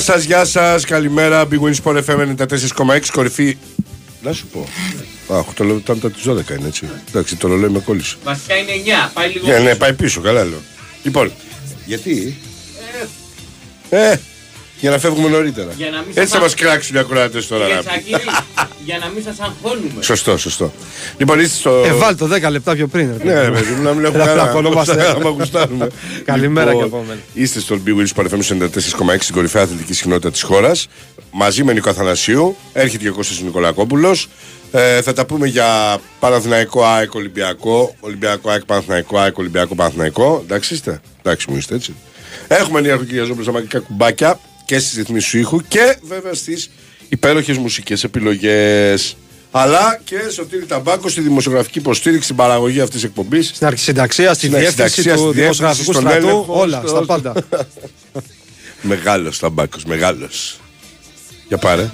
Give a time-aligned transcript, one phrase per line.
[0.00, 1.48] Γεια σας, γεια σας, καλημέρα.
[1.50, 3.56] Big Win Sport FM 94,6 κορυφή.
[4.22, 4.68] Να σου πω.
[5.36, 6.88] Αχ, το λέω ήταν τα 12 είναι έτσι.
[7.08, 8.16] Εντάξει, το λέω με κόλλησε.
[8.24, 8.70] Βασικά είναι
[9.08, 9.46] 9, πάει λίγο.
[9.46, 10.60] Ναι, ναι, πάει πίσω, καλά λέω.
[11.02, 11.32] Λοιπόν,
[11.86, 12.36] γιατί;
[13.90, 14.16] Ε,
[14.80, 15.72] για να φεύγουμε νωρίτερα.
[15.76, 17.64] Για να μην Έτσι σας θα μας αγ- κράξουν οι ακροάτε τώρα.
[17.64, 18.22] Κύριε να- Τσακύρη,
[18.84, 20.02] για να μην σας αγχώνουμε.
[20.02, 20.72] Σωστό, σωστό.
[21.16, 21.82] Λοιπόν, είστε στο.
[21.86, 23.14] Ε, βάλ το 10 λεπτά πιο πριν.
[23.24, 23.32] ρε.
[23.32, 24.42] Ναι, ρε παιδί μου, να μην έχουμε Να κανένα.
[24.42, 25.08] πλακωνόμαστε.
[25.16, 25.88] Άμα γουστάρουμε.
[26.24, 27.20] Καλημέρα Λοιπόν, και από μένα.
[27.34, 30.88] Είστε στο Big Wheels Παρεφέμου 94,6 στην κορυφαία αθλητική συχνότητα της χώρας.
[31.32, 32.56] Μαζί με Νίκο Αθανασίου.
[32.72, 34.28] Έρχεται και ο Κώστας Νικολακόπουλος.
[34.72, 37.94] Ε, θα τα πούμε για Παναθηναϊκό ΑΕΚ Ολυμπιακό.
[38.00, 40.42] Ολυμπιακό ΑΕΚ Παναθηναϊκό ΑΕΚ Ολυμπιακό Παναθηναϊκό.
[40.46, 41.94] Εντάξει είστε; Εντάξει μου είστε έτσι.
[42.48, 44.40] Έχουμε νέα του Κυριαζόπουλο στα μαγικά κουμπάκια
[44.70, 46.70] και στις ρυθμίσεις του ήχου και βέβαια στις
[47.08, 49.16] υπέροχες μουσικές επιλογές.
[49.50, 53.50] Αλλά και Σωτήρη Ταμπάκο στη δημοσιογραφική υποστήριξη στην παραγωγή αυτής της εκπομπής.
[53.54, 56.88] Στην αρχισυνταξία, στη Στην διεύθυνση αρχισυνταξία, του στη διεύθυνση, δημοσιογραφικού στον στρατού, έλεγχο, όλα, στο-
[56.88, 57.32] στα πάντα.
[58.82, 60.60] Μεγάλος ταμπάκος, μεγάλος.
[61.48, 61.90] Για πάρε.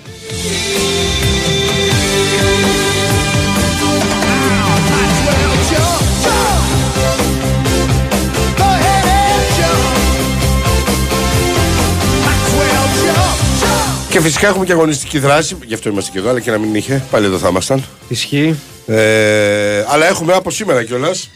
[14.16, 15.56] Και φυσικά έχουμε και αγωνιστική δράση.
[15.66, 17.04] Γι' αυτό είμαστε και εδώ, αλλά και να μην είχε.
[17.10, 17.84] Πάλι εδώ θα ήμασταν.
[18.08, 18.54] Ισχύει.
[18.86, 21.30] Ε, αλλά έχουμε από σήμερα κιόλας.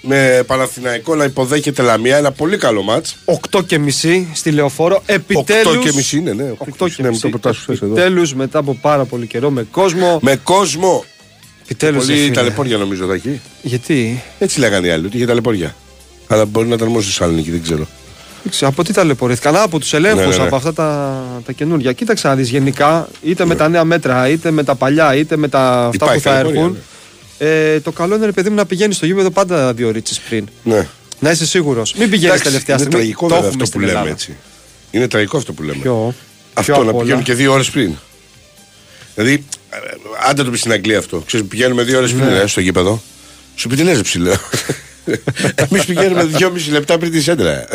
[0.00, 2.16] Με Παναθηναϊκό να υποδέχεται Λαμία.
[2.16, 3.16] Ένα πολύ καλό μάτς
[3.50, 5.02] 8 και μισή στη λεωφόρο.
[5.06, 5.80] Επιτέλου.
[5.80, 6.52] 8 και μισή είναι, ναι.
[6.58, 7.20] 8 και ναι, με μισή.
[7.20, 7.92] το προτάσου θες εδώ.
[7.92, 10.18] Επιτέλους μετά από πάρα πολύ καιρό με κόσμο.
[10.22, 11.04] Με κόσμο.
[11.62, 12.06] Επιτέλους.
[12.06, 13.40] Πολύ ταλαιπώρια νομίζω θα έχει.
[13.62, 15.74] Γιατί; Έτσι λέγανε οι άλλοι, ότι είχε ταλαιπώρια.
[16.26, 17.86] Αλλά μπορεί να ήταν μόνος στη Θεσσαλονίκη, δεν ξέρω.
[18.44, 19.56] Δεν ξέρω, από τι ταλαιπωρήθηκαν.
[19.56, 20.42] Α, από τους ελέγχους, Ναι, ναι, ναι.
[20.42, 21.92] από αυτά τα, τα καινούργια.
[21.92, 25.48] Κοίταξε να δεις γενικά, είτε με τα νέα μέτρα, είτε με τα παλιά, είτε με
[25.48, 26.78] τα αυτά Υπάρχει που θα ταλαιπωρία, έρθουν.
[27.38, 30.46] Ε, το καλό είναι, ρε παιδί μου, να πηγαίνεις στο γήπεδο πάντα δύο ρίτσες πριν.
[30.62, 30.86] Ναι.
[31.20, 31.92] Να είσαι σίγουρος.
[31.94, 33.00] Μην πηγαίνεις Εντάξει, τελευταία είναι στιγμή.
[33.00, 34.10] τραγικό το βέβαια έχουμε αυτό που στην λέμε Ελλάδα.
[34.10, 34.36] έτσι.
[34.90, 35.78] Είναι τραγικό αυτό που λέμε.
[35.82, 36.14] Ποιο.
[36.54, 37.02] Αυτό ποιο να απ' όλα.
[37.04, 37.92] πηγαίνουν και δύο ώρες πριν.
[39.14, 39.76] Δηλαδή, ε,
[40.28, 41.22] άντε το πεις στην Αγγλία αυτό.
[41.26, 42.38] Ξέρεις, πηγαίνουμε δύο ώρες πριν Ναι.
[42.38, 43.02] ε, στο γήπεδο.
[43.54, 44.34] Σου πει τι λες, ψηλό.
[45.70, 47.66] Εμείς πηγαίνουμε δυόμιση λεπτά πριν τη σέντρα.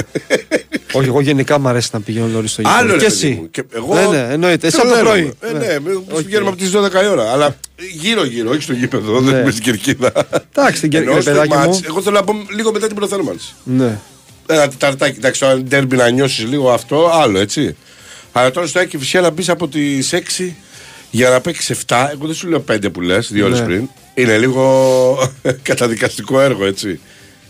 [0.94, 2.80] Όχι, εγώ γενικά μου αρέσει να πηγαίνω νωρίς στο γήπεδο.
[2.80, 3.30] Άλλο ρε και παιδί εσύ.
[3.42, 3.50] μου.
[3.50, 3.94] Και εγώ...
[3.96, 4.68] Ναι, ναι, εννοείται.
[4.68, 5.34] Εσύ Θέλω από το να πρωί.
[5.40, 5.66] έρχομαι.
[5.66, 7.32] Ε, ναι, εμείς πηγαίνουμε από τις 12 η ώρα.
[7.32, 7.56] Αλλά
[8.02, 9.40] γύρω-γύρω, όχι στο γήπεδο, δεν Ναι.
[9.40, 10.12] είμαι στην κερκίδα.
[10.56, 11.60] Εντάξει, στην κερκίδα, Ενώ στο παιδάκι μου.
[11.60, 13.54] μάτς, Εγώ θέλω να πω λίγο μετά την προθέρμανση.
[13.64, 14.00] Ναι.
[14.48, 17.76] Ένα τεταρτάκι, εντάξει, το ντέρμπι να νιώσεις λίγο αυτό, άλλο έτσι.
[18.32, 20.56] Αλλά τώρα στο Άκη φυσικά να μπει από τις 6
[21.12, 22.10] για να παίξεις 7.
[22.12, 23.66] Εγώ δεν σου λέω 5 που λες, δύο ώρες Ναι.
[23.66, 23.90] πριν.
[24.14, 25.32] Είναι λίγο
[25.70, 27.00] καταδικαστικό έργο, έτσι.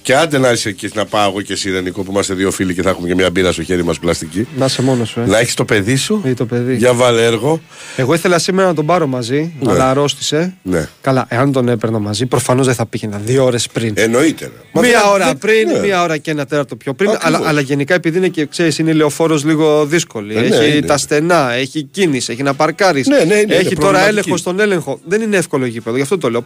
[0.02, 2.74] Και άντε να είσαι και να πάω εγώ και εσύ, Ρενικό, που είμαστε δύο φίλοι
[2.74, 4.48] και θα έχουμε και μια μπύρα στο χέρι μας πλαστική.
[4.58, 5.20] Να είσαι μόνος σου.
[5.20, 5.26] Ε.
[5.26, 6.22] Να έχεις το παιδί σου.
[6.26, 6.76] Ή το παιδί.
[6.76, 7.62] Για βάλε έργο.
[7.96, 9.72] Εγώ ήθελα σήμερα να τον πάρω μαζί, Ναι.
[9.72, 10.54] αλλά αρρώστησε.
[10.62, 10.88] Ναι.
[11.02, 13.94] Καλά, εάν τον έπαιρνα μαζί, προφανώς δεν θα πήγαινα δύο ώρες πριν.
[13.98, 14.46] Εννοείται.
[14.46, 14.52] ρε.
[14.72, 15.80] Μα μία δεν- ώρα δεν- πριν, ναι.
[15.80, 17.10] μία ώρα και ένα τέταρτο πιο πριν.
[17.10, 17.36] Ακριβώς.
[17.40, 20.36] Αλλά, αλλά γενικά επειδή είναι και ξέρεις, είναι λεωφόρο λίγο δύσκολη.
[20.38, 20.86] Ε, ναι, έχει είναι.
[20.88, 23.08] τα στενά, έχει κίνηση, έχει να παρκάρεις.
[23.08, 24.10] Ναι, ναι, είναι, έχει είναι τώρα προβληματική.
[24.10, 25.00] έλεγχο στον έλεγχο.
[25.06, 26.46] Δεν είναι εύκολο γήπεδο, γι' αυτό το λέω.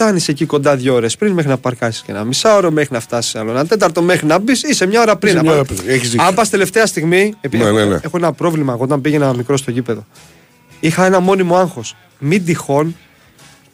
[0.00, 3.34] Φτάνεις εκεί κοντά δύο ώρες πριν μέχρι να παρκάσεις και ένα μισάωρο, μέχρι να φτάσεις
[3.34, 4.62] άλλο ένα τέταρτο, μέχρι να μπεις.
[4.62, 5.32] Είσαι μια ώρα πριν.
[5.32, 5.90] Είσαι μια Αν ώρα πας- πριν.
[5.94, 6.26] Έχεις δίκιο.
[6.26, 7.34] Αν πας τελευταία στιγμή.
[7.40, 7.94] Επειδή Ναι, ναι, ναι.
[8.02, 10.06] Έχω ένα πρόβλημα εγώ όταν πήγαινα μικρό στο γήπεδο.
[10.80, 11.96] Είχα ένα μόνιμο άγχος.
[12.18, 12.96] Μην τυχόν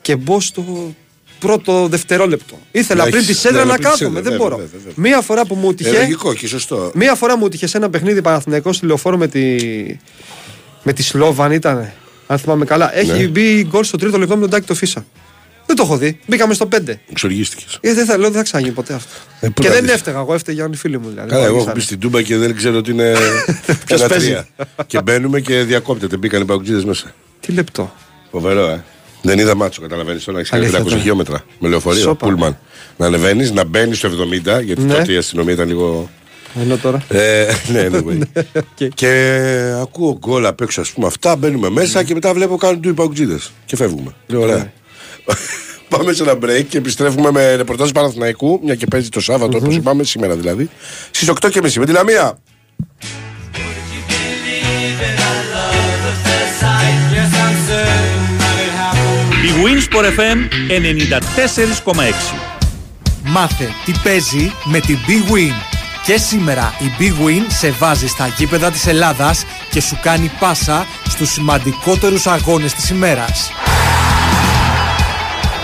[0.00, 0.94] και μπω στο
[1.38, 2.58] πρώτο δευτερόλεπτο.
[2.72, 4.06] Ήθελα Να πριν έχεις- τη σέντρα ναι, να πριν τη κάθομαι.
[4.08, 4.56] σέντρα, Δεν βέβαια, μπορώ.
[4.56, 4.92] βέβαια, βέβαια.
[5.10, 5.90] Μία φορά που μου Ε, τυχε.
[5.98, 6.90] λογικό και σωστό.
[6.94, 9.56] Μία φορά μου τυχε σε ένα παιχνίδι Παναθηναϊκός στη λεωφόρο με τη,
[10.82, 11.92] με τη Σλόβαν ήταν.
[12.26, 12.96] Αν θυμάμαι καλά.
[12.96, 13.26] Έχει Ναι.
[13.26, 15.06] μπει γκολ στο τρίτο λεπτό με τον Τάκη το Φίσα.
[15.66, 16.18] Δεν το έχω δει.
[16.26, 16.78] Μπήκαμε στο 5.
[17.10, 17.78] Εξοργίστηκες.
[17.80, 19.10] Ε, δεν θα, λέω, δεν θα ξαναγίνει ποτέ αυτό.
[19.40, 19.92] Ε, πού και να δεν δεις.
[19.92, 20.18] έφταιγα.
[20.18, 21.08] Εγώ έφταιγα οι φίλοι μου.
[21.08, 21.74] Δηλαδή, Καλά, εγώ έχω Βαγίσανε.
[21.78, 23.12] μπει στην Τούμπα και δεν ξέρω ότι είναι.
[23.86, 24.46] Ποιος ένα παίζει; τρία.
[24.86, 26.16] και μπαίνουμε και διακόπτεται.
[26.16, 27.12] Μπήκαν οι ΠΑΟΚτζήδες μέσα.
[27.40, 27.92] Τι λεπτό.
[28.30, 28.84] Φοβερό, ε.
[29.22, 30.38] Δεν είδα μάτσο, καταλαβαίνεις τώρα.
[30.38, 30.98] Έχεις κάνει Αλήθεια 300 τώρα.
[30.98, 32.02] χιλιόμετρα με λεωφορείο.
[32.02, 32.26] Σόπα.
[32.26, 32.58] Πούλμαν.
[32.96, 34.94] Να ανεβαίνεις, να μπαίνεις στο 70, γιατί Ναι.
[34.94, 36.10] τότε η αστυνομία ήταν λίγο.
[36.60, 37.02] Ενώ τώρα.
[37.08, 38.18] Ε, ναι, anyway.
[38.56, 38.88] οκ.
[38.94, 39.32] και
[39.80, 41.36] ακούω γκολ απ' έξω, ας πούμε αυτά.
[41.36, 43.38] Μπαίνουμε μέσα και μετά βλέπω κάνουν του οι ΠΑΟΚτζήδες.
[43.64, 44.14] Και φεύγουμε.
[44.26, 44.72] Λέω ωραία.
[45.26, 45.34] Ναι.
[45.88, 49.74] Πάμε σε ένα break και επιστρέφουμε με ρεπορτάζ Παναθηναϊκού, μια και παίζει το Σάββατο όπως
[49.74, 50.70] είπαμε, σήμερα δηλαδή,
[51.10, 52.38] στις 8.30 με τη Λαμία.
[59.44, 60.38] Η Winsport FM
[61.84, 62.46] 94,6.
[63.22, 65.76] Μάθε τι παίζει με την Big Win.
[66.06, 70.86] Και σήμερα η Big Win σε βάζει στα γήπεδα της Ελλάδας και σου κάνει πάσα
[71.08, 73.50] στους σημαντικότερους αγώνες της ημέρας.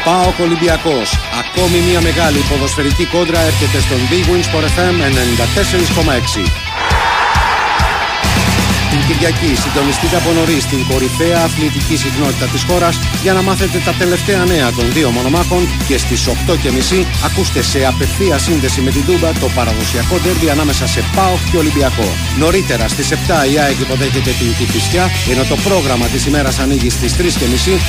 [0.05, 1.09] ΠΑΟΚ Ολυμπιακός.
[1.43, 6.92] Ακόμη μια μεγάλη ποδοσφαιρική κόντρα έρχεται στον Big Wins for FM 94,6.
[8.93, 13.93] Την Κυριακή συντονιστείτε από νωρίς στην κορυφαία αθλητική συχνότητα της χώρας για να μάθετε τα
[14.01, 19.31] τελευταία νέα των δύο μονομάχων και στις 8.30 ακούστε σε απευθεία σύνδεση με την Τούμπα
[19.33, 22.09] το παραδοσιακό ντέρμπι ανάμεσα σε ΠΑΟΚ και Ολυμπιακό.
[22.39, 23.15] Νωρίτερα στις 7
[23.53, 27.23] η ΑΕΚ υποδέχεται την Κηφισιά ενώ το πρόγραμμα της ημέρας ανοίγει στις 3.30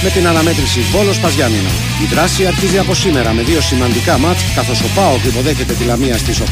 [0.03, 1.71] με την αναμέτρηση Βόλος Παζιάννηνα.
[2.03, 6.17] Η δράση αρχίζει από σήμερα με δύο σημαντικά μάτς καθώς ο ΠΑΟΚ υποδέχεται τη Λαμία
[6.17, 6.45] στις 8.30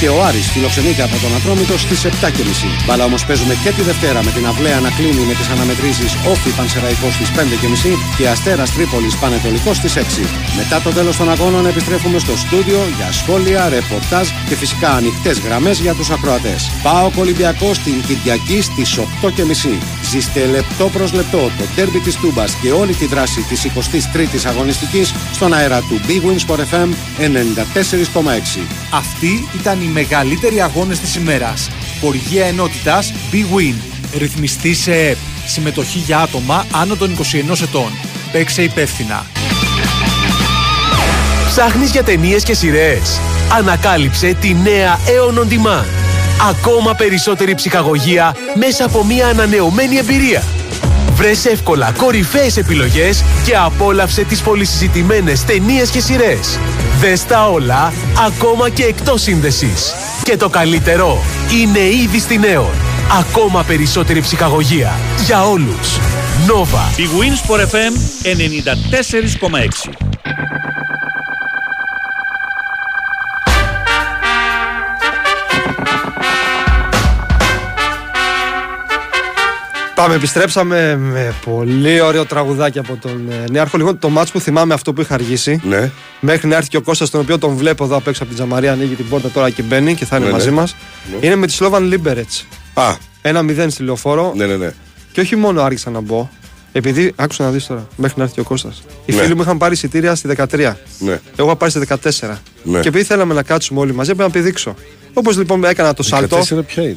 [0.00, 2.08] και ο Άρης φιλοξενείται από τον Ατρόμητο στις 7.30.
[2.86, 6.50] Μπαλά όμως παίζουμε και τη Δευτέρα με την αυλαία να κλείνει με τις αναμετρήσεις Όφη
[6.50, 10.00] Πανσεραϊκός στις 5.30 και Αστέρας Τρίπολης Πανετολικό στις 6.
[10.56, 15.78] Μετά το τέλος των αγώνων επιστρέφουμε στο στούντιο για σχόλια, ρεπορτάζ και φυσικά ανοιχτές γραμμές
[15.80, 16.70] για τους ακροατές.
[16.82, 19.78] Πάω Ολυμπιακό την Κυριακή στις 8.30.
[20.10, 25.14] Ζήστε λεπτό προς λεπτό το τέρμπι της Τούμπας και όλη τη δράση της 23η αγωνιστικής
[25.32, 26.88] στον αέρα του Big Wins for FM
[27.18, 28.60] 94,6.
[28.90, 31.68] Αυτοί ήταν οι μεγαλύτεροι αγώνες της ημέρας.
[32.00, 33.74] Χορηγία ενότητας Big Win.
[34.18, 35.16] Ρυθμιστή σε ΕΠ.
[35.46, 37.90] Συμμετοχή για άτομα άνω των 21 ετών.
[38.32, 39.26] Παίξε υπεύθυνα.
[41.46, 43.20] Ψάχνεις για ταινίες και σειρές.
[43.58, 45.86] Ανακάλυψε τη νέα Aeon On Demand.
[46.50, 50.42] Ακόμα περισσότερη ψυχαγωγία μέσα από μια ανανεωμένη εμπειρία.
[51.14, 56.58] Βρες εύκολα κορυφαίες επιλογές και απόλαυσε τις πολυσυζητημένες ταινίες και σειρές.
[57.00, 57.92] Δες τα όλα,
[58.26, 59.94] ακόμα και εκτός σύνδεσης.
[60.22, 61.18] Και το καλύτερο,
[61.60, 62.74] είναι ήδη στην Aeon.
[63.18, 64.92] Ακόμα περισσότερη ψυχαγωγία.
[65.26, 65.98] Για όλους.
[66.46, 66.98] Nova.
[66.98, 67.92] Η Wins for FM
[68.22, 70.09] 94,6.
[80.00, 83.76] Πάμε, επιστρέψαμε με πολύ ωραίο τραγουδάκι από τον ε, Νέαρχο.
[83.78, 85.60] Λοιπόν, το μάτς που θυμάμαι αυτό που είχα αργήσει.
[85.64, 85.90] Ναι.
[86.20, 88.42] Μέχρι να έρθει και ο Κώστας τον οποίο τον βλέπω εδώ απ' έξω από την
[88.44, 90.54] Τζαμαρία, ανοίγει την πόρτα τώρα και μπαίνει και θα είναι Ναι, μαζί ναι.
[90.54, 90.76] μας
[91.20, 92.46] Είναι με τη Σλόβαν Λίμπερετς.
[92.74, 94.32] Α, Ένα 0 στη λεωφόρο.
[94.36, 94.72] ναι, ναι, ναι.
[95.12, 96.28] Και όχι μόνο άργησα να μπω.
[96.72, 98.82] Επειδή, άκουσα να δεις τώρα, μέχρι να έρθει και ο Κώστας.
[99.04, 99.22] Οι Ναι.
[99.22, 100.76] φίλοι μου είχαν πάρει εισιτήρια στη 13.
[100.98, 101.20] ναι.
[101.36, 102.38] Εγώ είχα πάρει στη 14.
[102.62, 102.80] Ναι.
[102.80, 104.74] Και επειδή θέλαμε να κάτσουμε όλοι μαζί, έπρεπε να πηδήξω.
[105.12, 106.38] Όπως λοιπόν έκανα το σάλτο.
[106.38, 106.96] 14 ποια είναι;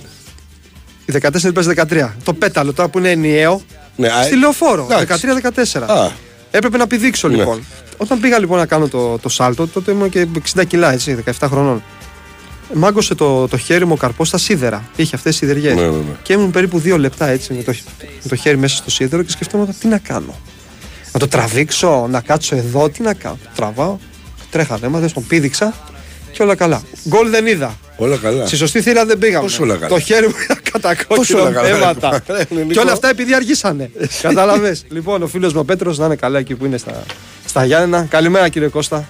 [1.05, 2.09] Η 14 παίζει 13.
[2.23, 3.61] Το πέταλο τώρα που είναι ενιαίο.
[3.95, 4.87] Ναι, α, Στη λεωφόρο.
[4.91, 5.27] εντάξει.
[5.77, 5.81] 13-14.
[5.87, 6.09] Α.
[6.51, 7.35] Έπρεπε να πηδήξω Ναι.
[7.35, 7.63] λοιπόν.
[7.97, 11.31] Όταν πήγα λοιπόν να κάνω το, το σάλτο, τότε ήμουν και 60 κιλά, έτσι, 17
[11.49, 11.83] χρονών.
[12.73, 14.83] Μάγκωσε το, το χέρι μου ο καρπός στα σίδερα.
[14.95, 15.73] Είχε αυτές τις σιδεριέ.
[15.73, 16.15] Ναι, ναι, ναι.
[16.23, 17.73] Και ήμουν περίπου δύο λεπτά έτσι με το,
[18.23, 20.35] με το χέρι μέσα στο σίδερο και σκεφτόμουν τι να κάνω;
[21.11, 23.97] Να το τραβήξω, να κάτσω εδώ, τι να κάνω; Το τραβάω,
[24.51, 25.73] τρέχανε, έμαθε, τον πήδηξα
[26.31, 26.81] και όλα καλά.
[27.07, 27.77] Γκολ δεν είδα.
[27.97, 28.47] Όλα καλά.
[28.47, 29.43] Στη σωστή θύρα δεν πήγαμε.
[29.43, 32.23] Πώς όλα καλά; Το χέρι μου ήταν κατά Πώς όλα κόκκινο καλά, αίματα.
[32.27, 32.81] ρε, είναι και Νίκο.
[32.81, 33.89] όλα αυτά επειδή αργήσανε.
[34.21, 34.77] Κατάλαβε.
[34.89, 37.03] λοιπόν, ο φίλος μου ο Πέτρος να είναι καλά εκεί που είναι στα,
[37.45, 38.05] στα Γιάννενα.
[38.09, 39.07] Καλημέρα κύριε Κώστα.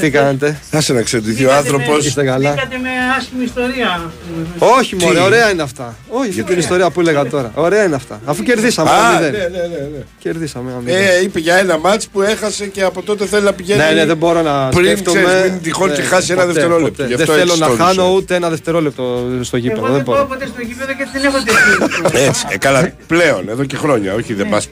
[0.00, 1.96] Τι κάνετε; Άσε να ξεντηθεί ο άνθρωπο.
[1.96, 2.52] Είστε καλά.
[2.54, 4.10] Είχατε με άσχημη ιστορία.
[4.58, 5.96] Όχι, Τι; μωρέ, ωραία είναι αυτά.
[6.08, 7.50] Όχι, αυτή την ιστορία που έλεγα τώρα.
[7.54, 8.20] Ωραία είναι αυτά.
[8.24, 9.50] Αφού κερδίσαμε ένα Α, ναι, μηδέν.
[9.52, 10.02] ναι, ναι, ναι.
[10.18, 11.02] Κερδίσαμε ένα μηδέν.
[11.02, 13.80] Ε, είπε για ένα μάτς που έχασε και από τότε θέλει να πηγαίνει.
[13.82, 15.22] Ναι, ναι, δεν μπορώ να Πριν, σκέφτομαι.
[15.22, 16.90] ξέρεις, μην τυχόν και Ναι, χάσει ένα ποτέ, δευτερόλεπτο.
[16.90, 17.02] ποτέ.
[17.08, 17.84] Γι' Δεν αυτό θέλω έτσι να τόνισα.
[17.84, 19.80] χάνω ούτε ένα δευτερόλεπτο στο γήπεδο.
[19.80, 20.26] Εγώ Δεν δεν πάω μπορώ.
[20.28, 22.20] ποτέ στο γήπεδο γιατί δεν έχω τέτοιο.
[22.28, 24.68] Έτσι, ε, καλά, πλέον, εδώ και χρόνια, όχι δεν πας.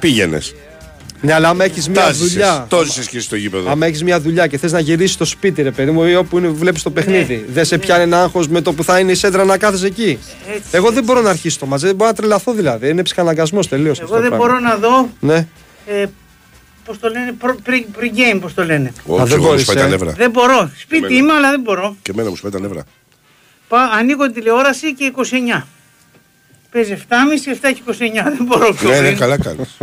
[0.00, 0.54] Πήγαινες.
[1.22, 2.66] Ναι, αλλά άμα έχεις μια δουλειά.
[2.68, 3.70] Το ζήσες και στο γήπεδο.
[3.70, 6.40] Άμα έχεις μια δουλειά και θες να γυρίσεις στο σπίτι, ρε παιδί μου, ή όπου
[6.54, 9.44] βλέπεις το παιχνίδι, δεν σε πιάνει ένα άγχος με το που θα είναι η σέντρα
[9.44, 10.18] να κάθεσαι εκεί.
[10.54, 10.68] Έτσι.
[10.70, 12.88] Εγώ δεν μπορώ να αρχίσω το μαζί, δεν μπορώ να τρελαθώ δηλαδή.
[12.88, 14.00] Είναι ψυχαναγκασμός τελείως.
[14.00, 15.08] Εγώ δεν μπορώ να δω.
[15.20, 15.46] Ναι.
[15.86, 16.04] Ε,
[16.84, 18.92] Πώς το λένε, προ- pre- pre-game, πώς το λένε.
[19.06, 19.88] Όχι, δεν εγώ μου μπορείς, σπάει τα ε.
[19.88, 20.12] νεύρα.
[20.12, 20.70] Δεν μπορώ.
[20.78, 21.18] Σπίτι Εμένα.
[21.20, 21.96] είμαι, αλλά δεν μπορώ.
[22.02, 22.84] Και εμένα μου σπάει τα νεύρα.
[23.68, 25.66] Πά, ανοίγω την τηλεόραση και 29.
[26.70, 27.92] Παίζει 7,5, 7 και 29.
[28.36, 29.18] Δεν μπορώ πιο Ναι, ναι, πριν.
[29.18, 29.76] καλά κάνεις.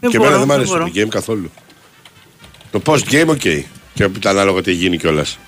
[0.00, 0.84] Δεν Και μπορώ, εμένα δεν μ' δεν αρέσει μπορώ.
[0.84, 1.50] το game καθόλου.
[2.70, 3.40] Το post game, ok.
[3.94, 5.38] Και τα ανάλογα τι γίνει κιόλας.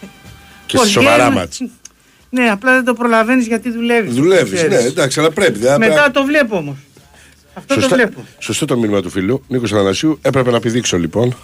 [0.67, 1.63] Και Πώς σε σοβαρά βγαίνουν- μάτς.
[2.31, 4.15] Ναι, απλά δεν το προλαβαίνεις γιατί δουλεύεις.
[4.15, 5.59] Δουλεύεις, ναι, εντάξει, αλλά πρέπει.
[5.59, 6.77] δεν Μετά πρέπει- το βλέπω όμως.
[7.55, 8.25] Αυτό Σωστά- το βλέπω.
[8.39, 9.45] Σωστό το μήνυμα του φίλου.
[9.49, 10.19] Νίκος Αθανασίου.
[10.23, 11.37] Έπρεπε να πηδήξω λοιπόν.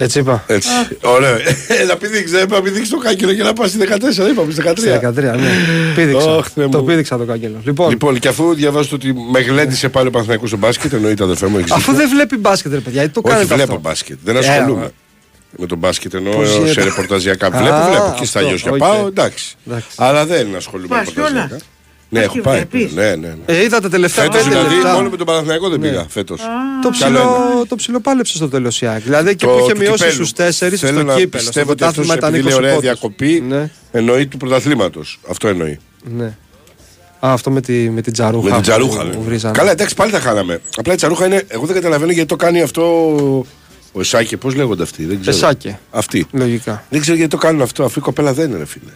[0.00, 0.44] Έτσι είπα.
[0.46, 0.68] Έτσι.
[1.02, 1.34] Ωραίο.
[1.68, 3.78] Ε, να πηδήξει, έπρεπε να πηδήξει το κάγκελο και να πάει στη
[4.26, 4.30] 14.
[4.30, 4.72] Είπαμε στη 13.
[4.78, 5.32] Στη 13, ναι.
[5.94, 6.34] Πήδηξα.
[6.36, 6.84] Ωχ, Θεέ το μου.
[6.84, 7.60] πήδηξα το κάγκελο.
[7.64, 11.46] Λοιπόν, Λοιπόν, και αφού διαβάζω ότι με γλέντισε πάλι ο Παναθηναϊκός στο μπάσκετ, εννοείται αδερφέ
[11.46, 11.58] μου.
[11.58, 11.96] έχεις αφού δίκιο.
[11.96, 13.88] δεν βλέπει μπάσκετ, ρε παιδιά, γιατί το Όχι, κάνετε βλέπω αυτό.
[13.88, 14.18] μπάσκετ.
[14.24, 14.84] Δεν Ε, ασχολούμαι.
[14.84, 14.90] α.
[15.58, 16.82] Με τον μπάσκετ εννοώ Πώς σε γίνεται.
[16.82, 17.46] ρεπορταζιακά.
[17.46, 18.14] Α, Βλέπω, βλέπω.
[18.18, 18.78] Και στα αυτό, Ιώσια οκ.
[18.78, 19.54] πάω, εντάξει.
[19.66, 19.86] Εντάξει.
[19.96, 21.58] Αλλά δεν ασχολούμαι με Πας ρεπορταζιακά.
[22.08, 22.26] Κιόλας.
[22.26, 22.56] Ναι, Όχι, έχω πάει.
[22.56, 22.92] βλέπεις.
[22.94, 23.34] Ναι, ναι, ναι.
[23.46, 24.92] Ε, είδα τα τελευταία Φέτος πέντε δηλαδή λεπτά.
[24.94, 26.40] μόνο με τον Παναθηναϊκό δεν πήγα φέτος.
[26.82, 29.02] Το Καλό ψηλό, το ψηλοπάλεψε στο τέλος η ΑΕΚ.
[29.02, 30.12] Δηλαδή εκεί Το- που είχε του μειώσει κυπέλου.
[30.12, 31.42] στους 4 στο Θέλω να κύπελο.
[31.42, 32.90] Στο πιστεύω ότι αυτός πρωτάθλημα ήταν επειδή 20 λέει ωραία πόντους.
[32.90, 35.20] διακοπή Ναι, εννοεί του πρωταθλήματος.
[35.30, 35.78] Αυτό εννοεί.
[36.16, 36.36] ναι.
[37.20, 38.48] Α, αυτό με, τη, με την τζαρούχα.
[38.48, 39.02] Με την τζαρούχα.
[39.04, 39.24] που ναι.
[39.24, 39.58] βρίζανε.
[39.58, 40.60] Καλά, εντάξει, πάλι τα χάναμε.
[40.76, 41.42] Απλά η τζαρούχα είναι.
[41.48, 42.82] Εγώ δεν καταλαβαίνω γιατί το κάνει αυτό.
[43.92, 45.04] Ο Εσάκη, πώς λέγονται αυτοί.
[45.04, 45.36] Δεν ξέρω.
[45.36, 45.78] Εσάκε.
[45.90, 46.26] Αυτοί.
[46.32, 46.84] Λογικά.
[46.90, 48.90] Δεν ξέρω γιατί το κάνουν αυτό, αφού η κοπέλα δεν είναι, ρε φίλε.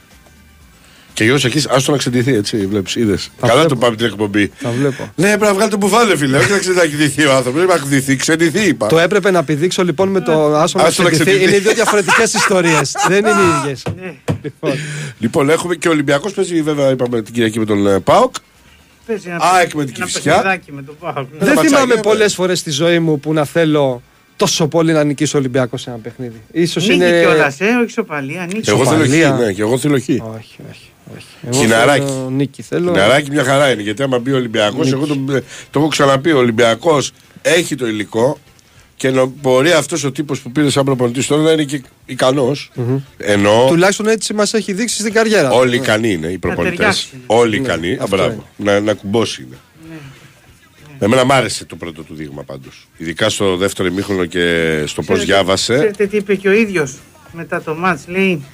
[1.14, 3.30] Και Γιώργο εκεί, άστο να ξεντηθεί έτσι, βλέπεις, είδες.
[3.40, 3.68] Καλά βλέπω.
[3.68, 4.50] το πάμε την εκπομπή.
[4.62, 5.12] Τα βλέπω.
[5.14, 6.38] Ναι, πρέπει να βγάλει το μπουφάλε, φίλε.
[6.38, 7.52] Όχι να ξεντηθεί ο άνθρωπος.
[7.64, 8.86] Πρέπει να ξεντηθεί, ξεντηθεί, είπα.
[8.86, 11.30] Το έπρεπε να πηδήξω λοιπόν με το άσο να Άσο να ξεντηθεί.
[11.36, 11.50] ξεντηθεί.
[11.54, 12.94] Είναι δύο διαφορετικές ιστορίες.
[13.08, 13.82] Δεν είναι οι ίδιες.
[14.42, 14.72] Λοιπόν,
[15.18, 18.34] Λοιπόν, έχουμε και ο Ολυμπιακός παίζει βέβαια, είπαμε την Κυριακή με τον ε, Πάοκ.
[19.06, 20.32] Παίζει ένα, ΑΕΚ με την ένα Κηφισιά.
[20.34, 21.16] παιχνιδάκι με το Πάοκ.
[21.16, 21.24] Ναι.
[21.38, 24.02] Δεν ματσάκι, θυμάμαι ε, πολλές φορές στη ζωή μου που να θέλω
[24.36, 26.42] τόσο πολύ να νικήσω Ολυμπιακός σε ένα παιχνίδι.
[26.52, 27.20] Ίσως Νίκη είναι.
[27.20, 28.46] κιόλας, ε, όχι σοπαλία.
[28.52, 28.70] Νίκη.
[28.70, 29.30] Εγώ θέλω χ, Ισοπαλία.
[29.36, 30.08] ναι, και εγώ θέλω χ.
[30.08, 30.18] Όχι,
[30.70, 30.90] όχι.
[31.16, 31.26] Όχι.
[31.50, 32.04] Εγώ Χιναράκι.
[32.06, 32.90] θέλω Νίκη θέλω.
[32.90, 33.82] Νεράκι μια χαρά είναι.
[33.82, 35.16] Γιατί άμα μπει ο Ολυμπιακός, εγώ το,
[35.70, 36.32] το έχω ξαναπεί.
[36.32, 38.38] Ο Ολυμπιακός έχει το υλικό
[38.96, 42.70] και νο- μπορεί αυτός ο τύπος που πήρε σαν προπονητής τώρα να είναι και ικανός.
[43.16, 45.48] Ενώ Τουλάχιστον έτσι μας έχει δείξει στην καριέρα.
[45.48, 45.56] του.
[45.56, 46.76] όλοι ικανοί είναι οι προπονητές.
[46.76, 47.08] ταιριάξει.
[47.26, 47.88] Όλοι ικανοί.
[47.88, 48.46] Α, Ναι, αυτό μπράβο.
[48.56, 49.56] Να, να κουμπώσει είναι.
[50.98, 52.88] Εμένα μ' άρεσε το πρώτο του δείγμα πάντως.
[52.96, 54.40] Ειδικά στο δεύτερο ημίχρονο και
[54.86, 55.74] στο πώς Ξέρετε- διάβασε.
[55.74, 56.94] Ξέρετε τι είπε και ο ίδιος
[57.32, 58.02] μετά το μάτς.
[58.08, 58.44] Λέει,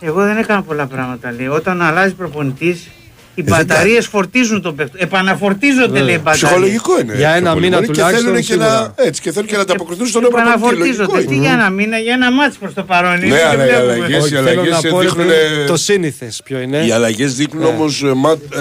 [0.00, 1.32] εγώ δεν έκανα πολλά πράγματα.
[1.32, 1.46] Λέει.
[1.46, 2.88] Όταν αλλάζει προπονητής,
[3.34, 4.98] οι δεν μπαταρίες φορτίζουν τον παίκτη.
[5.02, 6.42] Επαναφορτίζονται, λέει, οι μπαταρίες.
[6.44, 7.14] Ψυχολογικό είναι.
[7.16, 7.64] Για πιο ένα πολύ.
[7.64, 8.94] μήνα Μπορεί και τουλάχιστον, θέλουν και να, σίγουρα.
[8.96, 10.58] έτσι, και θέλουν και να ανταποκριθούν στον νέο προπονητή.
[10.60, 11.20] Λογικό Επαναφορτίζονται.
[11.20, 11.30] είναι.
[11.30, 13.16] Τι για ένα μήνα, για ένα μάτς προς το παρόν.
[13.16, 13.92] είναι, Ναι, δεν αλλά οι βλέπουμε.
[13.92, 16.84] αλλαγές- Όχι, οι θέλω αλλαγές να πω ρε, δείχνουν- παιδί, το σύνηθες ποιο είναι.
[16.86, 17.68] Οι αλλαγές δείχνουν Ναι.
[17.68, 18.04] όμως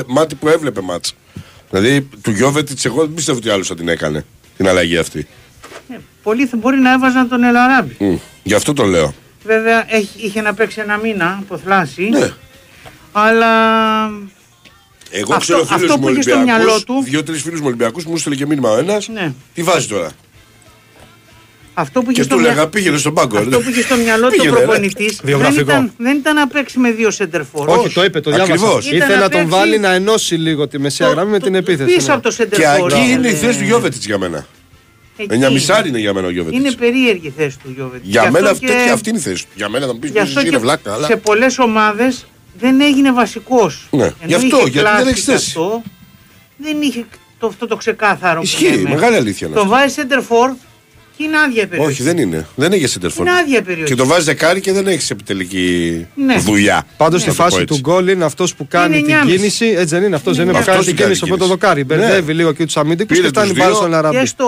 [0.07, 1.15] μάτι που έβλεπε μάτς.
[1.69, 4.25] Δηλαδή του Γιώβετιτς, εγώ δεν πιστεύω ότι άλλος θα την έκανε
[4.57, 5.27] την αλλαγή αυτή.
[5.89, 7.95] Ε, Πολλοί θα- μπορεί να έβαζαν τον Ελαράμπη.
[7.99, 9.13] Μμ, Γι' αυτό το λέω.
[9.43, 12.09] Βέβαια έχει, είχε να παίξει ένα μήνα από θλάση.
[12.09, 12.29] Ναι.
[13.11, 13.47] Αλλά
[15.09, 17.65] Εγώ Αυτό- ξέρω φίλου αυτό μου που είχε στο μυαλό Ολυμπιακού, του- δύο-τρεις φίλους μου
[17.67, 19.07] Ολυμπιακούς μου έστειλε και μήνυμα ο ένας.
[19.07, 19.33] Ναι.
[19.53, 20.09] Τι βάζει τώρα;
[21.73, 23.37] αυτό που είχε Και στο του μυα- λέγα πήγαινε στον πάγκο.
[23.37, 24.63] Αυτό που είχε στο μυαλό του Πήγαινε, ρε.
[24.63, 25.61] προπονητής δεν Βιογραφικό.
[25.71, 27.69] ήταν, δεν ήταν να παίξει με δύο σεντερφόρ.
[27.69, 28.53] Όχι, το είπε, το διάβασα.
[28.53, 28.85] Ακριβώς.
[28.85, 31.55] Ήταν Ήθελε να να τον παίξει βάλει να ενώσει λίγο τη μεσαία γραμμή με την
[31.55, 31.95] επίθεση.
[31.95, 32.13] Πίσω ναι.
[32.13, 32.91] από το Και σεντερφόρ.
[32.91, 34.45] εκεί είναι η Ε, θέση του Γιώβετιτς για μένα.
[35.17, 35.33] Εκεί.
[35.33, 36.79] Εννιά μισάρι είναι για μένα ο Είναι Γιώβετιτ.
[36.79, 38.01] περίεργη η θέση του Γιώβετ.
[38.03, 39.51] Για μένα αυτή, αυτή είναι η θέση του.
[39.55, 40.93] Για μένα θα μου πεις Γι' αυτό είναι και βλάκα.
[40.93, 41.07] Αλλά...
[41.07, 42.25] σε πολλές ομάδες
[42.59, 43.87] δεν έγινε βασικός.
[43.91, 44.11] Ναι.
[44.25, 45.45] Γι' αυτό, γιατί δεν έχεις θέση.
[45.47, 45.81] Αυτό,
[46.57, 47.05] δεν είχε
[47.39, 48.89] το, αυτό το ξεκάθαρο που Ισχύει, λέμε.
[48.89, 49.75] μεγάλη αλήθεια είναι Τον αυτό.
[49.75, 50.23] βάζει center
[51.17, 51.91] και είναι άδεια η περιοχή.
[51.91, 52.47] Όχι, δεν είναι.
[52.55, 53.25] Δεν έχει σεντερφόρ.
[53.27, 53.89] Είναι άδεια η περιοχή.
[53.89, 56.37] Και το βάζει δεκάρι και δεν έχει επιτελική Ναι.
[56.37, 56.83] δουλειά.
[56.97, 57.73] Πάντως Να στη το πω φάση έτσι.
[57.73, 59.29] του γκολ είναι αυτός που κάνει Είναι την 9,5.
[59.35, 59.65] κίνηση.
[59.65, 61.19] Έτσι δεν είναι αυτός, δεν είναι που Είναι κάνει αυτός την που κάνει κίνηση.
[61.25, 61.83] την Οπότε το κίνηση.
[61.85, 62.01] δοκάρι.
[62.01, 62.07] Ναι.
[62.09, 63.79] Μπερδεύει λίγο και τους αμυντικούς Πήρε και φτάνει τους πάλι δύο.
[63.79, 64.17] στον Αραμπί.
[64.19, 64.45] Και στο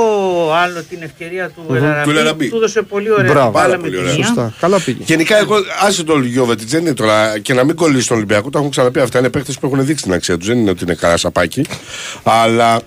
[0.64, 2.50] άλλο την ευκαιρία του Ελαραμπή, Του Ελαραμπή.
[2.50, 3.52] του έδωσε πολύ ωραία Μπράβο.
[3.52, 4.14] μπάλα Πάρα με πολύ τη ωραία.
[4.16, 4.26] μία.
[4.26, 4.54] Σωστά.
[4.60, 5.04] Καλά πήγε.
[5.06, 5.56] Γενικά, εγώ
[5.86, 8.50] άσε το Γιώβετιτς δεν είναι τώρα και να μην κολλήσει τον Ολυμπιακό.
[8.50, 9.20] Το έχουν ξαναπεί αυτά.
[9.20, 10.48] Είναι παίχτε που έχουν δείξει την αξία τους.
[10.48, 11.66] Δεν είναι ότι είναι καλά σαπάκι.
[12.24, 12.80] Αλλά ε,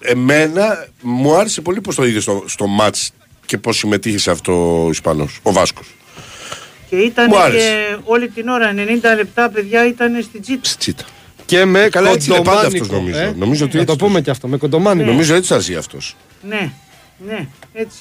[0.00, 2.96] εμένα μου άρεσε πολύ πώ το είδες στο, στο ματ
[3.46, 5.86] και πώ συμμετείχε σε αυτό ο Ισπανός, ο Βάσκος.
[6.88, 7.98] Και ήταν Μου και άρεσε.
[8.04, 8.76] όλη την ώρα, 90
[9.16, 10.68] λεπτά παιδιά ήταν στη τσίτα.
[10.78, 11.04] Τσίτα.
[11.46, 12.84] Και με Καλά, έτσι είναι πάντα κοντομάνικο.
[12.84, 13.18] αυτός, νομίζω.
[13.18, 13.34] ε.
[13.36, 14.48] Νομίζω ότι Να το έτσι πούμε και αυτό.
[14.48, 15.10] Με κοντομάνικο.
[15.10, 16.16] Νομίζω έτσι θα ζει αυτός.
[16.48, 16.70] Ναι,
[17.26, 17.98] ναι, έτσι.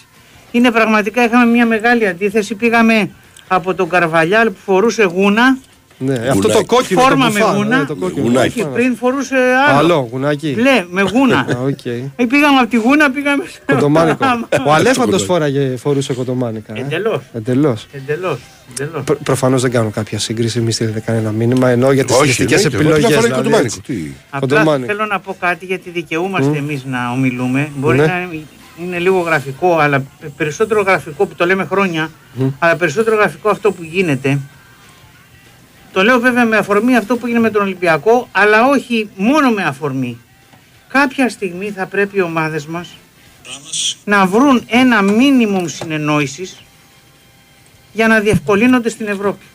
[0.51, 2.55] Είναι πραγματικά, είχαμε μια μεγάλη αντίθεση.
[2.55, 3.09] Πήγαμε
[3.47, 5.57] από τον Καρβαλιάλ που φορούσε γούνα,
[6.01, 6.51] Ναι, αυτό Γουνάκι.
[6.51, 7.01] το κόκκινο.
[7.01, 7.77] φόρμα το με μπουφάν, γούνα.
[7.77, 8.21] ναι, το κόκκινο.
[8.25, 8.47] Γουνάκι.
[8.47, 8.73] Όχι, μπουφάν.
[8.73, 9.35] πριν φορούσε
[9.69, 9.77] άλλο.
[9.77, 10.55] Άλλο, γουνάκι.
[10.61, 11.37] Ναι, με γούνα.
[11.39, 11.85] Α, οκ.
[11.85, 14.25] Ε, πήγαμε από τη γούνα, πήγαμε στο κοντομάνικο.
[14.67, 15.23] Ο Αλέφαντος κοντομάνικο.
[15.33, 16.73] φόραγε, φορούσε κοντομάνικα.
[16.75, 16.79] ε.
[16.79, 17.21] Εντελώς.
[17.33, 17.87] Εντελώς.
[17.91, 18.39] Εντελώς,
[18.71, 19.03] εντελώς.
[19.23, 21.69] Προφανώς δεν κάνω κάποια σύγκριση, μη στείλετε κανένα μήνυμα.
[21.69, 22.77] Ενώ για τις Όχι, στατιστικέ ναι, και εγώ.
[22.83, 23.07] επιλογές.
[23.07, 23.75] Μια φορά δηλαδή, κοντομάνικο.
[23.79, 23.81] έτσι.
[23.81, 24.11] Τι.
[24.29, 24.91] Απλά Κοντομάνικο.
[24.93, 27.69] θέλω να πω κάτι γιατί δικαιούμαστε εμείς να ομιλούμε.
[27.75, 28.05] Μπορεί Ναι.
[28.05, 28.43] να είναι-
[28.85, 30.03] είναι λίγο γραφικό, αλλά
[30.37, 32.09] περισσότερο γραφικό που το λέμε χρόνια,
[32.59, 34.39] αλλά περισσότερο γραφικό αυτό που γίνεται.
[35.91, 39.63] Το λέω βέβαια με αφορμή αυτό που έγινε με τον Ολυμπιακό, αλλά όχι μόνο με
[39.63, 40.17] αφορμή.
[40.87, 42.97] Κάποια στιγμή θα πρέπει οι ομάδες μας
[44.05, 46.61] να βρουν ένα μίνιμουμ συνεννόησης
[47.93, 49.45] για να διευκολύνονται στην Ευρώπη.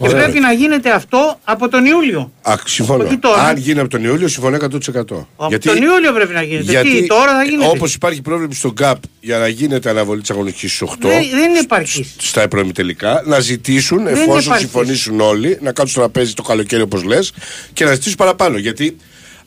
[0.00, 0.22] Και Ωραία.
[0.22, 2.32] πρέπει να γίνεται αυτό από τον Ιούλιο.
[2.42, 3.04] Α, συμφωνώ.
[3.04, 3.42] Όχι τώρα.
[3.42, 5.26] Αν γίνει από τον Ιούλιο, συμφωνώ 100%.
[5.36, 6.82] Από τον Ιούλιο πρέπει να γίνεται.
[6.82, 10.72] Τι, τώρα θα γίνεται; Όπως υπάρχει πρόβλημα στο ΚΑΠ για να γίνεται αναβολή της αγωνιστικής
[10.74, 10.96] στις 8.
[10.98, 12.14] Δεν, δεν είναι επαρκής.
[12.18, 14.62] Στα τελικά να ζητήσουν, Δεν εφόσον υπάρχει.
[14.62, 17.32] συμφωνήσουν όλοι, να κάτσουν στο τραπέζι το καλοκαίρι όπως λες
[17.72, 18.58] και να ζητήσουν παραπάνω.
[18.58, 18.96] Γιατί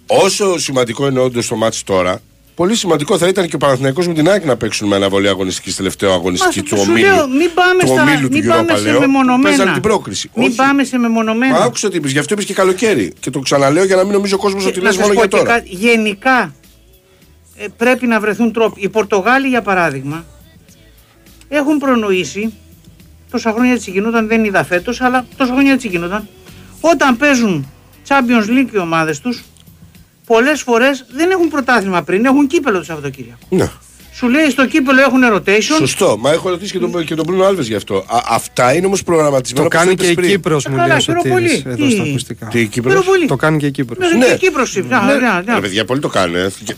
[0.08, 2.22] όσο σημαντικό είναι όντως το μάτι τώρα,
[2.56, 5.76] πολύ σημαντικό θα ήταν και ο Παναθηναϊκός με την ΑΕΚ να παίξουν με αναβολή αγωνιστικής
[5.76, 7.08] τελευταίο αγωνιστική Μας, του σου ομίλου.
[7.08, 9.42] λέω, μην πάμε, του στα, ομίλου του μην πάμε Europa, σε λέω, που μεμονωμένα.
[9.50, 10.30] παίζανε την πρόκριση.
[10.36, 10.56] Μην Όχι.
[10.56, 11.58] πάμε σε μεμονωμένα.
[11.58, 13.14] Μα άκουσα τι είπες, γι' αυτό είπες και καλοκαίρι.
[13.20, 15.14] Και το ξαναλέω για να μην νομίζει ο κόσμος Και ότι να λες σας μόνο
[15.20, 15.58] πω για και τώρα.
[15.60, 16.54] κάτι, γενικά
[17.58, 18.82] ε, πρέπει να βρεθούν τρόποι.
[18.82, 20.26] Οι Πορτογάλοι, για παράδειγμα,
[21.48, 22.54] έχουν προνοήσει.
[23.32, 26.28] Τόσα χρόνια έτσι γινόταν, δεν είδα φέτος, αλλά τόσα χρόνια έτσι γινόταν.
[26.82, 27.72] Όταν παίζουν
[28.08, 29.44] Champions League οι ομάδες τους,
[30.26, 33.40] πολλές φορές δεν έχουν πρωτάθλημα πριν, έχουν κύπελο το Σαββατοκύριακο.
[33.50, 33.70] Ναι.
[34.16, 35.62] Σου λέει στο κύπελο έχουν rotation.
[35.78, 36.18] Σωστό.
[36.20, 37.96] Μα έχω ρωτήσει και τον, και τον Μπρούνο Άλβες γι' αυτό.
[37.98, 39.70] Α, αυτά είναι όμως προγραμματισμένα.
[39.70, 40.30] Το όπως κάνει είπες και η πριν.
[40.30, 41.50] Κύπρος, μου καλά, λέει ο χειροπολί.
[41.50, 42.46] Σωτήρης, εδώ Τι- στα ακουστικά.
[42.48, 43.26] Τι η Κύπρος; Πυροβολή.
[43.28, 43.98] Το κάνει και η Κύπρος.
[43.98, 44.26] Ναι, Ναι.
[44.26, 45.14] και η Κύπρος, ναι, ναι,
[45.46, 45.54] ναι.
[45.54, 46.36] Ρε παιδιά, πολύ το κάνουν.
[46.36, 46.52] ε.
[46.64, 46.76] Και-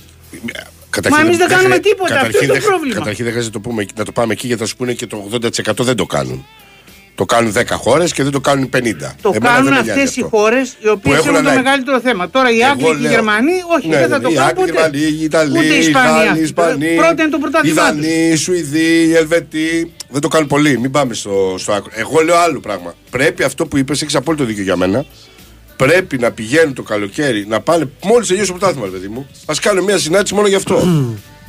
[1.10, 2.96] Μα εμείς δεν κάνουμε χρεια- τίποτα, αυτό καταρχήν είναι το δεν- πρόβλημα.
[2.96, 5.08] Καταρχήν δεν χρειάζεται να το, πούμε, να το πάμε εκεί γιατί θα σου πούνε και
[5.08, 6.46] το 80% δεν το κάνουν.
[7.16, 9.16] Το κάνουν 10 χώρες και δεν το κάνουν 50.
[9.22, 10.38] Το Εμένα κάνουν δεν με νοιάζει αυτές οι αυτό.
[10.38, 11.64] χώρες οι οποίες έχουν έχουν το ανάγκη.
[11.64, 12.30] μεγαλύτερο θέμα.
[12.30, 14.34] Τώρα οι Εγώ Άγγλοι και οι λέω- Γερμανοί, όχι, Ναι, δεν θα ναι, το οι
[14.34, 14.72] κάνουν Άγγλοι, ποτέ.
[14.90, 16.08] Γερμανοί, οι Ιταλοί, Ούτε οι οι Ισπανοί.
[16.08, 16.44] Γάλλοι, οι αυτοί.
[16.44, 18.02] Ισπανοί, Πρώτα είναι το οι πρωτάθλημά του.
[18.02, 19.92] Δανείοι, οι Σουηδοί, οι Ελβετοί.
[20.10, 20.78] Δεν το κάνουν πολύ.
[20.80, 21.92] Μην πάμε στο, στο άκρο.
[21.94, 22.94] Εγώ λέω άλλο πράγμα.
[23.10, 25.06] Πρέπει αυτό που είπες, έχεις απόλυτο δίκιο για μένα.
[25.76, 29.28] Πρέπει να πηγαίνουν το καλοκαίρι να πάνε μόλις τελειώσει το πρωτάθλημα, ρε παιδί μου.
[29.46, 30.88] Α κάνουν μια συνάντηση μόνο γι' αυτό.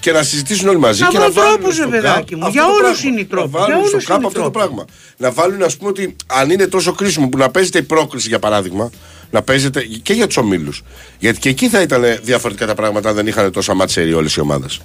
[0.00, 1.52] Και να συζητήσουν όλοι μαζί Να και να βρουν βάλουν.
[1.58, 2.46] τρόπους, στο ρε παιδάκι καπ μου.
[2.46, 3.08] αυτό Για το όλους πράγμα.
[3.10, 3.50] είναι οι τρόποι.
[3.52, 4.58] Να βάλουν Για στο όλους κάπ είναι οι αυτό το τρόποι.
[4.66, 4.84] πράγμα.
[5.16, 8.38] Να βάλουν, ας πούμε, ότι αν είναι τόσο κρίσιμο που να παίζεται η πρόκριση για
[8.38, 8.90] παράδειγμα,
[9.30, 10.82] να παίζεται και για τους ομίλους.
[11.18, 14.40] Γιατί και εκεί θα ήταν διαφορετικά τα πράγματα αν δεν είχαν τόσα μάτσερι όλες οι
[14.40, 14.80] ομάδες.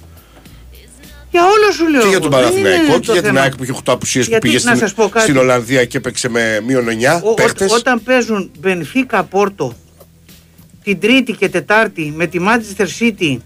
[1.30, 2.00] Για όλο σου λέω.
[2.02, 2.28] Και για εγώ.
[2.28, 3.40] τον Δεν είναι Παναθηναϊκό το και για την θέμα.
[3.40, 5.24] ΑΕΚ που είχε 8 απουσίες που Γιατί, πήγε να στην, σας πω κάτι.
[5.24, 7.68] στην Ολλανδία και έπαιξε με μείον 9 Ο- ο- παίχτε.
[7.70, 9.74] όταν παίζουν Μπενφίκα Πόρτο
[10.82, 13.36] την Τρίτη και Τετάρτη με τη Manchester City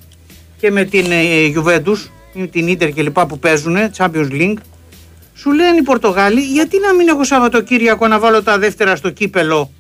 [0.61, 4.57] και με την ε, Juventus, ή την Ίντερ και λοιπά που παίζουν, Champions League,
[5.35, 9.71] σου λένε οι Πορτογάλοι, γιατί να μην έχω Σαββατοκύριακο να βάλω τα δεύτερα στο κύπελο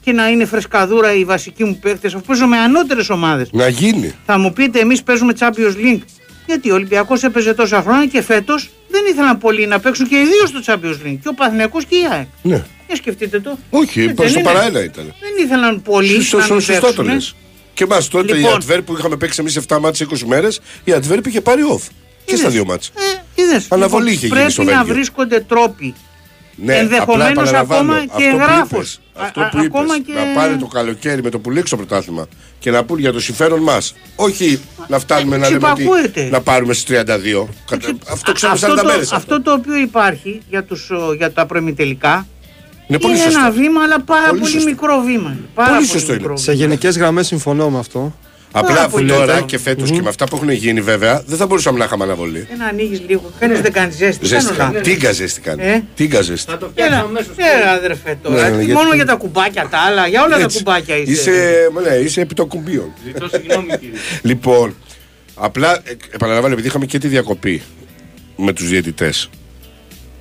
[0.00, 3.48] και να είναι φρεσκαδούρα οι βασικοί μου παίχτε, αφού παίζω με ανώτερες ομάδες.
[3.52, 4.14] Να γίνει.
[4.26, 6.02] Θα μου πείτε, εμείς παίζουμε Champions League.
[6.46, 10.24] Γιατί ο Ολυμπιακός έπαιζε τόσα χρόνια και φέτος δεν ήθελαν πολλοί να παίξουν και οι
[10.24, 11.18] δύο στο Champions League.
[11.22, 12.26] Και ο Παθηνακός και η ΑΕΚ.
[12.42, 12.64] Ναι.
[12.86, 13.58] Για σκεφτείτε το.
[13.70, 14.48] Όχι, Έτσι δεν στο είναι.
[14.52, 15.04] παραένα ήταν.
[15.04, 17.20] Δεν ήθελαν πολλοί Σωστό, να μην
[17.84, 18.32] σωστό το παίξουνε.
[18.32, 18.32] λε.
[18.32, 18.54] Και εμάς τότε η Λοιπόν.
[18.54, 21.80] Αντβέρ που είχαμε παίξει εμείς 7 μάτσε 20 μέρες, η Αντβέρ είχε πάρει off.
[22.24, 22.40] Και Είδες.
[22.40, 22.90] στα δύο μάτσε.
[23.36, 23.66] Ε, είδες.
[23.68, 24.94] Αναβολή είχε γίνει Πρέπει στο να Βέλγιο.
[24.94, 25.94] βρίσκονται τρόποι.
[26.58, 28.70] Ναι, Ενδεχομένως απλά επαναλαμβάνω, ακόμα και αυτό που εγγράφος.
[28.92, 31.50] είπες, Α, Αυτό α, που είπες, ακόμα και- να πάρει το καλοκαίρι με το που
[31.50, 32.26] λήξει το πρωτάθλημα
[32.58, 33.94] και να πούν για το συμφέρον μας.
[34.16, 36.28] Όχι να φτάνουμε ε, να λέμε ότι ξυπακούεται.
[36.30, 37.48] να πάρουμε στις 32.
[37.70, 39.08] Κατα- Αυτό ξέρουμε 40 αυτό, μέρες.
[39.08, 42.26] το, αυτό το οποίο υπάρχει για, τους, ο, για τα προημιτελικά
[42.88, 43.38] Είναι πολύ είναι σωστό.
[43.38, 44.68] ένα βήμα, αλλά πάρα Πολύ πολύ, σωστό.
[44.70, 45.28] μικρό βήμα.
[45.30, 45.40] είναι.
[45.54, 46.20] Πάρα Πολύ πολύ, σωστό είναι.
[46.20, 46.64] μικρό Σε βήμα.
[46.64, 48.14] γενικές γραμμές συμφωνώ με αυτό.
[48.52, 49.44] Απλά Πάρα αφού πολύ τώρα ωραίο.
[49.44, 52.46] και φέτος και με αυτά που έχουν γίνει βέβαια δεν θα μπορούσαμε να είχαμε αναβολή.
[52.52, 53.30] Ένα ανοίγεις λίγο.
[53.38, 54.26] Κανεί δεν κάνεις ζέστη.
[54.26, 54.54] Ζέστη.
[54.54, 55.62] Κάνω να- Τίγκα ζέστη κάνει.
[55.62, 56.52] Ε; Τίγκα ζέστη.
[56.74, 58.36] Έλα, έλα, αδερφέ τώρα.
[58.42, 60.56] Ναι, ναι, Τι γιατί- Μόνο για τα κουμπάκια τα άλλα, για όλα τα Έτσι.
[60.56, 61.10] κουμπάκια είσαι.
[61.12, 62.92] Είσαι, ναι, είσαι επί των κουμπίων.
[64.22, 64.74] λοιπόν,
[65.34, 67.62] απλά ε, επαναλαμβάνω, επειδή είχαμε και τη διακοπή
[68.36, 69.30] με τους διαιτητές.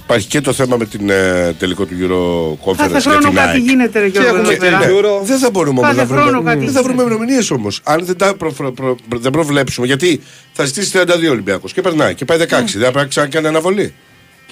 [0.05, 3.33] Υπάρχει και το θέμα με την ε, τελικό του Euro Conference Κάθε για χρόνο την
[3.33, 3.63] κάτι ΑΕΚ.
[3.63, 4.27] γίνεται, ρε Γιώργο.
[4.29, 4.79] έχουμε εδώ και πέρα.
[4.79, 5.21] την Euro.
[5.23, 7.03] Δεν θα μπορούμε όμως Κάθε να βρούμε, χρόνο κάτι δεν θα βρούμε γίνεται.
[7.15, 7.79] ημερομηνίες όμως.
[7.83, 9.85] Αν δεν τα προ, προ, προ, δεν προβλέψουμε.
[9.87, 10.21] Γιατί
[10.53, 12.41] θα ζητήσει 32 Ολυμπιακός και περνάει και πάει 16.
[12.49, 12.57] Ναι.
[12.57, 13.93] Δεν θα πρέπει να ξανακάνει αναβολή.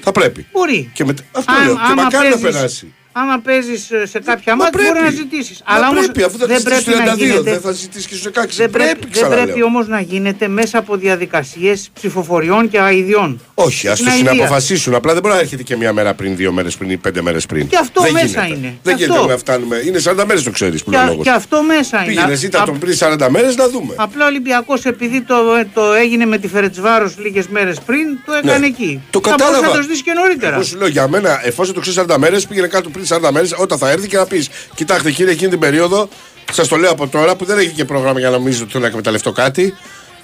[0.01, 0.45] Θα πρέπει.
[0.51, 0.89] Μπορεί.
[0.93, 1.73] Και με, αυτό Αν- λέω.
[1.75, 2.93] Και άμα μακάρι να παίζεις- περάσει.
[3.15, 5.15] Άμα παίζεις σε κάποια Μα μάτια μπορεί πρέπει.
[5.15, 5.63] να ζητήσεις.
[5.67, 7.41] Μα Αλλά όμως πρέπει, αφού θα δεν ζητήσεις πρέπει να 32, γίνεται.
[7.51, 8.55] δεν θα ζητήσεις και στους 16.
[8.57, 9.43] Δεν πρέπει, δεν ξαναλέω.
[9.43, 13.41] πρέπει όμως να γίνεται μέσα από διαδικασίες ψηφοφοριών και αειδιών.
[13.53, 14.31] Όχι, ας το Είναι αηδία.
[14.31, 14.93] συναποφασίσουν.
[14.95, 17.45] Απλά δεν μπορεί να έρχεται και μία μέρα πριν, δύο μέρες πριν ή πέντε μέρες
[17.45, 17.67] πριν.
[17.67, 18.47] Και αυτό δεν μέσα γίνεται.
[18.59, 18.77] είναι.
[18.83, 19.31] Δεν Και γίνεται αυτό.
[19.31, 19.81] να φτάνουμε.
[19.85, 21.25] Είναι 40 μέρες το ξέρεις που Και, είναι ο α- λόγος.
[21.25, 22.13] και αυτό μέσα είναι.
[22.13, 23.93] Πήγαινε, ζήτα Α- τον πριν 40 μέρες να δούμε.
[23.97, 25.35] Απλά ο Ολυμπιακός επειδή το,
[25.73, 28.65] το έγινε με τη Φερετσβάρος λίγες μέρες πριν, το έκανε Ναι.
[28.65, 29.01] εκεί.
[29.09, 29.67] Το Θα μπορούσε κατάλαβα.
[29.67, 30.53] να το ζητήσει και νωρίτερα.
[30.55, 33.47] Εγώ σου λέω για μένα, εφόσον το ξέρεις 40 μέρες, πήγαινε κάτω πριν 40 μέρε,
[33.57, 36.09] όταν θα έρθει και να πεις: Κοιτάξτε, κύριε, εκείνη την περίοδο,
[36.51, 38.83] σας το λέω από τώρα που δεν έχει και πρόγραμμα για να νομίζετε ότι θέλω
[38.83, 39.73] να εκμεταλλευτώ κάτι.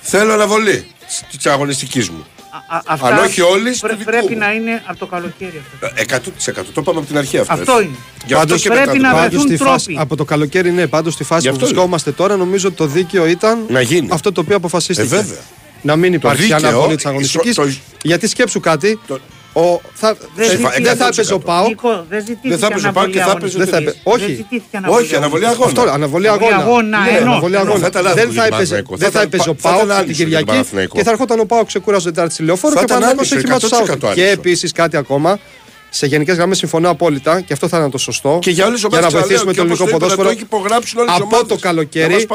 [0.02, 0.86] Θέλω αναβολή
[1.38, 2.26] της αγωνιστικής μου.
[2.70, 4.38] Α- α- αυτά Αν όχι όλη, πρέ- του δικού πρέπει μου.
[4.40, 5.92] να είναι από το καλοκαίρι αυτό.
[5.96, 7.54] Ε, 100% το είπαμε από την αρχή αυτό.
[7.54, 7.84] Αυτό έτσι.
[7.86, 7.96] είναι.
[8.26, 9.20] Γι' αυτό Πάντως και πρέπει μετά το να πάμε.
[9.28, 10.02] βρεθούν Πάντως στη φάση, τρόποι.
[10.02, 12.86] από το καλοκαίρι, ναι, πάντως στη φάση Γι' που αυτό βρισκόμαστε τώρα, νομίζω ότι το
[12.86, 14.08] δίκαιο ήταν Να γίνει.
[14.12, 15.16] αυτό το οποίο αποφασίστηκε.
[15.16, 15.40] Ε, βέβαια.
[15.82, 17.54] Να μην υπάρχει δίκαιο, αναβολή της ισο- αγωνιστική.
[17.54, 17.70] το-
[18.02, 19.00] Γιατί σκέψου κάτι.
[19.08, 19.20] Το-
[19.54, 21.68] Ο, θα, Δεν δεν ζητήθηκε- δεν θα έπαιζε ο Πάοκ.
[21.68, 24.02] Νίκο, δεν ζητήθηκε Δεν θα έπαιζε ο Πάοκ και θα αναβολή έπαιζε Δεν θα αγωνιστικής.
[24.04, 24.26] έπαι- όχι.
[24.26, 25.66] Δεν ζητήθηκε αναβολή Όχι, αναβολή αγώνα.
[25.66, 26.64] Αυτό, αναβολή Αναβολή αγώνα.
[26.64, 27.32] αγώνα, Ναι, εννοώ.
[27.32, 27.70] αναβολή Εννοώ.
[27.74, 27.82] αγώνα.
[27.84, 28.96] Θα ήταν λάθος Δεν για θα τον έπαιζε, Παναθηναϊκό.
[28.96, 30.96] δεν Θα θα ήταν- έπαιζε ο θα ήταν Πάοκ την άνισο για τον Κυριακή Παναθηναϊκό.
[30.98, 33.32] και θα ερχόταν ο Πάοκ ξεκούραζε την Τετάρτη στη λεωφόρο Θα και ο ήταν Παναθηναϊκός
[33.32, 34.06] άνισο, έχει μάτς 100% Σάββατο.
[34.08, 34.22] άνισο.
[34.22, 35.32] Και επίσης κάτι ακόμα.
[35.92, 38.40] Σε γενικές γραμμές συμφωνώ απόλυτα και αυτό θα είναι το σωστό.
[38.42, 41.22] Και για όλες τις ομάδες να βοηθήσουμε το ελληνικό ποδόσφαιρο Το έχει υπογράψουν όλες τις
[41.22, 41.40] ομάδες.
[41.40, 42.28] από το καλοκαίρι.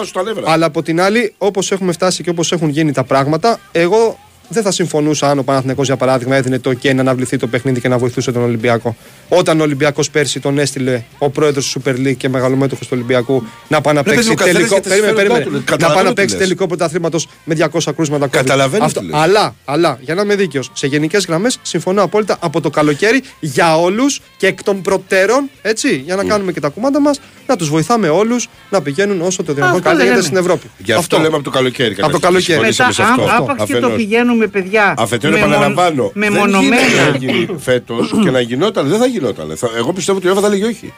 [0.45, 4.63] Αλλά από την άλλη, όπως έχουμε φτάσει και όπως έχουν γίνει τα πράγματα, εγώ δεν
[4.63, 7.89] θα συμφωνούσα αν ο Παναθηναϊκός για παράδειγμα έδινε το OK να αναβληθεί το παιχνίδι και
[7.89, 8.97] να βοηθούσε τον Ολυμπιακό.
[9.29, 13.45] Όταν ο Ολυμπιακός πέρσι τον έστειλε ο πρόεδρος του Super League και μεγαλομέτωχος του Ολυμπιακού
[13.69, 14.75] να πάει να Ρε παιδί παίξει μου, καθένας τελικό.
[14.75, 15.57] για τα Περίμενε, συμφέροντά περίμενε.
[15.65, 16.45] του, Να πάει καταλαβαίνω να τι παίξει λες.
[16.45, 18.31] τελικό πρωταθλήματος με 200 κρούσματα COVID.
[18.31, 19.15] Καταλαβαίνω Αυτό- τι λες.
[19.21, 23.79] Αλλά, αλλά, για να είμαι δίκαιος, σε γενικές γραμμές συμφωνώ απόλυτα από το καλοκαίρι για
[23.81, 27.69] όλους και εκ των προτέρων, έτσι, για να κάνουμε και τα κουμάντα μας, να τους
[27.69, 30.71] βοηθάμε όλους να πηγαίνουν όσο το δυνατόν Αυτό καλύτερα δεν στην Ευρώπη.
[30.79, 31.95] Γι' αυτό λέμε από το καλοκαίρι.
[32.01, 32.45] Από το καλοκαίρι.
[32.53, 33.23] Συμφωνήσαμε Μετά, σε αυτό.
[33.23, 33.93] αν- άπαξ και το Αφενός.
[34.35, 34.95] Πηγαίνουμε, παιδιά.
[34.99, 36.03] Αφετέρου, με επαναλαμβάνω.
[36.03, 36.77] μον- δεν Μεμονωμένα.
[36.87, 38.89] γίνεται να γίνει φέτος και να γινόταν.
[38.89, 39.57] Δεν θα γινόταν.
[39.57, 40.93] Θα- Εγώ πιστεύω ότι η UEFA θα λέγει όχι.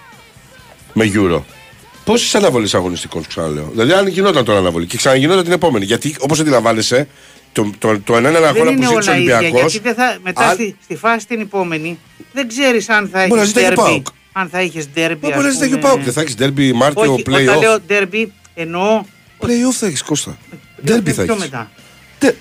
[0.92, 1.40] Με Euro.
[2.04, 3.68] Πόσες αναβολές αγωνιστικών σου ξαναλέω.
[3.70, 5.84] Δηλαδή, αν γινόταν τώρα αναβολή και ξαναγινόταν την επόμενη.
[5.84, 7.08] Γιατί όπως αντιλαμβάνεσαι,
[7.52, 9.36] το, το, το ένα είναι ένα Δεν αγώνα που είναι ζήτησε ο όλα ίδια.
[9.38, 9.72] Ολυμπιακός.
[9.72, 11.98] Γιατί δεν θα, μετά στη, στη φάση την επόμενη
[12.32, 13.90] δεν ξέρεις αν θα Μπορεί να έχεις ζητάει και ντέρμπι.
[13.90, 14.06] ΠΑΟΚ.
[14.32, 15.18] Αν θα έχει ντέρμπι.
[15.22, 15.90] Μα ας μπορεί να ζητάει και ο πούμε.
[15.90, 16.02] Πάουκ.
[16.04, 17.60] Δεν θα έχεις derby Μάρτιο Όχι, όταν play-off.
[17.60, 19.02] λέω ντέρμπι εννοώ.
[19.40, 20.36] Play-off θα έχεις Κώστα.
[20.86, 21.36] Derby θα Πιο έχεις.
[21.38, 21.70] μετά.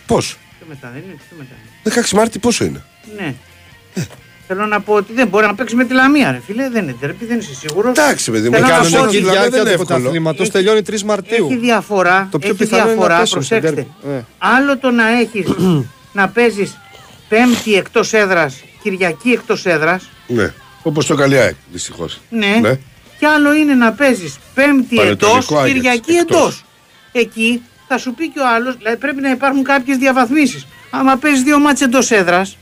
[0.05, 2.07] Πώς; Πιο μετά, δεν είναι πιο μετά.
[2.09, 2.83] 16 Μάρτη πόσο είναι;
[3.17, 3.33] Ναι.
[4.47, 6.69] Θέλω να πω ότι δεν μπορεί να παίξει με τη Λαμία, ρε φίλε.
[6.69, 7.97] Δεν είναι τερπή, δεν είσαι σίγουρος.
[7.97, 9.97] Εντάξει, παιδί μου, Θέλω να κανονική πω Κανονική ότι δηλαδή διάρκεια δεν είναι του εύκολο.
[9.99, 11.45] πρωταθλήματος Έχει- τελειώνει 3 Μαρτίου.
[11.49, 12.27] Έχει διαφορά.
[12.31, 13.85] Το πιο έχει πιθανό είναι να διαφορά, πέσουν στο προσέξτε.
[14.01, 14.17] ντέρμπι.
[14.17, 14.21] Ε.
[14.37, 15.45] Άλλο το να έχεις
[16.19, 16.77] να παίζεις
[17.29, 20.09] Πέμπτη εκτός έδρας, Κυριακή εκτός έδρας.
[20.27, 20.53] Ναι.
[20.83, 22.19] Όπως το Καλιάκ, δυστυχώς.
[22.29, 22.59] Ναι.
[23.19, 26.37] Και άλλο είναι να παίζεις Πέμπτη εντό, Πανετολικό Άγιαξ, Κυριακή εκτός.
[26.37, 27.19] εντό.
[27.25, 27.61] Εκεί
[27.95, 30.67] θα σου πει και ο άλλος, δηλαδή πρέπει να υπάρχουν κάποιες διαβαθμίσεις.
[30.89, 32.57] Άμα παίζεις δύο μάτσε εντός έδρας,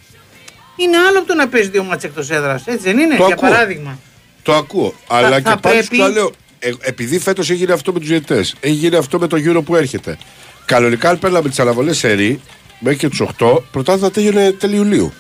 [0.76, 2.64] είναι άλλο από το να παίζεις δύο μάτσε εκτός έδρας.
[2.66, 3.50] Έτσι δεν είναι, Το για ακούω.
[3.50, 4.00] παράδειγμα.
[4.44, 4.94] Το ακούω.
[5.08, 6.32] Αλλά θα και πάλι πρέπει- σου το λέω.
[6.60, 9.62] ε, επειδή φέτος έχει γίνει αυτό με τους διαιτητές, έχει γίνει αυτό με το γύρο
[9.62, 10.18] που έρχεται.
[10.66, 12.42] Κανονικά, αν παίρναμε τις αναβολές σε ρί,
[12.80, 15.14] μέχρι και του 8, πρωτάθλημα τέλειωνε τέλη Ιουλίου.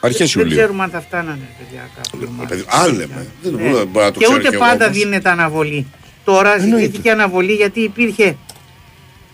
[0.00, 0.56] Αρχές Δεν Ιουλίου.
[0.58, 2.48] ξέρουμε αν θα φτάνανε, παιδιά, κάποια ομάδα.
[2.48, 3.26] Παιδί, Αν λέμε.
[3.42, 3.58] Δεν Ναι.
[3.70, 4.96] μπορεί μπορεί να το και ξέρω ούτε κι εγώ πάντα όμως.
[4.98, 5.86] δίνεται αναβολή.
[6.24, 6.84] Τώρα Εννοείται.
[6.84, 8.36] ζητήθηκε αναβολή γιατί υπήρχε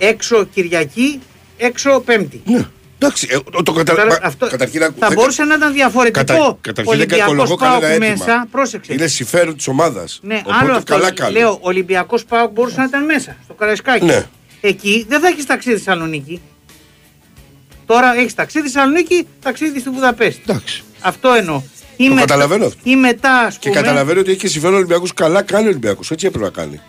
[0.06, 1.20] έξω Κυριακή,
[1.56, 2.42] έξω Πέμπτη.
[2.44, 2.66] Ναι.
[2.98, 3.94] Εντάξει, ε, το, το κατα...
[3.94, 6.24] Τώρα μα- αυτό καταρχήν ακού- θα δεν- μπορούσε να ήταν διαφορετικό.
[6.24, 6.58] Κατα...
[6.60, 8.24] Καταρχήν δεν Ολυμπιακός κακολογώ ΠΑΟΚ κανένα αίτημα.
[8.26, 8.92] μέσα, πρόσεξε.
[8.92, 10.20] Είναι συμφέρον της ομάδας.
[10.22, 10.92] Ναι, άλλο αυτό.
[10.94, 11.32] καλά κάνει.
[11.32, 14.04] Λέω, Ολυμπιακός Πάοκ μπορούσε να ήταν μέσα, στο Καραϊσκάκι.
[14.04, 14.24] Ναι.
[14.60, 16.40] Εκεί δεν θα έχεις ταξίδι Θεσσαλονίκη.
[17.86, 20.42] Τώρα έχεις ταξίδι Θεσσαλονίκη, ταξίδι στη Βουδαπέστη.
[20.48, 20.82] Εντάξει.
[21.00, 21.62] Αυτό εννοώ.
[21.96, 22.80] Ή Το μετά- καταλαβαίνω αυτό.
[22.82, 25.14] Ή μετά, ας Και πούμε, καταλαβαίνω ότι έχει και συμφέρον Ολυμπιακούς.
[25.14, 26.10] Καλά κάνει ο Ολυμπιακός.
[26.10, 26.80] Έτσι έπρεπε να κάνει.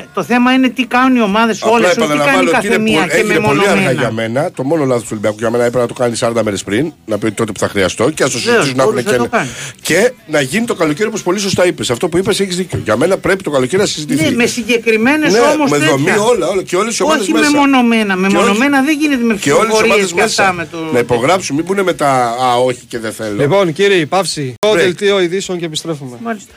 [0.00, 2.50] Ε, το θέμα είναι τι κάνουν οι ομάδες όλες, Απλά όχι τι κάνει επαναλαμβάνω ότι
[2.50, 4.12] κάθε είναι μία πο- και έγινε πολύ αργά για μεμονωμένα.
[4.12, 4.50] μένα.
[4.50, 6.92] Το μόνο λάθος του Ολυμπιακού για μένα έπρεπε να το κάνει 40 μέρες πριν.
[7.06, 9.14] Να πει τότε που θα χρειαστώ και ας το συζητήσουν να έχουν μπορούσε και να
[9.14, 9.24] ένα.
[9.24, 9.50] το κάνεις.
[9.82, 11.90] Και να γίνει το καλοκαίρι όπως πολύ σωστά είπες.
[11.90, 12.80] Αυτό που είπες έχεις δίκιο.
[12.84, 14.22] Για μένα πρέπει το καλοκαίρι να συζητηθεί.
[14.24, 16.62] Ναι, με συγκεκριμένες Ναι, όμως με δομή όλα, όλα.
[16.62, 17.50] Και όλες οι ομάδες Όχι μέσα.
[17.50, 18.14] μεμονωμένα.
[18.14, 20.68] Και Μεμονωμένα δεν γίνεται με Και όλες οι ψηφοφορίες ομάδες και αυτά μέσα.
[20.80, 20.92] με το.
[20.92, 23.34] Να υπογράψουν, μην πούνε μετά Α, όχι και δεν θέλω.
[23.40, 24.54] Λοιπόν, κύριε, παύση.
[24.58, 24.74] Το Break.
[24.76, 26.16] δελτίο ειδήσεων και επιστρέφουμε.
[26.22, 26.52] Μάλιστα.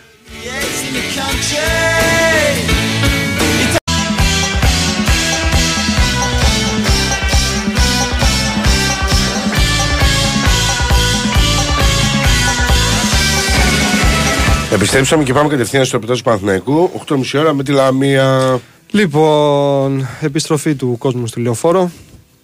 [14.74, 16.92] Επιστρέψαμε και πάμε κατευθείαν στο ρεπορτάζ του Παναθηναϊκού.
[17.08, 18.60] 8.30 ώρα με τη Λαμία.
[18.92, 21.92] Λοιπόν, επιστροφή του κόσμου στη Λεωφόρο.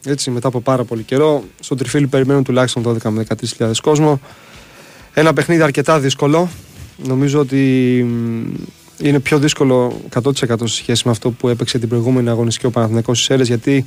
[0.05, 1.43] Έτσι, μετά από πάρα πολύ καιρό.
[1.59, 3.25] Στο τριφύλι περιμένουν τουλάχιστον 12 με
[3.57, 4.21] 13.000 κόσμο.
[5.13, 6.49] Ένα παιχνίδι αρκετά δύσκολο.
[6.97, 7.57] Νομίζω ότι
[8.09, 10.31] μ, είναι πιο δύσκολο 100%
[10.63, 13.85] σε σχέση με αυτό που έπαιξε την προηγούμενη αγωνιστική ο Παναθηναϊκός στις Σέρες γιατί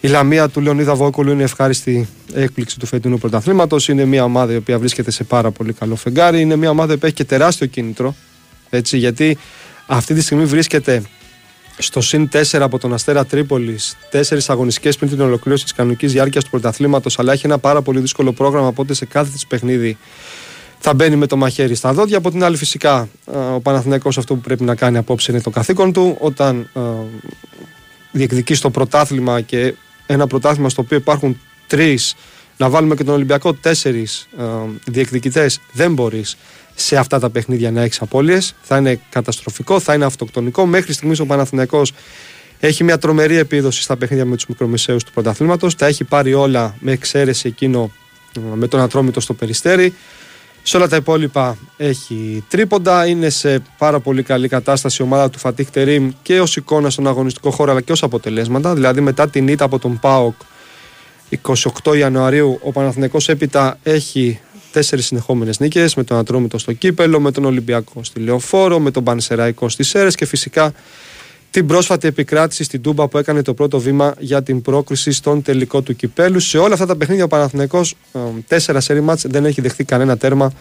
[0.00, 3.88] η Λαμία του Λεωνίδα Βόκολου είναι ευχάριστη έκπληξη του φετινού πρωταθλήματος.
[3.88, 6.40] Είναι μια ομάδα η οποία βρίσκεται σε πάρα πολύ καλό φεγγάρι.
[6.40, 8.14] Είναι μια ομάδα που έχει και τεράστιο κίνητρο.
[8.70, 9.38] Έτσι, γιατί
[9.86, 11.02] αυτή τη στιγμή βρίσκεται
[11.78, 16.44] στο συν 4 από τον Αστέρα Τρίπολης, τέσσερις αγωνιστικές πριν την ολοκλήρωση της κανονικής διάρκειας
[16.44, 18.66] του πρωταθλήματος, αλλά έχει ένα πάρα πολύ δύσκολο πρόγραμμα.
[18.66, 19.96] Οπότε σε κάθε της παιχνίδι
[20.78, 22.18] θα μπαίνει με το μαχαίρι στα δόντια.
[22.18, 25.50] Από την άλλη, φυσικά, α, ο Παναθηναϊκός αυτό που πρέπει να κάνει απόψε είναι το
[25.50, 26.16] καθήκον του.
[26.20, 26.80] Όταν α,
[28.12, 29.74] διεκδικεί στο πρωτάθλημα και
[30.10, 32.14] ένα πρωτάθλημα στο οποίο υπάρχουν τρεις,
[32.56, 34.28] να βάλουμε και τον Ολυμπιακό τέσσερις
[34.84, 36.36] διεκδικητές, δεν μπορείς
[36.74, 38.54] σε αυτά τα παιχνίδια να έχεις απώλειες.
[38.62, 40.66] Θα είναι καταστροφικό, θα είναι αυτοκτονικό.
[40.66, 41.92] Μέχρι στιγμής ο Παναθηναϊκός
[42.60, 45.74] έχει μια τρομερή επίδοση στα παιχνίδια με τους μικρομεσαίους του πρωταθλήματος.
[45.74, 47.92] Τα έχει πάρει όλα με εξαίρεση εκείνο
[48.36, 49.94] ε, με τον Ατρόμητο στο περιστέρι.
[50.68, 53.06] Σε όλα τα υπόλοιπα έχει τρίποντα.
[53.06, 57.06] Είναι σε πάρα πολύ καλή κατάσταση η ομάδα του Φατίχ Τερίμ και ως εικόνα στον
[57.06, 58.74] αγωνιστικό χώρο αλλά και ως αποτελέσματα.
[58.74, 60.34] Δηλαδή μετά την ήττα από τον ΠΑΟΚ
[61.84, 64.40] 28 Ιανουαρίου ο Παναθηναϊκός έπειτα έχει
[64.72, 69.04] τέσσερις συνεχόμενες νίκες με τον Ατρόμητο στο Κύπελο, με τον Ολυμπιακό στη Λεωφόρο, με τον
[69.04, 70.72] Πανσεραϊκό στις Σέρες και φυσικά
[71.50, 75.82] την πρόσφατη επικράτηση στην Τούμπα που έκανε το πρώτο βήμα για την πρόκριση στον τελικό
[75.82, 76.40] του κυπέλου.
[76.40, 80.16] Σε όλα αυτά τα παιχνίδια ο Παναθηναϊκός ε, τέσσερα σερί μάτς δεν έχει δεχτεί κανένα
[80.16, 80.52] τέρμα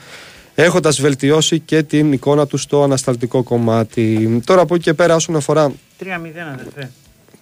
[0.56, 4.41] έχοντας βελτιώσει και την εικόνα του στο ανασταλτικό κομμάτι.
[4.45, 5.71] Τώρα από εκεί και πέρα όσον αφορά...
[6.00, 6.06] 3-0
[6.54, 6.91] αδερφέ.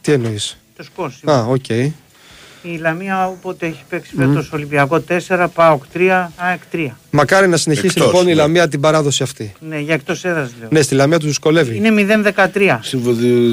[0.01, 1.39] Τι εννοείς; Το σκορ σήμερα.
[1.39, 1.65] Α, οκ.
[2.73, 6.87] Η Λαμία όποτε έχει παίξει φέτος Ολυμπιακό 4, ΠΑΟΚ 3, ΑΕΚ 3.
[7.09, 8.33] Μακάρι να συνεχίσει Εκτός, λοιπόν η ναι.
[8.33, 9.53] Λαμία την παράδοση αυτή.
[9.59, 10.69] Ναι, για εκτός έδρας λέω.
[10.71, 11.75] Ναι, στη Λαμία τους δυσκολεύει.
[11.75, 12.79] Είναι 0-13.
[12.81, 12.97] Στη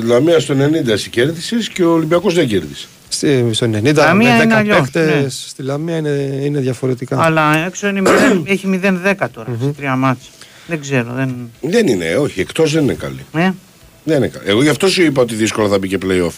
[0.04, 2.86] Λαμία στο 90 εσύ κέρδισες και ο Ολυμπιακός δεν κέρδισε.
[3.08, 5.28] Στη, στο 90 Λαμία με 10 είναι αλλιώς, παίκτες, ναι.
[5.28, 7.22] Στη Λαμία είναι, είναι διαφορετικά.
[7.22, 10.30] Αλλά έξω είναι 0, έχει 0-10 τώρα σε τρία μάτς.
[10.66, 11.12] Δεν ξέρω.
[11.12, 11.50] Δεν...
[11.60, 13.24] Δεν είναι, όχι, εκτός δεν είναι καλή.
[13.34, 13.50] Ε;
[14.04, 14.48] Δεν είναι καλή.
[14.48, 16.34] Εγώ γι' αυτό σου είπα ότι δύσκολο θα μπει και playoff.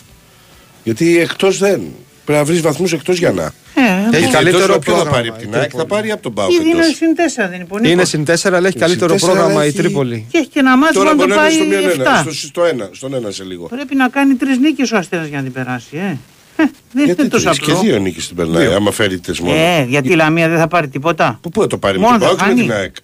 [0.84, 1.80] Γιατί εκτός δεν.
[2.24, 3.42] Πρέπει να βρεις βαθμούς εκτός για να.
[3.42, 5.88] Ε, Έχει Γιατί καλύτερο εκτός ποιο θα πρόγραμμα πάρει από την η ΑΕΚ, θα Τρίπολη.
[5.88, 6.48] πάρει από τον Πάο.
[6.50, 7.90] Ήδη είναι συν 4, δεν είναι πολύ.
[7.90, 10.26] Είναι συν 4, αλλά έχει Είναι συν καλύτερο τέσσερα, πρόγραμμα αλλά η έχει- Τρίπολη.
[10.30, 12.20] Και έχει και ένα μάτσο Τώρα να το μπορεί να πάει είναι στο 1-1, 7.
[12.20, 13.66] στο, στο ένα, στον ένα σε λίγο.
[13.66, 15.96] Πρέπει να κάνει τρεις νίκες ο Αστέρας για να την περάσει.
[15.96, 16.16] Ε.
[16.56, 17.82] Ε, δεν Γιατί είναι τόσο τρεις, και απλό.
[17.82, 19.54] δύο νίκες την περνάει, άμα φέρει τρεις μόνο.
[19.56, 21.38] Ε, γιατί η Λαμία δεν θα πάρει τίποτα.
[21.42, 22.68] Πού πού θα το πάρει με Μόνο τον θα Πάο και με χάνει.
[22.68, 22.94] την ΑΕΚ;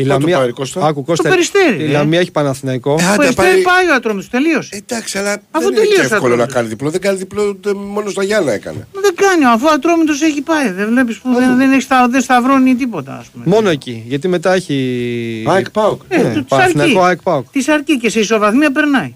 [0.00, 1.88] Η Η το Λαμία, πάρει, Κώστα; άκου, Κώστα, Το Περιστέρι, η ε.
[1.92, 2.90] Λαμία έχει Παναθηναϊκό.
[2.90, 4.82] Ε, Ο άντε, Περιστέρι πάρει- πάει ο Ατρόμητος, τελείωσε.
[4.86, 6.54] Εντάξει, αλλά Αφού δεν είναι και τελείωσε εύκολο να αυτό.
[6.54, 6.90] κάνει διπλό.
[6.90, 8.86] Δεν κάνει διπλό ούτε μόνος στο Γιάννα έκανε.
[8.92, 10.70] Δεν κάνει, αφού ο Ατρόμητος έχει πάει.
[10.70, 13.44] Δεν βλέπεις που δεν, δεν, έχει, στα- δεν σταυρώνει τίποτα, ας πούμε.
[13.46, 14.04] Μόνο εκεί.
[14.06, 15.44] Γιατί μετά έχει.
[15.46, 16.00] ΑΕΚ Πάουκ.
[16.08, 17.08] Ε, Ναι, του- της Παναθηναϊκό, αρκεί.
[17.08, 17.46] ΑΕΚ ΠΑΟΚ.
[17.52, 19.14] Της αρκεί και σε ισοβαθμία περνάει.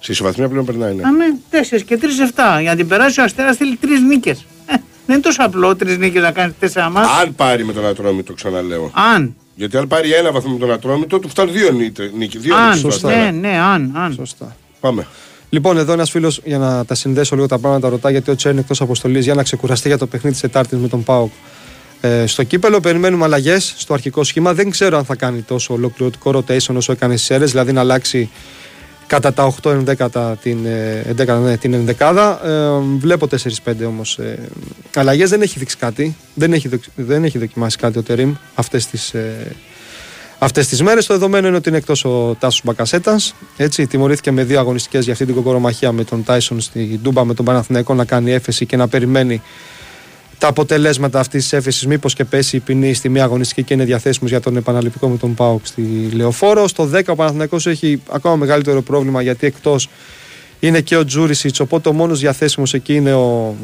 [0.00, 1.02] Σε ισοβαθμία πλέον περνάει, ναι.
[1.06, 2.60] Αμέ, 4 και 3 7.
[2.60, 4.38] Για να την περάσει ο Αστέρας θέλει 3 νίκες.
[4.66, 4.74] Ε,
[5.06, 7.12] δεν είναι τόσο απλό 3 νίκες να κάνει 4 μάτια.
[7.22, 8.90] Αν πάρει με τον Ατρόμητο, ξαναλέω.
[9.14, 9.36] Αν.
[9.54, 11.70] Γιατί αν πάρει ένα βαθμό με τον Ατρόμητο, του φτάνουν δύο
[12.16, 12.38] νίκη.
[12.38, 12.64] Δύο Αν.
[12.64, 13.08] νίκες στο σωστά.
[13.08, 13.30] Αστέρα.
[13.30, 13.92] Ναι, ναι, αν.
[13.96, 14.12] αν.
[14.12, 14.56] Σωστά.
[14.80, 15.06] Πάμε.
[15.48, 18.58] Λοιπόν, εδώ ένας φίλος για να τα συνδέσω λίγο τα πράγματα ρωτά γιατί ο Τσέρν
[18.58, 21.30] εκτός αποστολής για να ξεκουραστεί για το παιχνίδι της Τετάρτης με τον Πάοκ.
[22.00, 24.54] Ε, στο κύπελο περιμένουμε αλλαγές στο αρχικό σχήμα.
[24.54, 28.30] Δεν ξέρω αν θα κάνει τόσο ολοκληρωτικό rotation όσο έκανε στις αίρε, δηλαδή να αλλάξει
[29.12, 32.46] κατά τα 8 ενδέκατα την, ε, ενδέκατα, ναι, την ενδεκάδα.
[32.46, 34.38] Ε, βλέπω 4-5 όμως ε,
[34.96, 35.30] αλλαγές.
[35.30, 36.16] Δεν έχει δείξει κάτι.
[36.34, 39.56] Δεν έχει, δοκ- δεν έχει δοκιμάσει κάτι ο Τερήμ αυτές τις ε,
[40.38, 43.34] Αυτές τις μέρες το δεδομένο είναι ότι είναι εκτός ο Τάσος Μπακασέτας.
[43.56, 47.34] Έτσι, τιμωρήθηκε με δύο αγωνιστικές για αυτή την κοκορομαχία με τον Τάισον στη Ντούμπα με
[47.34, 49.42] τον Παναθηναϊκό να κάνει έφεση και να περιμένει
[50.42, 51.86] τα αποτελέσματα αυτής της έφεσης.
[51.86, 55.16] Μήπως και πέσει η ποινή στη μία αγωνιστική και είναι διαθέσιμος για τον επαναληπτικό με
[55.16, 56.68] τον Πάουκ στη Λεωφόρο.
[56.68, 59.88] Στο 10 ο Παναθηναϊκός έχει ακόμα μεγαλύτερο πρόβλημα γιατί εκτός
[60.60, 61.60] είναι και ο Τζούρισιτς.
[61.60, 63.56] Οπότε ο μόνος διαθέσιμος εκεί είναι ο,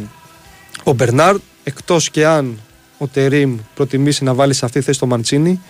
[0.85, 1.37] ο Μπερνάρ.
[1.65, 2.59] Εκτός και αν
[2.99, 5.61] ο Τερήμ προτιμήσει να βάλει σε αυτή τη θέση το Μαντσίνη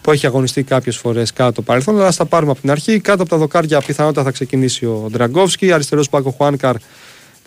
[0.00, 1.96] που έχει αγωνιστεί κάποιες φορές κάτω το παρελθόν.
[1.96, 3.00] Αλλά ας τα πάρουμε από την αρχή.
[3.00, 5.72] Κάτω από τα δοκάρια πιθανότατα θα ξεκινήσει ο Ντραγκόφσκι.
[5.72, 6.76] Αριστερός Πάκο Χουάνκαρ.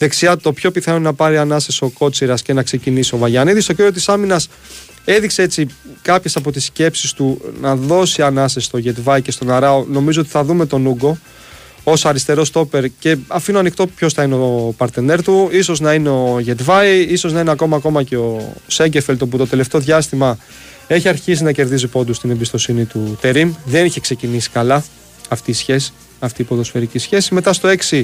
[0.02, 3.66] Δεξιά το πιο πιθανό είναι να πάρει ανάσες ο Κότσιρας και να ξεκινήσει ο Βαγιανίδης.
[3.66, 4.48] Το κύριο της άμυνας
[5.06, 5.68] έδειξε έτσι
[6.02, 9.86] κάποιες από τις σκέψεις του να δώσει ανάσες στο Γετβάη και στον Αράο.
[9.86, 11.18] Νομίζω ότι θα δούμε τον Ούγκο
[11.84, 15.50] ως αριστερό στόπερ και αφήνω ανοιχτό ποιος θα είναι ο παρτενέρ του.
[15.64, 19.48] σω να είναι ο Γετβάη, ίσως να είναι ακόμα, ακόμα και ο Σέγκεφελτ που το
[19.48, 20.38] τελευταίο διάστημα
[20.88, 23.54] έχει αρχίσει να κερδίζει πόντους στην εμπιστοσύνη του Τερήμ.
[23.66, 24.84] Δεν είχε ξεκινήσει καλά
[25.30, 27.34] αυτή η σχέση, αυτή η ποδοσφαιρική σχέση.
[27.34, 28.04] Μετά στο 6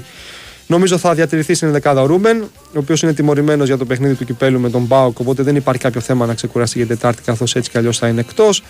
[0.67, 4.25] νομίζω θα διατηρηθεί στην δεκάδα ο Ρούμπεν, ο οποίος είναι τιμωρημένος για το παιχνίδι του
[4.25, 5.19] κυπέλου με τον Μπάουκ.
[5.19, 8.19] Οπότε δεν υπάρχει κάποιο θέμα να ξεκουραστεί για Τετάρτη, καθώς έτσι κι αλλιώς θα είναι
[8.19, 8.63] εκτός.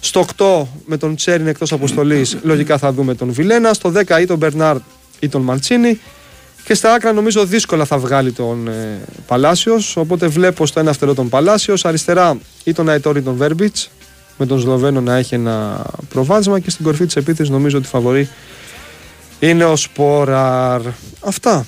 [0.00, 3.74] Στο 8 με τον Τσέριν εκτός αποστολής, λογικά θα δούμε τον Βιλένα.
[3.74, 4.76] Στο 10 ή τον Μπερνάρ
[5.20, 6.00] ή τον Μαντσίνη.
[6.64, 9.96] Και στα άκρα νομίζω δύσκολα θα βγάλει τον ε, Παλάσιος.
[9.96, 11.84] Οπότε βλέπω στο ένα φτερό τον Παλάσιος.
[11.84, 13.90] Αριστερά ή τον Αϊτόρ ή τον Βέρμπιτς.
[14.38, 16.58] Με τον Σλοβαίνο να έχει ένα προβάδισμα.
[16.58, 18.28] Και στην κορφή της επίθεσης νομίζω ότι φαβορεί
[19.40, 20.80] είναι ο Σπόραρ.
[21.20, 21.66] Αυτά.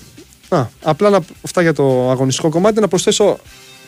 [0.49, 2.81] Α, απλά να, αυτά για το αγωνιστικό κομμάτι.
[2.81, 3.39] Να προσθέσω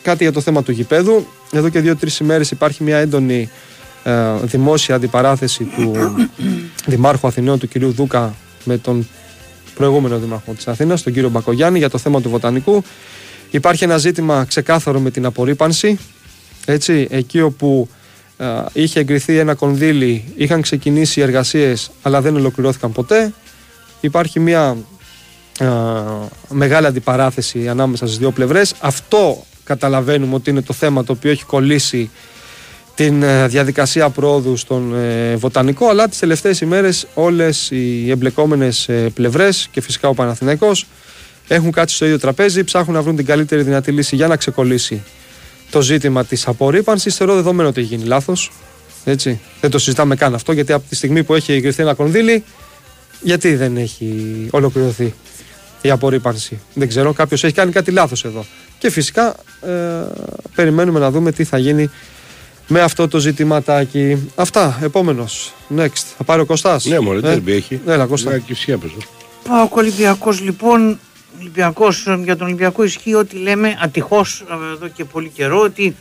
[0.01, 1.25] κάτι για το θέμα του γηπέδου.
[1.51, 3.49] Εδώ και δύο-τρεις ημέρες υπάρχει μια έντονη
[4.03, 6.15] ε, δημόσια αντιπαράθεση του
[6.91, 9.07] Δημάρχου Αθηναίων του κυρίου Δούκα με τον
[9.75, 12.83] προηγούμενο Δήμαρχο της Αθήνας, τον κύριο Μπακογιάννη, για το θέμα του βοτανικού.
[13.51, 15.99] Υπάρχει ένα ζήτημα ξεκάθαρο με την απορρίπανση.
[16.65, 17.89] Έτσι, εκεί όπου
[18.37, 23.33] ε, είχε εγκριθεί ένα κονδύλι, είχαν ξεκινήσει οι εργασίες, αλλά δεν ολοκληρώθηκαν ποτέ.
[24.01, 24.77] Υπάρχει μια
[25.59, 25.67] ε,
[26.49, 28.73] μεγάλη αντιπαράθεση ανάμεσα στις δύο πλευρές.
[28.79, 32.09] Αυτό καταλαβαίνουμε ότι είναι το θέμα το οποίο έχει κολλήσει
[32.95, 39.09] την ε, διαδικασία πρόοδου στον ε, βοτανικό αλλά τις τελευταίες ημέρες όλες οι εμπλεκόμενες ε,
[39.13, 40.85] πλευρές και φυσικά ο Παναθηναϊκός
[41.47, 45.03] έχουν κάτσει στο ίδιο τραπέζι, ψάχνουν να βρουν την καλύτερη δυνατή λύση για να ξεκολλήσει
[45.71, 47.15] το ζήτημα της απορρίπανσης.
[47.15, 48.51] Θεωρώ δεδομένο ότι έχει γίνει λάθος.
[49.05, 49.39] Έτσι.
[49.61, 52.43] Δεν το συζητάμε καν αυτό γιατί από τη στιγμή που έχει εγκριθεί ένα κονδύλι
[53.21, 55.13] γιατί δεν έχει ολοκληρωθεί
[55.81, 58.45] η απορρίπανση; Δεν ξέρω, κάποιος έχει κάνει κάτι λάθος εδώ.
[58.77, 59.69] Και φυσικά ε,
[60.55, 61.89] περιμένουμε να δούμε τι θα γίνει
[62.67, 64.31] με αυτό το ζητηματάκι.
[64.35, 65.53] Αυτά, επόμενος.
[65.77, 66.03] Next.
[66.17, 66.85] Θα πάρει ο Κωστάς.
[66.85, 67.81] Ναι, μωρέ, τέρμπι έχει.
[67.85, 68.31] Έλα, Κώστα.
[68.31, 68.95] Ναι, και εσύ έπαιζε.
[69.47, 70.99] Πάω Ολυμπιακός λοιπόν.
[71.39, 75.95] Ολυμπιακός, ε, για τον Ολυμπιακό ισχύει ότι λέμε ατυχώς εδώ και πολύ καιρό ότι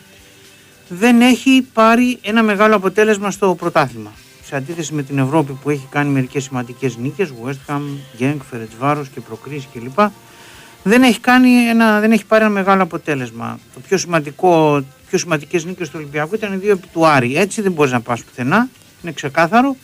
[0.89, 4.13] δεν έχει πάρει ένα μεγάλο αποτέλεσμα στο πρωτάθλημα.
[4.51, 7.81] Σε αντίθεση με την Ευρώπη που έχει κάνει μερικές σημαντικές νίκες, West Ham,
[8.19, 9.99] Genk, Φερεντσβάρος και προκρίσεις κλπ.
[10.83, 13.59] Δεν έχει, κάνει ένα, δεν έχει πάρει ένα μεγάλο αποτέλεσμα.
[13.75, 17.37] Το πιο σημαντικό, πιο σημαντικές νίκες του Ολυμπιακού ήταν οι δύο επί του Άρη.
[17.37, 18.69] Έτσι δεν μπορείς να πας πουθενά,
[19.03, 19.77] είναι ξεκάθαρο.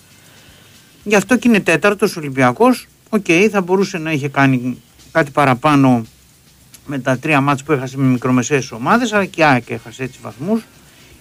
[1.04, 2.86] Γι' αυτό και είναι τέταρτος Ολυμπιακός.
[3.08, 6.04] Οκ, θα μπορούσε να είχε κάνει κάτι παραπάνω
[6.86, 10.18] με τα τρία μάτς που έχασε με μικρομεσαίες ομάδες, αλλά και η ΑΕΚ έχασε έτσι
[10.22, 10.62] βαθμούς.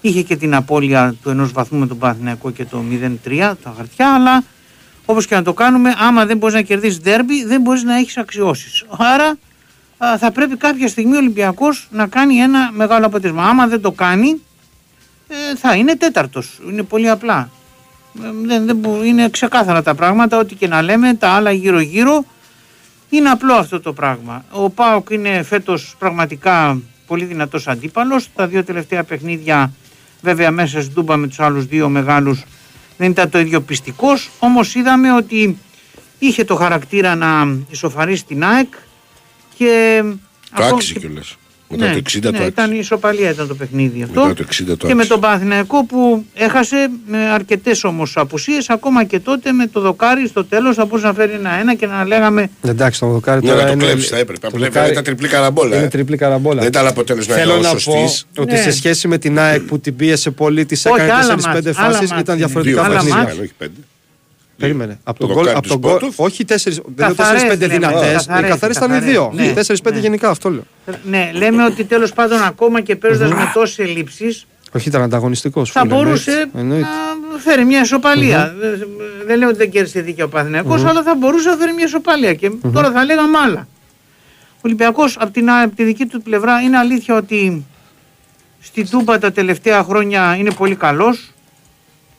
[0.07, 2.83] Είχε και την απώλεια του ενός βαθμού με τον Παναθηναϊκό και το
[3.25, 4.43] 0-3 τα χαρτιά, αλλά
[5.05, 8.17] όπως και να το κάνουμε, άμα δεν μπορείς να κερδίσεις δέρμπι, δεν μπορείς να έχεις
[8.17, 8.83] αξιώσεις.
[8.97, 9.37] Άρα
[9.97, 13.43] α, θα πρέπει κάποια στιγμή ο Ολυμπιακός να κάνει ένα μεγάλο αποτέλεσμα.
[13.43, 14.41] Άμα δεν το κάνει,
[15.27, 16.59] ε, θα είναι τέταρτος.
[16.71, 17.49] Είναι πολύ απλά.
[18.23, 22.25] Ε, δεν, δεν, μπο- είναι ξεκάθαρα τα πράγματα, ό,τι και να λέμε, τα άλλα γύρω-γύρω
[23.09, 24.45] είναι απλό αυτό το πράγμα.
[24.51, 28.29] Ο Πάοκ είναι φέτος πραγματικά πολύ δυνατός αντίπαλος.
[28.35, 29.71] Τα δύο τελευταία παιχνίδια
[30.25, 32.43] βέβαια μέσα στην Τούμπα με τους άλλους δύο μεγάλους
[32.97, 35.57] δεν ήταν το ίδιο πιστικός, όμως είδαμε ότι
[36.19, 38.73] είχε το χαρακτήρα να ισοφαρίσει την ΑΕΚ
[39.57, 40.03] και...
[40.03, 40.17] Το
[40.63, 41.35] ακόμα άξιζε και- κιόλας.
[41.77, 42.75] Μετά το 60 ναι, το ήταν άξιζε.
[42.75, 44.21] η ισοπαλία ήταν το παιχνίδι αυτό.
[44.25, 45.07] Μετά το 60 το και με άξιζε.
[45.07, 48.69] τον Παναθηναϊκό που έχασε με αρκετές όμως απουσίες.
[48.69, 52.05] Ακόμα και τότε με το δοκάρι στο τέλος θα μπορούσε να φέρει ένα-ένα και να
[52.05, 52.49] λέγαμε.
[52.65, 54.39] Εντάξει, το δοκάρι Ναι, τώρα να το είναι- κλέψεις θα έπρεπε.
[54.39, 55.75] το Απλά δοκάρι ήταν τριπλή καραμπόλα.
[55.75, 55.87] Είναι ε.
[55.89, 56.59] τριπλή καραμπόλα.
[56.59, 58.25] Δεν ήταν αποτέλεσμα Θέλω να σωστής.
[58.33, 58.61] πω ότι Ναι.
[58.61, 61.77] σε σχέση με την ΑΕΚ που την πίεσε πολύ, τη Όχι, έκανε άλλα 4-5 μάτς,
[61.79, 62.45] άλλα φάσεις, μάτς ήταν είναι.
[62.45, 63.15] διαφορετικά Δύο Άλλα βάσεις παιχνίδια.
[63.23, 63.31] μάτς.
[63.31, 63.87] έκανε, όχι πέντε.
[64.57, 64.99] Περίμενε.
[65.03, 66.19] Από Το τον γκολ, δοκάρι από του τον γκολ, Σκότοφ.
[66.19, 66.55] όχι 4,
[66.95, 68.25] δεν είναι Καθαρές 4-5 λέμε, δυνατές.
[68.25, 69.09] καθαρές, Οι καθαρέ ήταν οι καθαρές.
[69.11, 69.31] δύο.
[69.33, 69.99] Ναι, 4-5 ναι.
[69.99, 70.63] γενικά, αυτό λέω.
[71.03, 75.71] Ναι, λέμε ότι τέλος πάντων ακόμα και παίζοντας με τόσες ελλείψεις Όχι, ήταν ανταγωνιστικός.
[75.71, 76.87] θα μπορούσε να
[77.37, 78.53] φέρει μια ισοπαλία.
[78.59, 78.87] Δεν-
[79.25, 82.33] Δεν λέω ότι δεν κέρδισε δίκαιο ο Παναθηναϊκός, αλλά θα μπορούσε να φέρει μια ισοπαλία.
[82.33, 83.67] Και τώρα θα λέγαμε άλλα.
[84.53, 87.65] Ο Ολυμπιακός από την, από τη δική του πλευρά είναι αλήθεια ότι
[88.61, 91.31] στην Τούμπα τα τελευταία χρόνια είναι πολύ καλός.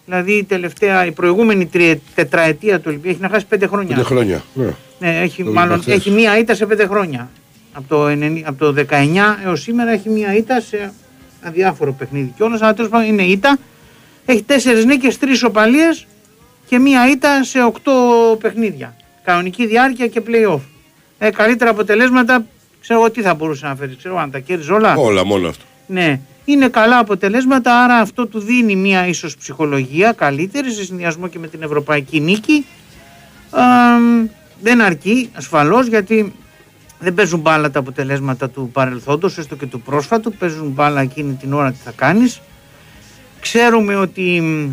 [0.06, 3.94] Δηλαδή η, τελευταία, η προηγούμενη τριε, τετραετία του Ολυμπιακού έχει να χάσει πέντε χρόνια.
[3.94, 4.42] Πέντε χρόνια.
[4.54, 4.74] Ναι.
[4.98, 5.94] Ναι, έχει, Το μάλλον, είπα χθες.
[5.94, 7.30] έχει μία ήττα σε πέντε χρόνια.
[7.72, 8.94] Από το, 90 από το 19
[9.44, 10.92] έως σήμερα έχει μία ήττα σε
[11.42, 13.58] αδιάφορο παιχνίδι κιόλας, αλλά τέλος πάντων είναι ήττα.
[14.26, 16.06] Έχει τέσσερις νίκες, τρεις οπαλίες
[16.66, 17.92] και μία ήττα σε οκτώ
[18.40, 18.96] παιχνίδια.
[19.24, 20.60] Κανονική διάρκεια και play-off.
[21.18, 22.46] Ε, καλύτερα αποτελέσματα,
[22.80, 24.94] ξέρω εγώ τι θα μπορούσε να φέρει, ξέρω αν τα κέρδιζε όλα.
[24.96, 25.64] Όλα μόνο αυτό.
[25.86, 26.20] Ναι,
[26.52, 31.48] είναι καλά αποτελέσματα, άρα αυτό του δίνει μια ίσως ψυχολογία καλύτερη σε συνδυασμό και με
[31.48, 32.66] την ευρωπαϊκή νίκη.
[33.50, 34.28] Αμ,
[34.60, 36.32] δεν αρκεί ασφαλώς γιατί
[36.98, 41.52] δεν παίζουν μπάλα τα αποτελέσματα του παρελθόντος, έστω και του πρόσφατου, παίζουν μπάλα εκείνη την
[41.52, 42.40] ώρα τι θα κάνεις.
[43.40, 44.70] Ξέρουμε ότι μ,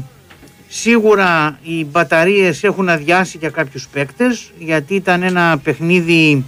[0.68, 6.46] σίγουρα οι μπαταρίες έχουν αδειάσει για κάποιους παίκτες γιατί ήταν ένα παιχνίδι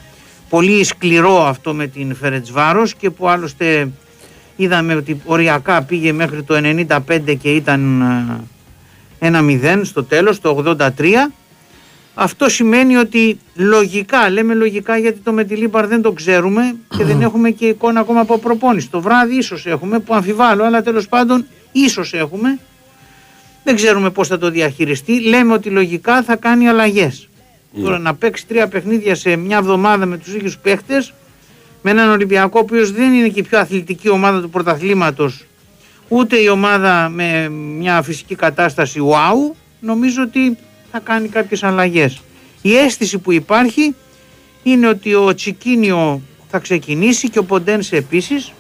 [0.50, 3.90] πολύ σκληρό αυτό με την Φερετσβάρος και που άλλωστε
[4.56, 6.56] είδαμε ότι οριακά πήγε μέχρι το
[7.08, 8.02] 95 και ήταν
[9.20, 10.90] ε, 1-0 στο τέλος, το 83.
[12.18, 17.50] Αυτό σημαίνει ότι λογικά, λέμε λογικά γιατί το Μετιλίμπαρ δεν το ξέρουμε και δεν έχουμε
[17.50, 18.90] και εικόνα ακόμα από προπόνηση.
[18.90, 22.60] Το βράδυ ίσως έχουμε που αμφιβάλλω, αλλά τέλος πάντων ίσως έχουμε.
[23.64, 25.22] Δεν ξέρουμε πώς θα το διαχειριστεί.
[25.22, 27.30] Λέμε ότι λογικά θα κάνει αλλαγές.
[27.84, 31.14] Τώρα να παίξει τρία παιχνίδια σε μια εβδομάδα με τους ίδιους παίχτες
[31.88, 35.46] με έναν Ολυμπιακό ο οποίος δεν είναι και η πιο αθλητική ομάδα του πρωταθλήματος
[36.08, 40.58] ούτε η ομάδα με μια φυσική κατάσταση wow νομίζω ότι
[40.92, 42.22] θα κάνει κάποιες αλλαγές.
[42.62, 43.96] Η αίσθηση που υπάρχει
[44.64, 48.54] είναι ότι ο Τσικίνιο θα ξεκινήσει και ο Ποντένσε επίσης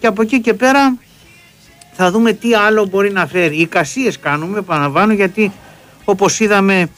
[0.00, 0.98] και από εκεί και πέρα
[1.92, 3.56] θα δούμε τι άλλο μπορεί να φέρει.
[3.56, 5.52] Οι κασίες κάνουμε, επαναλαμβάνω, γιατί
[6.04, 6.88] όπως είδαμε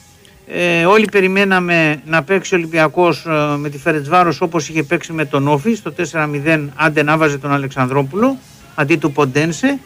[0.47, 5.25] ε, όλοι περιμέναμε να παίξει ο Ολυμπιακός ε, με τη Φερετσβάρος όπως είχε παίξει με
[5.25, 8.37] τον Όφη στο 4-0 άντε να βάζε τον Αλεξανδρόπουλο
[8.75, 9.79] αντί του Ποντένσε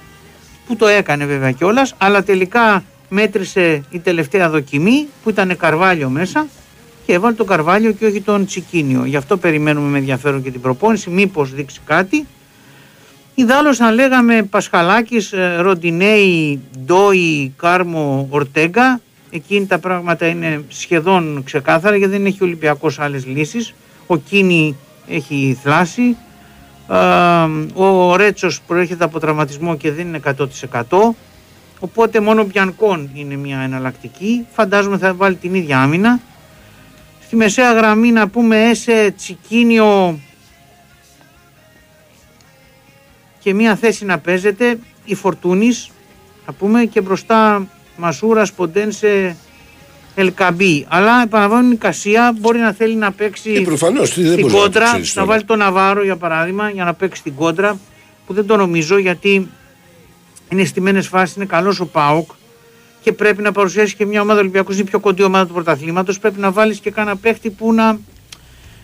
[0.67, 6.47] που το έκανε βέβαια κιόλας, αλλά τελικά μέτρησε η τελευταία δοκιμή που ήταν Καρβάλιο μέσα
[7.05, 9.05] και έβαλε τον Καρβάλιο και όχι τον Τσικίνιο.
[9.05, 12.27] Γι' αυτό περιμένουμε με ενδιαφέρον και την προπόνηση, μήπως δείξει κάτι.
[13.35, 21.95] Ιδάλλως αν λέγαμε Πασχαλάκης, ε, Ροντινέη, Ντόι, Κάρμο, Ορτέγκα, εκείνη τα πράγματα είναι σχεδόν ξεκάθαρα
[21.95, 23.73] γιατί δεν έχει ο Ολυμπιακός άλλες λύσεις.
[24.07, 24.75] Ο Κίνη
[25.07, 26.17] έχει θλάσει,
[26.91, 30.19] Α, ο Ρέτσος προέρχεται από τραυματισμό και δεν είναι
[30.87, 31.15] 100%
[31.79, 34.45] οπότε μόνο ο Μπιανκόν είναι μια εναλλακτική.
[34.51, 36.19] Φαντάζομαι θα βάλει την ίδια άμυνα.
[37.21, 40.19] Στη μεσαία γραμμή να πούμε Έσε, Τσικίνιο
[43.39, 44.79] και μια θέση να παίζεται.
[45.05, 45.89] Η Φορτούνης
[46.45, 47.67] να πούμε και μπροστά
[47.99, 49.35] Μασούρας, Ποντένσε,
[50.15, 50.85] Ελκαμπή.
[50.89, 54.53] Αλλά επαναλαμβάνω η Κασία μπορεί να θέλει να παίξει Ε, προφανώς, τι, δεν στην μπορείς
[54.55, 55.25] να το κόντρα, ξέρεις να τώρα.
[55.33, 57.79] βάλει τον Ναβάρο για παράδειγμα για να παίξει την κόντρα
[58.25, 59.49] που δεν το νομίζω γιατί
[60.49, 62.29] είναι στιμένες φάσεις, είναι καλός ο ΠΑΟΚ
[63.01, 66.19] και πρέπει να παρουσιάσει και μια ομάδα Ολυμπιακούς είναι η πιο κοντή ομάδα του πρωταθλήματος
[66.19, 67.99] πρέπει να βάλεις και κάνα παίχτη που να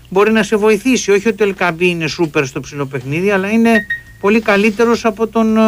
[0.09, 3.85] μπορεί να σε βοηθήσει όχι ότι ο Ελκαμπή είναι σούπερ στο ψηλό παιχνίδι αλλά είναι
[4.19, 5.61] πολύ καλύτερος από τον ε,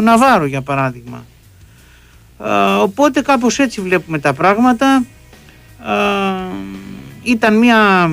[0.00, 1.35] Ναβάρο για παράδειγμα ε,
[2.82, 5.04] οπότε κάπως έτσι βλέπουμε τα πράγματα.
[5.86, 6.56] Ε,
[7.22, 8.10] ήταν μια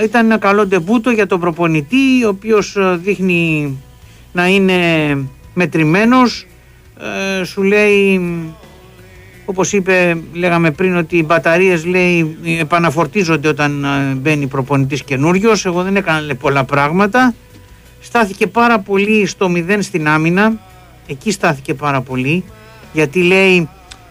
[0.00, 3.76] ε, ήταν ένα καλό ντεμπούτο για τον προπονητή ο οποίος ε, δείχνει
[4.32, 4.76] να είναι
[5.54, 6.46] μετρημένος.
[7.40, 8.20] Ε, σου λέει
[9.44, 15.64] όπως είπε λέγαμε πριν ότι οι μπαταρίες λέει επαναφορτίζονται όταν ε, μπαίνει προπονητής καινούριος.
[15.66, 17.34] εγώ δεν έκανα λέει, πολλά πράγματα.
[18.00, 20.52] Στάθηκε πάρα πολύ στο μηδέν στην άμυνα.
[21.06, 22.44] Εκεί στάθηκε πάρα πολύ
[22.92, 23.68] γιατί λέει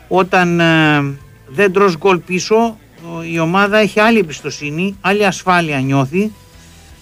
[0.08, 1.04] όταν ε,
[1.48, 6.32] δεν τρως γκολ πίσω ο- η ομάδα έχει άλλη εμπιστοσύνη, άλλη ασφάλεια νιώθει.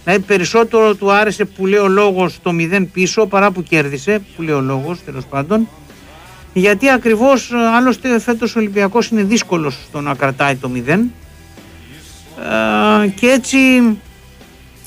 [0.03, 4.41] Δηλαδή περισσότερο του άρεσε που λέει ο λόγος το 0 πίσω παρά που κέρδισε, που
[4.41, 5.67] λέει ο λόγος τέλος πάντων.
[6.53, 10.87] Γιατί ακριβώς ε, άλλωστε φέτος ο Ολυμπιακός είναι δύσκολος στο να κρατάει το 0
[13.03, 13.57] ε, και έτσι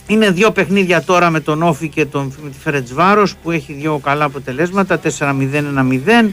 [0.06, 3.98] είναι δύο παιχνίδια τώρα με τον Όφη και τον, με τη Φερετσβάρος που έχει δύο
[3.98, 6.30] καλά αποτελέσματα 4-0-1-0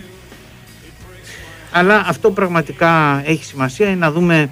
[1.78, 4.50] αλλά αυτό πραγματικά έχει σημασία είναι να δούμε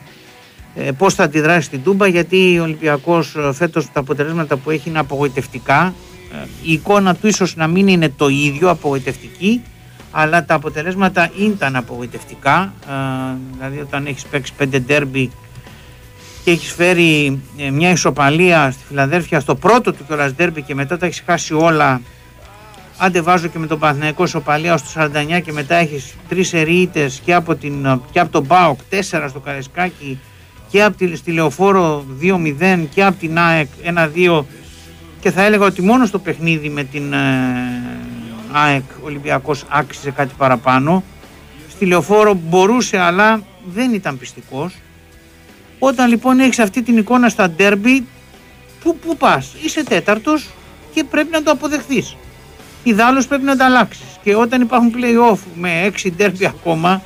[0.76, 4.90] ε, πώς θα αντιδράσει στην Τούμπα γιατί ο Ολυμπιακός ε, φέτος τα αποτελέσματα που έχει
[4.90, 5.94] είναι απογοητευτικά.
[6.34, 9.62] Ε, η εικόνα του ίσως να μην είναι το ίδιο απογοητευτική
[10.12, 12.74] αλλά τα αποτελέσματα ήταν απογοητευτικά.
[12.88, 12.92] Ε,
[13.58, 15.32] δηλαδή όταν έχεις παίξει πέντε ντέρμπι
[16.44, 20.98] και έχεις φέρει ε, μια ισοπαλία στη Φιλαδέρφια στο πρώτο του κιόλας ντέρμπι και μετά
[20.98, 22.02] τα έχεις χάσει όλα
[22.98, 25.02] άντε βάζω και με τον Παναθηναϊκό ισοπαλία στο
[25.38, 29.40] 49 και μετά έχεις τρεις ερείτες και από, την, και από τον ΠΑΟΚ, τέσσερα στο
[29.40, 30.20] Καρεσκάκι
[30.70, 34.44] και από τη, στη Λεωφόρο 2-0 και από την ΑΕΚ 1-2
[35.20, 37.18] και θα έλεγα ότι μόνο στο παιχνίδι με την ε,
[38.52, 41.04] ΑΕΚ ο Ολυμπιακός άξιζε κάτι παραπάνω.
[41.70, 44.76] Στη Λεωφόρο μπορούσε αλλά δεν ήταν πιστικός.
[45.80, 48.06] Όταν λοιπόν έχεις αυτή την εικόνα στα ντέρμπι
[48.84, 50.50] πού, πού πας, είσαι τέταρτος
[50.94, 52.16] και πρέπει να το αποδεχθείς
[52.84, 54.04] Ιδάλλως πρέπει να τα αλλάξεις.
[54.24, 57.02] Και όταν υπάρχουν play-off με 6 ντέρμπι ακόμα,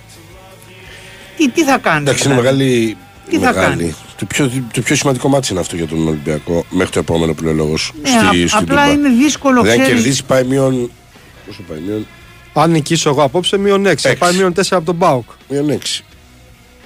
[1.37, 2.01] τι, τι θα κάνεις.
[2.09, 2.97] Εντάξει, είναι δηλαδή; μεγάλη.
[3.29, 3.75] Τι θα μεγάλη.
[3.77, 7.33] κάνεις; Το πιο, το πιο σημαντικό μάτι είναι αυτό για τον Ολυμπιακό μέχρι το επόμενο
[7.33, 8.91] που λέει ο λόγος Ναι, στη, α- στην απλά Τούμπα.
[8.91, 10.01] είναι δύσκολο, Δηλαδή, αν ξέρεις.
[10.01, 10.91] κερδίσει πάει μείον.
[11.45, 12.07] Πόσο πάει, μείον,
[12.53, 14.01] Αν νικήσω εγώ απόψε, μείον 6.
[14.01, 14.15] Θα Έξι.
[14.17, 15.29] πάει μείον 4 από τον Μπάουκ.
[15.49, 16.03] μείον 6.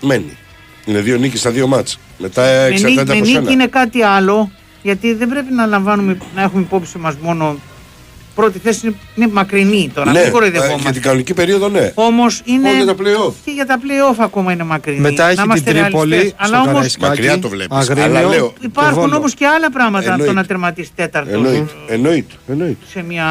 [0.02, 0.38] Μένει.
[0.86, 2.00] Είναι δύο νίκες στα δύο μάτς.
[2.18, 3.52] Μετά Με, νίκη- εξαρτάται με από νίκη σένα.
[3.52, 4.52] είναι κάτι άλλο,
[4.84, 7.58] γιατί δεν πρέπει να λαμβάνουμε, να έχουμε υπόψη μας μόνο
[8.36, 10.82] πρώτη θέση είναι, είναι μακρινή τώρα, Ναι, μην ε, κοροϊδευόμαστε.
[10.82, 11.92] για την κανονική περίοδο ναι.
[11.96, 12.60] Όμως είναι.
[12.72, 13.34] Μόνο για τα play-off.
[13.46, 15.00] Και για τα play-off ακόμα είναι μακρινή.
[15.00, 16.36] Μετά Να έχει την είμαστε Τρίπολη ρεαλιστές.
[16.40, 17.06] Αλλά στο όμω Καραϊσκάκι.
[17.10, 17.78] Μακριά το βλέπεις.
[17.78, 18.04] Αγρίνιο.
[18.04, 19.16] Αλλά λέω, υπάρχουν Βόλο.
[19.16, 20.34] όμως και άλλα πράγματα από το Εννοείται.
[20.34, 22.86] να τερματίσει τέταρτο εννοείται, εννοείται, εννοείται.
[22.92, 23.26] σε μια.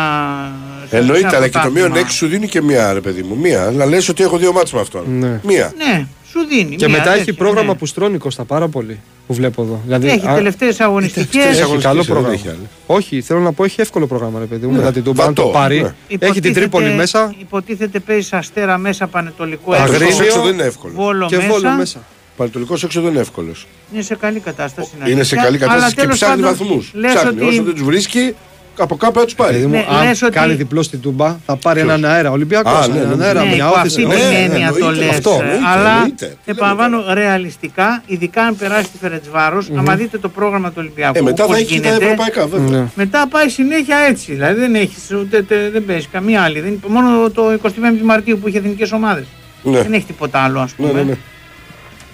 [0.83, 1.89] σε- σε Εννοείται, ένα αλλά και το πρωτάθλημα.
[1.95, 3.37] μείον 6 σου δίνει και μία, ρε παιδί μου.
[3.37, 3.71] Μία.
[3.77, 5.05] Να λες ότι έχω δύο μάτς με αυτόν.
[5.19, 5.41] Ναι.
[5.43, 5.73] Μία.
[5.77, 6.77] Ναι, σου δίνει.
[6.77, 7.79] Και μια μετά έχει τέτοια, πρόγραμμα ναι.
[7.79, 9.01] που στρώνει Κώστα πάρα πολύ.
[9.27, 9.81] Που βλέπω εδώ.
[9.85, 11.27] Δηλαδή, Έχει α- τελευταίες αγωνιστικές.
[11.31, 12.35] τελευταίες Έχει αγωνιστικές, καλό δεν πρόγραμμα.
[12.35, 12.69] έχει άλλη.
[12.87, 14.73] Όχι, θέλω να πω έχει εύκολο πρόγραμμα, ρε παιδί μου.
[14.77, 15.23] μετά την Τούμπα.
[15.25, 16.17] Αν βατό, το πάρει, ναι.
[16.19, 19.99] έχει την Τρίπολη μέσα Υποτίθεται παίζεις αστέρα μέσα, πανετολικό Αγρίνιο.
[19.99, 20.39] Πανετολικός έξω.
[20.39, 20.93] έξω δεν είναι εύκολο.
[20.95, 21.49] Βόλο και μέσα.
[21.49, 22.03] βόλο μέσα.
[22.37, 23.67] Πανετολικός έξω δεν είναι εύκολος.
[23.93, 24.91] Είναι σε καλή κατάσταση.
[24.97, 25.43] Είναι σε αλήθεια.
[25.43, 26.91] καλή κατάσταση Αλλά και τέλος ψάχνει πάντων, βαθμούς.
[26.95, 27.41] λες Ψάχνει.
[27.41, 28.35] Όσο δεν ότι τους βρίσκει,
[28.79, 29.67] από κάπου θα του Παιδί πάρει.
[29.67, 32.31] μου, Ναι, αν λες ότι- κάνει διπλό στην Τούμπα, θα πάρει έναν αέρα.
[32.31, 32.73] Ολυμπιακός.
[32.73, 33.25] Α, ναι, ναι, έναν ναι.
[33.25, 34.03] αέρα, Ναι, μια υπό όθηση.
[34.03, 35.09] αυτή ναι, την ναι, έννοια το εννοείται, λες.
[35.17, 36.27] αυτό, εννοείται, Αλλά εννοείται.
[36.27, 41.19] Τι λέμε επαναλαμβάνω ρεαλιστικά, ειδικά αν περάσει τη Φερετσβάρος, άμα δείτε το πρόγραμμα του Ολυμπιακού,
[41.19, 42.79] Ε, μετά πώς θα έχει και τα γίνεται, ευρωπαϊκά, βέβαια.
[42.81, 42.87] Ναι.
[42.95, 44.33] μετά πάει συνέχεια έτσι.
[44.33, 46.61] Δηλαδή δεν έχεις ούτε, τε- δεν παίζεις καμία άλλη.
[46.61, 49.25] Δεν, μόνο το 25 Μαρτίου που είχε εθνικές ομάδες.
[49.63, 49.83] Ναι.
[49.83, 51.01] Δεν έχει τίποτα άλλο, ας Ναι, πούμε.
[51.03, 51.17] ναι, ναι.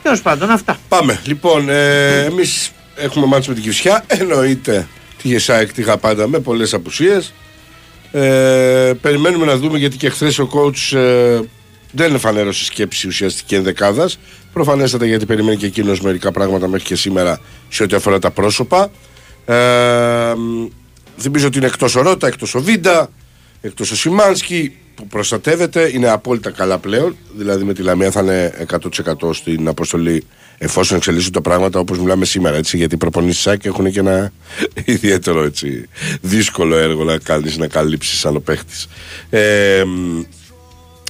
[0.02, 0.76] Τέλος πάντων, αυτά.
[0.88, 1.18] Πάμε.
[1.24, 4.04] Λοιπόν, ε, εμείς έχουμε μάτς με την Κυφσιά.
[4.06, 4.86] Εννοείται
[5.22, 7.32] τη Γεσάικ τη είχα πάντα με πολλές απουσίες.
[8.12, 11.40] Ε, περιμένουμε να δούμε γιατί και χθες ο coach ε,
[11.92, 14.18] δεν εφανέρωσε σκέψη ουσιαστική ενδεκάδας.
[14.52, 18.90] Προφανέστατα γιατί περιμένει και εκείνος μερικά πράγματα μέχρι και σήμερα σε ό,τι αφορά τα πρόσωπα.
[19.44, 19.54] Ε,
[20.36, 20.66] μ,
[21.18, 23.10] θυμίζω ότι είναι εκτός ο Ρότα, εκτός ο Βίντα,
[23.60, 25.90] εκτός ο Σιμάνσκι που προστατεύεται.
[25.94, 27.16] Είναι απόλυτα καλά πλέον.
[27.36, 28.66] Δηλαδή με τη Λαμία θα είναι
[29.20, 30.24] 100% στην αποστολή
[30.58, 32.56] εφόσον εξελίσσουν τα πράγματα όπως μιλάμε σήμερα.
[32.56, 34.32] Έτσι, γιατί οι προπονήσεις ΣΑΚ έχουν και ένα
[34.84, 35.88] ιδιαίτερο έτσι,
[36.20, 38.88] δύσκολο έργο να κάνεις να καλύψεις σαν ο παίχτης.
[39.30, 40.22] Ε, μ,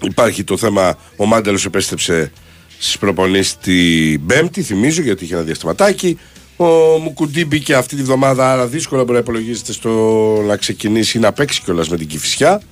[0.03, 2.33] Υπάρχει το θέμα, ο Μάντελος επέστρεψε
[2.79, 6.19] στις προπονήσεις την Πέμπτη, θυμίζω, γιατί είχε ένα διαστηματάκι.
[6.57, 6.65] Ο
[6.99, 9.91] Μουκουντή μπήκε αυτή τη βδομάδα, άρα δύσκολα μπορεί να υπολογίζεται στο
[10.47, 12.63] να ξεκινήσει ή να παίξει κιόλας με την Κηφισιά.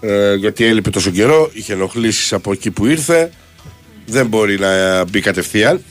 [0.00, 3.30] Ε, γιατί έλειπε τόσο καιρό, είχε ενοχλήσεις από εκεί που ήρθε.
[4.06, 5.82] Δεν μπορεί να μπει κατευθείαν.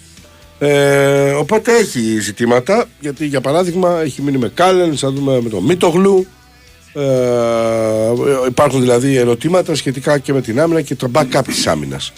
[0.60, 5.64] Ε, οπότε έχει ζητήματα, γιατί για παράδειγμα έχει μείνει με Κάλεν, θα δούμε με τον
[5.64, 6.28] Μίτογλου.
[6.94, 7.02] Ε,
[8.48, 12.14] υπάρχουν δηλαδή ερωτήματα σχετικά και με την άμυνα και το backup της άμυνας.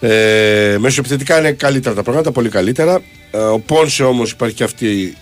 [0.00, 3.02] Ε, μέσω επιθετικά είναι καλύτερα τα πράγματα, πολύ καλύτερα.
[3.30, 5.16] Ε, ο Πόνσε όμως υπάρχει και αυτή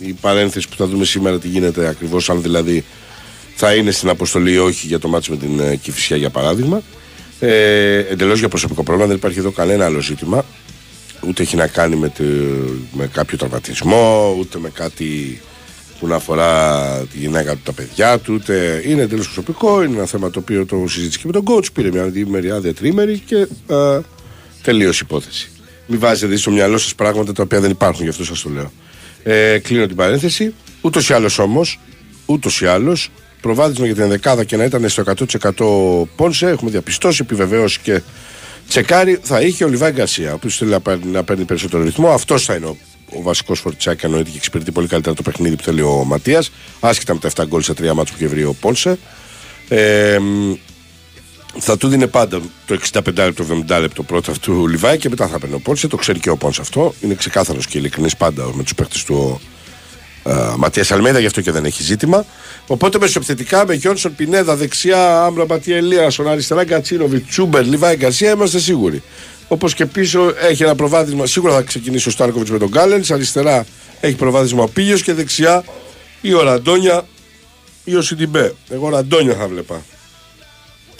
[0.00, 2.84] η παρένθεση που θα δούμε σήμερα τι γίνεται ακριβώς αν δηλαδή
[3.60, 6.82] θα είναι στην αποστολή ή όχι για το μάτσο με την ε, Κηφισιά για παράδειγμα.
[7.40, 10.44] Ε, Εντελώς για προσωπικό πρόβλημα, δεν υπάρχει εδώ κανένα άλλο ζήτημα.
[11.28, 12.22] Ούτε έχει να κάνει με, το,
[12.92, 15.40] με κάποιο τραυματισμό, ούτε με κάτι
[15.98, 16.82] που να αφορά
[17.12, 19.82] τη γυναίκα του, τα παιδιά του, ούτε είναι εντελώς προσωπικό.
[19.82, 21.72] Είναι ένα θέμα το οποίο το συζήτησε και με τον coach.
[21.72, 23.36] Πήρε μια διήμερη άδεια τρίμερη και
[23.68, 24.00] ε,
[24.62, 25.50] τελείωσε η υπόθεση.
[25.86, 28.48] Μην βάζετε δηλαδή στο μυαλό σας πράγματα τα οποία δεν υπάρχουν, γι' αυτό σας το
[28.50, 28.72] λέω.
[29.22, 30.54] Ε, κλείνω την παρένθεση.
[30.80, 31.80] Ούτως ή άλλως όμως,
[32.26, 33.10] ούτως ή άλλως,
[33.40, 35.02] προβάδισμα για την δεκάδα και να ήταν στο
[36.06, 38.02] 100% Πόνσε, έχουμε διαπιστώσει, επιβεβαίωση και
[38.68, 42.08] τσεκάρει, θα είχε ο Λιβάη Γκαρσία, ο οποίος θέλει να παίρνει, να παίρνει περισσότερο ρυθμό.
[42.08, 42.76] Αυτός θα είναι ο,
[43.14, 46.50] ο βασικός φορτσάκι, εννοείται και εξυπηρετεί πολύ καλύτερα το παιχνίδι που θέλει ο Ματίας.
[46.80, 48.98] Άσχετα με τα 7 γκολ σε 3 μάτια που είχε βρει ο Πόνσε.
[49.68, 50.54] Ε, μ,
[51.58, 55.38] θα του δίνει πάντα το 65 λεπτό, 70 λεπτό πρώτα του Λιβάη και μετά θα
[55.38, 55.88] παίρνει ο Πόνσε.
[55.88, 56.94] Το ξέρει και ο Πόνσε αυτό.
[57.00, 59.46] Είναι ξεκάθαρος και ειλικρινής πάντα με τους παίχτες του uh,
[60.56, 62.24] Ματίας Αλμέδα, γι' αυτό και δεν έχει ζήτημα.
[62.66, 68.58] Οπότε μεσοεπιθετικά με Γιόνσον Πινέδα δεξιά, Άμπρα Ματία Ελίασον, αριστερά Γκατσίνοβιτ, Τσούμπερ, Λιβάη Γκαρσία είμαστε
[68.58, 69.02] σίγουροι.
[69.48, 73.04] Όπως και πίσω έχει ένα προβάδισμα, σίγουρα θα ξεκινήσει ο Στάρκοβιτς με τον Γκάλεν.
[73.10, 73.66] Αριστερά
[74.00, 75.64] έχει προβάδισμα ο Πίγιο και δεξιά
[76.20, 77.06] ή ο Ραντόνια
[77.84, 78.54] ή ο Σιντιμπέ.
[78.68, 79.82] Εγώ Ραντόνια θα βλέπα.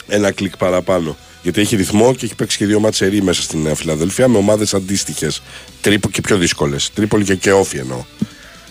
[0.07, 1.17] Ένα κλικ παραπάνω.
[1.41, 4.73] Γιατί έχει ρυθμό και έχει παίξει και δύο ματσερί μέσα στην Νέα Φιλαδέλφια με ομάδες
[4.73, 5.41] αντίστοιχες.
[5.81, 6.91] Τρίπο και πιο δύσκολες.
[6.93, 8.03] Τρίπολη και, και όφι εννοώ.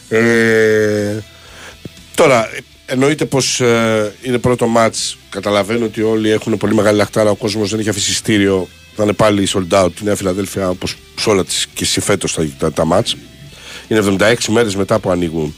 [0.08, 1.18] Ε,
[2.14, 2.50] τώρα,
[2.86, 5.18] εννοείται πως ε, είναι πρώτο μάτς.
[5.30, 7.30] Καταλαβαίνω ότι όλοι έχουν πολύ μεγάλη λαχτάρα.
[7.30, 8.68] Ο κόσμος δεν έχει αφήσει στήριο.
[8.96, 12.34] Θα είναι πάλι sold out η Νέα Φιλαδέλφια όπως σε όλα τις και εσύ φέτος
[12.34, 13.16] τα, τα, τα μάτς.
[13.88, 15.54] Είναι 76 μέρες μετά που ανοίγουν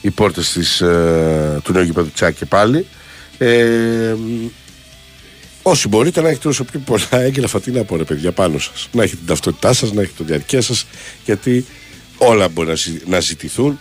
[0.00, 2.86] οι πόρτες ε, του νέου γηπέδου Τσάκ και πάλι.
[3.38, 4.14] Ε,
[5.62, 8.88] όσοι μπορείτε να έχετε όσο πιο πολλά έγγραφα, τι να πω ρε παιδιά πάνω σας.
[8.92, 10.86] Να έχετε την ταυτότητά σας, να έχετε το διαρκεία σας,
[11.24, 11.66] γιατί
[12.18, 12.76] όλα μπορεί να,
[13.06, 13.78] να ζητηθούν.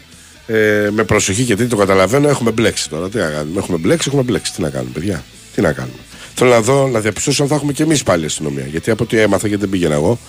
[0.48, 3.10] Ε, με προσοχή γιατί το καταλαβαίνω, έχουμε μπλέξει τώρα.
[3.10, 4.54] Τι να κάνουμε, έχουμε μπλέξει, έχουμε μπλέξει.
[4.54, 5.24] Τι να κάνουμε, παιδιά,
[5.56, 5.98] τι να κάνουμε.
[6.36, 8.66] Θέλω να δω, να διαπιστώσω αν θα έχουμε και εμείς πάλι αστυνομία.
[8.66, 10.20] Γιατί από ό,τι έμαθα, γιατί δεν πήγαινα εγώ,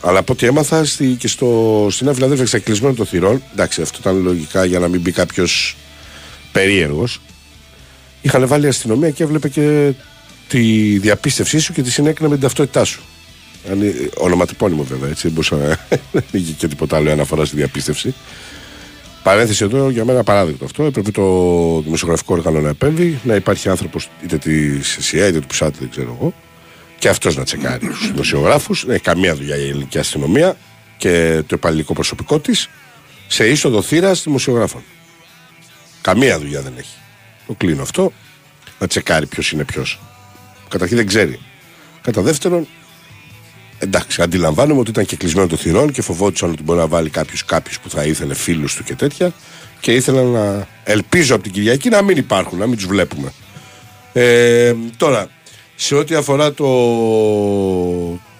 [0.00, 3.98] αλλά από ό,τι έμαθα στη, και στο, στην Νέα Φιλαδέλφια εξακλεισμένο των θυρών, εντάξει, αυτό
[4.00, 5.76] ήταν λογικά για να μην μπει κάποιος
[6.52, 7.20] περίεργος.
[8.20, 9.92] Είχαν βάλει αστυνομία και έβλεπε και
[10.48, 10.60] τη
[10.98, 13.02] διαπίστευσή σου και τη συνέκρινε με την ταυτότητά σου.
[14.16, 15.22] Ονοματεπώνυμο βέβαια, έτσι.
[15.22, 15.56] Δεν μπορούσα
[16.12, 18.14] να είχε και τίποτα άλλο αναφορά στη διαπίστευση.
[19.30, 20.84] Παρένθεση εδώ για μένα παράδειγμα αυτό.
[20.84, 21.22] Έπρεπε το
[21.80, 26.16] δημοσιογραφικό όργανο να επέμβει, να υπάρχει άνθρωπος είτε της ΣΥΑ είτε του ΠΣΑΤ, δεν ξέρω
[26.20, 26.34] εγώ,
[26.98, 28.84] και αυτός να τσεκάρει τους δημοσιογράφους.
[28.84, 30.56] Δεν έχει καμία δουλειά η ελληνική αστυνομία
[30.96, 32.68] και το υπαλληλικό προσωπικό της
[33.26, 34.82] σε είσοδο θύρας δημοσιογράφων.
[36.00, 36.96] Καμία δουλειά δεν έχει.
[37.46, 38.12] Το κλείνω αυτό.
[38.78, 40.00] Να τσεκάρει ποιος είναι ποιος.
[40.68, 41.40] Καταρχήν δεν ξέρει.
[42.00, 42.66] Κατά δεύτερον,
[43.82, 47.38] εντάξει, αντιλαμβάνομαι ότι ήταν και κλεισμένο το θυρών και φοβόντουσαν ότι μπορεί να βάλει κάποιου
[47.46, 49.32] κάποιου που θα ήθελε φίλους του και τέτοια.
[49.80, 53.32] Και ήθελα να ελπίζω από την Κυριακή να μην υπάρχουν, να μην τους βλέπουμε.
[54.12, 55.28] Ε, τώρα,
[55.74, 56.66] σε ό,τι αφορά το,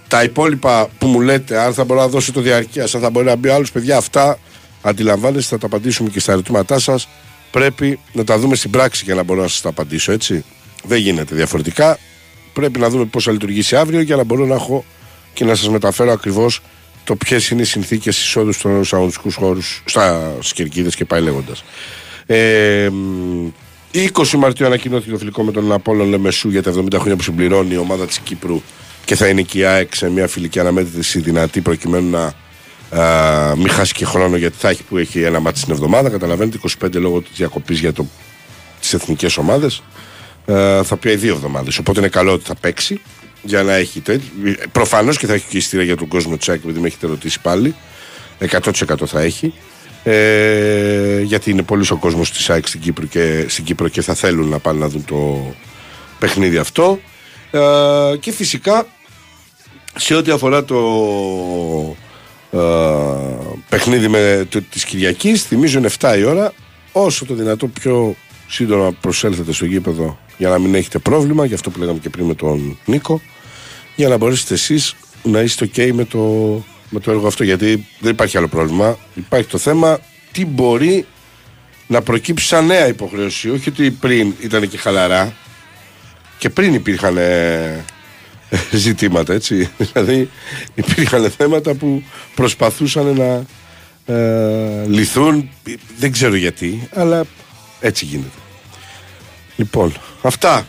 [0.08, 3.26] τα υπόλοιπα που μου λέτε, αν θα μπορεί να δώσει το διαρκείας, αν θα μπορεί
[3.26, 4.38] να μπει άλλου παιδιά, αυτά
[4.82, 7.08] αντιλαμβάνεστε, θα τα απαντήσουμε και στα ερωτήματά σας.
[7.50, 10.44] Πρέπει να τα δούμε στην πράξη για να μπορώ να σας τα απαντήσω, έτσι.
[10.84, 11.98] Δεν γίνεται διαφορετικά.
[12.52, 14.84] Πρέπει να δούμε πώς θα λειτουργήσει αύριο για να μπορώ να έχω
[15.32, 16.60] και να σας μεταφέρω ακριβώς
[17.04, 21.64] το ποιες είναι οι συνθήκες εισόδου στους αγωνιστικού χώρους, στα κερκίδε και πάει λέγοντας.
[22.26, 22.88] Ε,
[23.92, 27.74] 20 Μαρτίου ανακοινώθηκε το φιλικό με τον Απόλλων Λεμεσού για τα 70 χρόνια που συμπληρώνει
[27.74, 28.62] η ομάδα της Κύπρου
[29.04, 32.34] και θα είναι και η ΑΕΚ σε μια φιλική αναμέτρηση δυνατή προκειμένου να
[33.02, 36.08] α, μην χάσει και χρόνο γιατί θα έχει που έχει ένα μάτι την εβδομάδα.
[36.08, 37.92] Καταλαβαίνετε, 25 λόγω της διακοπής για
[38.80, 39.82] τις εθνικές ομάδες.
[40.82, 41.78] Θα πει δύο εβδομάδες.
[41.78, 43.00] Οπότε είναι καλό ότι θα παίξει
[43.42, 44.28] για να έχει τέτοιο.
[44.72, 47.74] Προφανώς και θα έχει και ιστήρια για τον κόσμο Τσάκη, επειδή με έχετε ρωτήσει πάλι.
[48.40, 49.54] 100% θα έχει.
[50.02, 54.14] Ε, γιατί είναι πολύ ο κόσμος της ΑΕΚ στην Κύπρο, και, στην Κύπρο και θα
[54.14, 55.54] θέλουν να πάνε να δουν το
[56.18, 57.00] παιχνίδι αυτό.
[57.50, 58.86] Ε, και φυσικά
[59.96, 60.76] σε ό,τι αφορά το
[62.50, 62.58] ε,
[63.68, 66.52] παιχνίδι με, το, της Κυριακής θυμίζω είναι 7 η ώρα
[66.92, 68.16] όσο το δυνατό πιο
[68.50, 72.26] σύντομα προσέλθετε στο γήπεδο για να μην έχετε πρόβλημα για αυτό που λέγαμε και πριν
[72.26, 73.20] με τον Νίκο
[73.96, 76.18] για να μπορέσετε εσείς να είστε ok με το
[76.90, 78.98] με το έργο αυτό γιατί δεν υπάρχει άλλο πρόβλημα.
[79.14, 80.00] Υπάρχει το θέμα
[80.32, 81.06] τι μπορεί
[81.86, 83.50] να προκύψει σαν νέα υποχρέωση.
[83.50, 85.36] Όχι ότι πριν ήταν και χαλαρά
[86.38, 87.84] και πριν υπήρχαν ε,
[88.72, 89.70] ζητήματα έτσι.
[89.92, 90.30] Δηλαδή
[90.74, 92.02] υπήρχαν θέματα που
[92.34, 93.44] προσπαθούσαν να
[94.14, 95.50] ε, λυθούν.
[95.98, 97.24] Δεν ξέρω γιατί, αλλά
[97.80, 98.39] έτσι γίνεται.
[99.60, 99.92] Λοιπόν,
[100.22, 100.66] αυτά.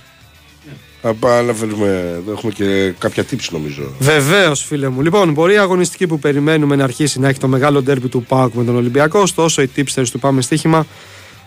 [1.46, 3.96] Να φέρουμε, εδώ έχουμε και κάποια tips νομίζω.
[4.00, 5.02] Βεβαίως, φίλε μου.
[5.02, 8.54] Λοιπόν, μπορεί η αγωνιστική που περιμένουμε να αρχίσει να έχει το μεγάλο ντέρμπι του ΠΑΟΚ
[8.54, 10.86] με τον Ολυμπιακό, ωστόσο οι tipsters του Πάμε Στοίχημα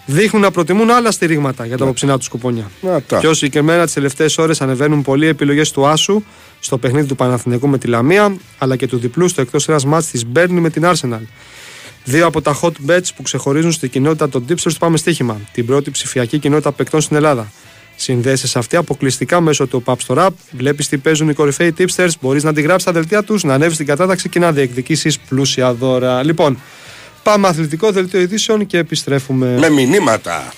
[0.07, 2.70] δείχνουν να προτιμούν άλλα στηρίγματα για τα αποψινά τους κουπόνια.
[3.20, 6.22] Πιο συγκεκριμένα τις τελευταίες ώρες ανεβαίνουν πολλοί επιλογές του Άσου
[6.61, 10.07] στο παιχνίδι του Παναθηναϊκού με τη Λαμία, αλλά και του διπλού στο εκτός ένα μάτς
[10.07, 11.22] της Μπέρνη με την Arsenal.
[12.05, 15.40] Δύο από τα hot bets που ξεχωρίζουν στην κοινότητα των tipsters του Πάμε Στοίχημα.
[15.52, 17.52] Την πρώτη ψηφιακή κοινότητα παικτών στην Ελλάδα.
[17.96, 20.30] Συνδέσεις αυτή αποκλειστικά μέσω του Pub Store App.
[20.50, 22.11] Βλέπεις τι παίζουν οι κορυφαίοι tipsters.
[22.20, 26.22] Μπορείς να αντιγράψει στα δελτία τους, να ανέβεις στην κατάταξη και να διεκδικήσεις πλούσια δώρα.
[26.22, 26.59] Λοιπόν,
[27.22, 29.57] πάμε αθλητικό δελτίο ειδήσεων και επιστρέφουμε.
[29.59, 30.52] Με μηνύματα.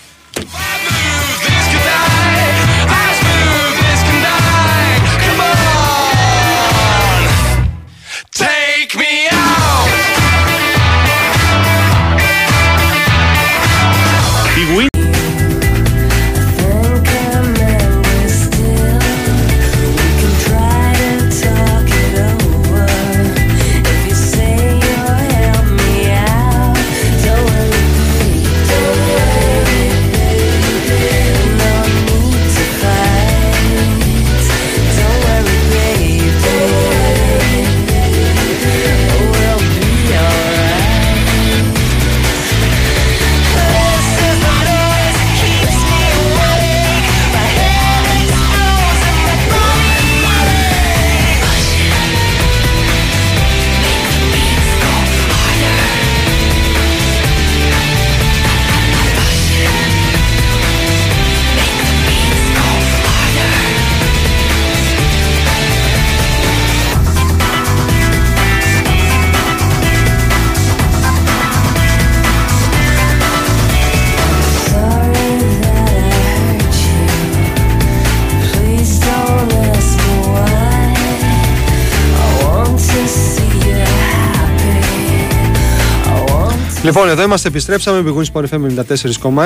[86.87, 88.11] Λοιπόν, εδώ είμαστε, επιστρέψαμε.
[88.11, 88.85] Big Wings Sport FM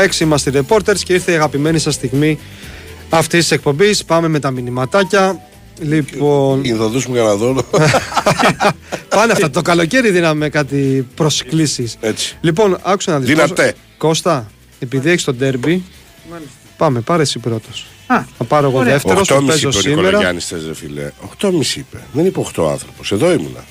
[0.07, 0.21] 94,6.
[0.21, 2.39] Είμαστε οι reporters και ήρθε η αγαπημένη σας στιγμή
[3.09, 4.05] αυτής της εκπομπής.
[4.05, 5.41] Πάμε με τα μηνυματάκια.
[5.81, 6.65] Λοιπόν.
[6.65, 7.55] Ινδοδούς μου για να δω.
[9.09, 9.51] Πάνε αυτά.
[9.51, 11.97] Το καλοκαίρι δίναμε κάτι προσκλήσεις.
[12.01, 12.37] Έτσι.
[12.41, 13.29] Λοιπόν, άκουσα να δεις.
[13.29, 13.75] Δυνατέ.
[13.97, 15.83] Κώστα, επειδή έχεις το ντέρμπι,
[16.77, 17.87] πάμε, πάρε εσύ πρώτος.
[18.07, 18.93] Α, Θα πάρω εγώ Ωραία.
[18.93, 19.21] δεύτερο.
[19.21, 20.01] 8,5 Το παίζω είπε ο σήμερα.
[20.01, 21.11] Νικολογιάννης θες ρε φίλε.
[21.41, 21.99] 8,5 είπε.
[22.13, 23.13] Δεν είπε 8 άνθρωπος.
[23.13, 23.65] Εδώ ήμουνα.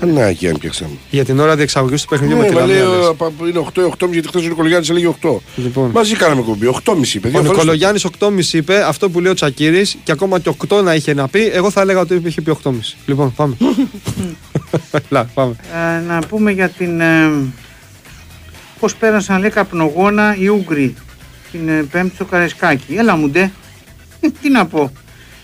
[0.00, 0.90] Παναγία πιάξαμε.
[1.10, 2.96] Για την ώρα διεξαγωγής του παιχνιδιού με Ναι, τη μα λέει, Λαμία.
[2.96, 3.06] λες.
[3.06, 5.40] α, πα- είναι 8, 8,5 γιατί χθες ο Νικολογιάννης έλεγε 8.
[5.56, 5.90] Λοιπόν.
[5.90, 6.66] Μαζί κάναμε κουμπί.
[6.66, 7.26] 8,5 είπε.
[7.26, 10.82] Ο Δύο φορές Νικολογιάννης 8,5 είπε αυτό που λέει ο Τσακύρης και ακόμα και 8
[10.82, 11.50] να είχε να πει.
[11.52, 12.70] Εγώ θα έλεγα ότι είχε πει 8,5.
[13.06, 13.56] Λοιπόν, πάμε.
[15.08, 15.56] Λα, πάμε.
[15.96, 17.00] ε, να πούμε για την.
[17.00, 17.30] Ε,
[18.80, 20.94] Πώς πέρασαν λέει καπνογόνα οι Ούγγροι
[21.52, 22.94] την ε, Πέμπτη στο Καρεσκάκι.
[22.96, 23.50] Έλα μου ντε.
[24.42, 24.92] Τι να πω.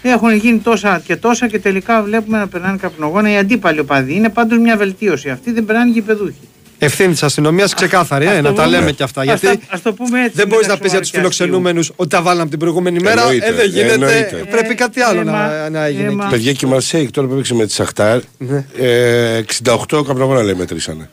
[0.08, 4.14] Έχουν γίνει τόσα και τόσα και τελικά βλέπουμε να περνάνε καπνογόνα οι αντίπαλοι οπαδοί.
[4.14, 5.30] Είναι πάντως μια βελτίωση.
[5.30, 6.48] Αυτοί δεν περνάνε γηπεδούχοι.
[6.78, 8.76] Ευθύνη της αστυνομίας ξεκάθαρη, ε, Ας να το τα πούμε.
[8.76, 9.20] λέμε και αυτά.
[9.20, 11.08] Ας Γιατί τα- ας το πούμε έτσι, δεν με μπορεί τα να πεις για τους
[11.08, 13.20] σοβαρά και φιλοξενούμενους ότι τα βάλαμε την προηγούμενη μέρα.
[13.20, 13.92] Εννοείται, Ε, δεν γίνεται.
[13.92, 14.44] εννοείται.
[14.50, 16.08] Πρέπει κάτι άλλο Έμα, να, να έγινε.
[16.08, 16.24] έμα.
[16.24, 16.32] εκεί.
[16.34, 18.64] Παιδιά και η Μαρσέικ τώρα που έπαιξε με τη Σαχτάρ, Ναι.
[18.78, 21.10] ε, 68 καπνογόνα λέει μετρήσανε.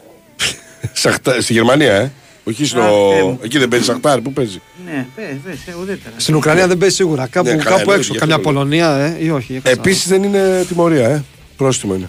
[0.92, 2.10] Σαχτάρ, στη Γερμανία, ε.
[2.50, 2.80] Όχι στο.
[2.80, 3.38] Α, ε, μου.
[3.42, 6.14] Εκεί δεν παίζει Σαχτάρ, πού παίζει; Ναι, πες, πες, ε, ουδέτερα.
[6.16, 7.26] Στην Ουκρανία δεν παίζει σίγουρα.
[7.26, 8.62] Κάπου, Ναι, καλά, κάπου εννοείται, έξω, γι' καμιά αυτό το λέω.
[8.62, 9.52] Πολωνία, ε, ή όχι.
[9.52, 9.80] για κάτσα.
[9.80, 11.24] Επίσης δεν είναι τιμωρία, ε.
[11.56, 12.08] Πρόστιμο είναι.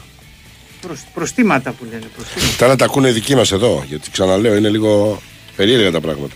[0.82, 2.06] Προς, προστήματα που λένε.
[2.16, 2.56] Προστήματα.
[2.58, 3.84] Τα άλλα τα ακούνε δικοί μας εδώ.
[3.88, 5.22] Γιατί ξαναλέω, είναι λίγο
[5.56, 6.36] περίεργα τα πράγματα.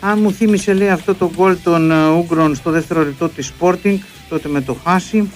[0.00, 3.96] Αν μου θύμισε λέει αυτό το γκολ των ε, Ούγγρων στο δεύτερο λεπτό της Sporting,
[4.28, 5.30] τότε με το χάσει.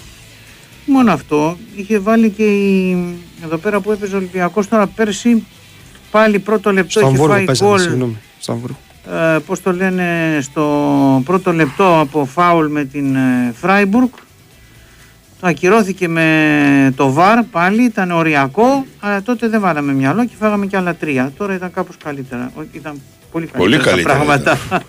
[0.86, 2.96] Μόνο αυτό, είχε βάλει και η,
[3.44, 5.46] εδώ πέρα που έπαιζε ο Ολυμπιακός τώρα πέρσι,
[6.10, 8.16] πάλι πρώτο λεπτό Στο είχε Αμβούργο φάει παίζανε, γκολ, συγγνώμη.
[8.38, 8.76] Στο Αμβούργο.
[9.34, 14.08] ε, πώς το λένε, στο πρώτο λεπτό από φάουλ με την ε, Φράιμπουργκ.
[15.40, 20.66] Το ακυρώθηκε με το ΒΑΡ πάλι, ήταν οριακό, αλλά τότε δεν βάλαμε μυαλό και φάγαμε
[20.66, 21.32] και άλλα τρία.
[21.36, 22.50] Τώρα ήταν κάπως καλύτερα.
[22.54, 23.00] Όχι, ήταν
[23.32, 24.58] πολύ καλύτερα, Πολύ τα καλύτερα πράγματα.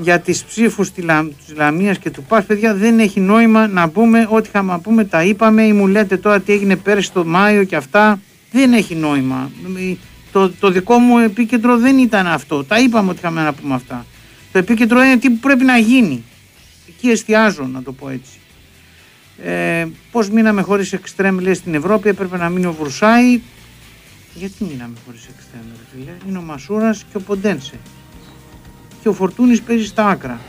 [0.00, 1.22] Για τις ψήφους της, Λα...
[1.24, 5.04] της Λαμίας και του ΠΑΣ, παιδιά, δεν έχει νόημα να πούμε ό,τι είχαμε να πούμε,
[5.04, 8.18] τα είπαμε ή μου λέτε τώρα τι έγινε πέρυσι το Μάιο και αυτά.
[8.52, 9.50] Δεν έχει νόημα.
[10.32, 12.64] Το, το δικό μου επίκεντρο δεν ήταν αυτό.
[12.64, 14.06] Τα είπαμε ότι είχαμε να πούμε αυτά.
[14.52, 16.24] Το επίκεντρο είναι τι πρέπει να γίνει.
[16.88, 18.38] Εκεί εστιάζω, να το πω έτσι.
[19.42, 23.40] Ε, Πώς μείναμε χωρίς εξτρέμ, λέει στην Ευρώπη, έπρεπε να μείνει ο Βρουσάη.
[24.34, 27.78] Γιατί μείναμε χωρίς εξτρέμ, ρε φίλε; Είναι ο Μασούρας και ο Ποντένσε.
[29.02, 30.40] Και ο Φορτούνης παίζει στα άκρα.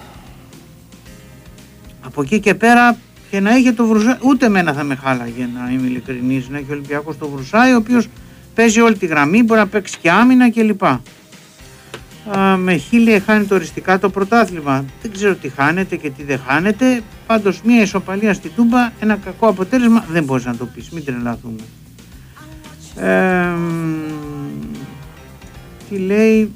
[2.02, 2.98] Από εκεί και πέρα
[3.30, 6.50] και να είχε το Βρουσάη, ούτε εμένα θα με χάλαγε να είμαι ειλικρινής.
[6.50, 8.08] Να έχει ο Ολυμπιακός το Βρουσάη, ο οποίος
[8.56, 10.84] παίζει όλη τη γραμμή, μπορεί να παίξει και άμυνα κλπ.
[10.84, 14.86] Α, με χίλια χάνει το οριστικά το πρωτάθλημα.
[15.02, 17.02] Δεν ξέρω τι χάνεται και τι δεν χάνεται.
[17.28, 20.90] Πάντως μια ισοπαλία στην Τούμπα, ένα κακό αποτέλεσμα δεν μπορείς να το πεις.
[20.90, 21.62] Μην τρελαθούμε.
[22.96, 24.00] Ε, μ,
[25.90, 26.52] τι λέει,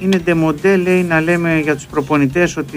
[0.00, 2.76] είναι ντεμοντέ λέει να λέμε για τους προπονητές ότι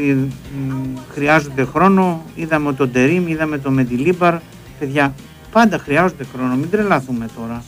[0.68, 0.72] μ,
[1.14, 2.24] χρειάζονται χρόνο.
[2.36, 4.34] Είδαμε τον Τερίμ, είδαμε τον Μεντιλίμπαρ.
[4.80, 5.14] Παιδιά,
[5.52, 6.56] πάντα χρειάζονται χρόνο.
[6.56, 7.64] Μην τρελαθούμε τώρα.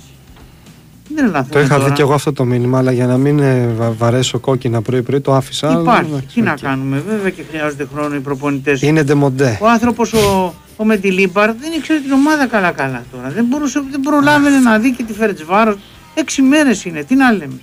[1.07, 1.87] Μην τρελαθούμε Το είχα τώρα.
[1.87, 5.19] δει και εγώ αυτό το μήνυμα, αλλά για να μην ε, βα- βαρέσω κόκκινα πρωί-πρωί
[5.21, 5.67] το άφησα.
[5.71, 6.09] αλλά Υπάρχει.
[6.11, 6.59] εντάξει, Τι να οκ.
[6.59, 7.03] κάνουμε.
[7.09, 8.81] Βέβαια και χρειάζονται χρόνο οι προπονητές.
[8.81, 9.57] Είναι ντεμοντέ.
[9.61, 13.29] Ο άνθρωπος ο, ο Μεντιλίμπαρ δεν ήξερε την ομάδα καλά-καλά τώρα.
[13.29, 15.75] Δεν, μπορούσε, δεν προλάβαινε να δει και τη Φερεντσβάρο.
[16.13, 17.03] Έξι μέρες είναι.
[17.03, 17.59] Τι να λέμε.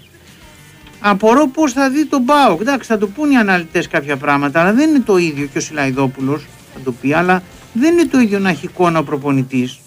[1.01, 2.61] Απορώ πώς θα δει τον Μπάουκ.
[2.61, 5.61] Εντάξει, θα του πούν οι αναλυτές κάποια πράγματα, αλλά δεν είναι το ίδιο και ο
[5.61, 7.43] Σιλαϊδόπουλος θα το πει, αλλά
[7.73, 9.79] δεν είναι το ίδιο να έχει εικόνα ο προπονητής.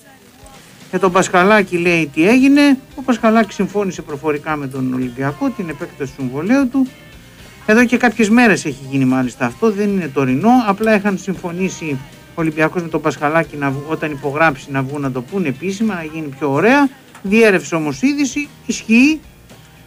[0.89, 2.77] Για τον Πασχαλάκη λέει τι έγινε.
[2.95, 6.87] Ο Πασχαλάκη συμφώνησε προφορικά με τον Ολυμπιακό την επέκταση του συμβολέου του.
[7.65, 10.49] Εδώ και κάποιες μέρες έχει γίνει μάλιστα αυτό, δεν είναι τωρινό.
[10.67, 11.97] Απλά είχαν συμφωνήσει
[12.29, 15.93] ο Ολυμπιακός με τον Πασχαλάκη να, βγ- όταν υπογράψει να βγουν να το πούνε επίσημα,
[15.93, 16.89] να γίνει πιο ωραία.
[17.23, 19.19] Διέρευσε όμως είδηση, ισχύει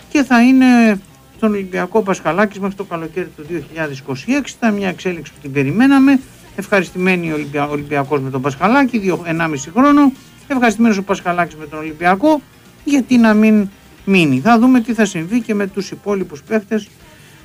[0.08, 1.00] και θα είναι
[1.44, 4.48] στον Ολυμπιακό Πασχαλάκης μέχρι το καλοκαίρι του 2026.
[4.56, 6.20] Ήταν μια εξέλιξη που την περιμέναμε.
[6.56, 7.68] Ευχαριστημένοι ο Ολυμπια...
[7.68, 10.12] Ολυμπιακός με τον Πασχαλάκη, 1,5 χρόνο.
[10.48, 12.40] Ευχαριστημένος ο Πασχαλάκης με τον Ολυμπιακό.
[12.84, 13.68] Γιατί να μην
[14.04, 14.40] μείνει.
[14.40, 16.88] Θα δούμε τι θα συμβεί και με τους υπόλοιπους παίχτες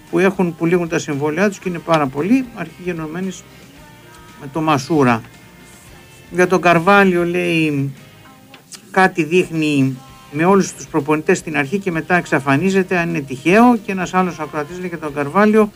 [0.09, 2.45] που, έχουν, που λήγουν τα συμβόλαιά τους και είναι πάρα πολλοί.
[2.55, 3.43] Αρχή γενομένης
[4.41, 5.21] με το Μασούρα.
[6.31, 7.93] Για τον Καρβάλιο λέει
[8.91, 9.97] κάτι δείχνει
[10.31, 14.39] με όλους τους προπονητές στην αρχή και μετά εξαφανίζεται αν είναι τυχαίο και ένας άλλος
[14.39, 15.71] ακροατής λέει για τον Καρβάλιο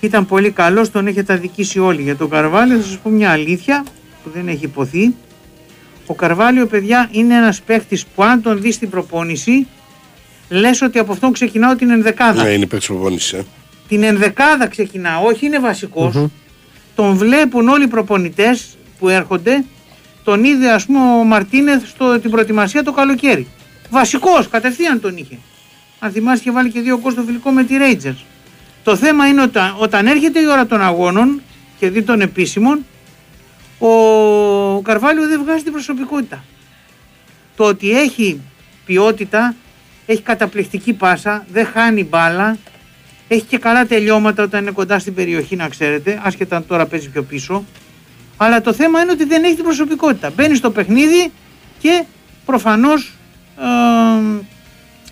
[0.00, 2.02] ήταν πολύ καλός, τον έχετε αδικήσει όλοι.
[2.02, 3.84] Για τον Καρβάλιο θα σας πω μια αλήθεια
[4.24, 5.14] που δεν έχει υποθεί.
[6.06, 9.66] Ο Καρβάλιο παιδιά είναι ένας παίχτης που αν τον δεις στην προπόνηση
[10.48, 12.42] λες ότι από αυτόν ξεκινάω την ενδεκάδα.
[12.42, 13.32] Ναι, είναι παίκτης προπόνησης.
[13.32, 13.44] Ε.
[13.88, 16.26] Την ενδεκάδα ξεκινάω, όχι είναι βασικός.
[16.94, 19.64] Τον βλέπουν όλοι οι προπονητές που έρχονται.
[20.24, 23.46] Τον είδε ας πούμε ο Μαρτίνεθ στο την προετοιμασία το καλοκαίρι.
[23.90, 25.38] Βασικός, κατευθείαν τον είχε.
[25.98, 28.24] Αν θυμάσαι, είχε βάλει και δύο γκολ στο φιλικό με τη Rangers.
[28.84, 31.42] Το θέμα είναι όταν, όταν έρχεται η ώρα των αγώνων
[31.78, 32.84] και δει των επίσημων,
[33.78, 36.44] ο Καρβάλιο δεν βγάζει την προσωπικότητα.
[37.56, 38.40] Το ότι έχει
[38.84, 39.54] ποιότητα,
[40.06, 42.56] έχει καταπληκτική πάσα, δεν χάνει μπάλα,
[43.28, 47.08] έχει και καλά τελειώματα όταν είναι κοντά στην περιοχή, να ξέρετε, άσχετα αν τώρα παίζει
[47.08, 47.64] πιο πίσω.
[48.36, 50.30] Αλλά το θέμα είναι ότι δεν έχει την προσωπικότητα.
[50.30, 51.32] Μπαίνει στο παιχνίδι
[51.78, 52.04] και
[52.44, 53.12] προφανώς
[53.60, 54.44] ε,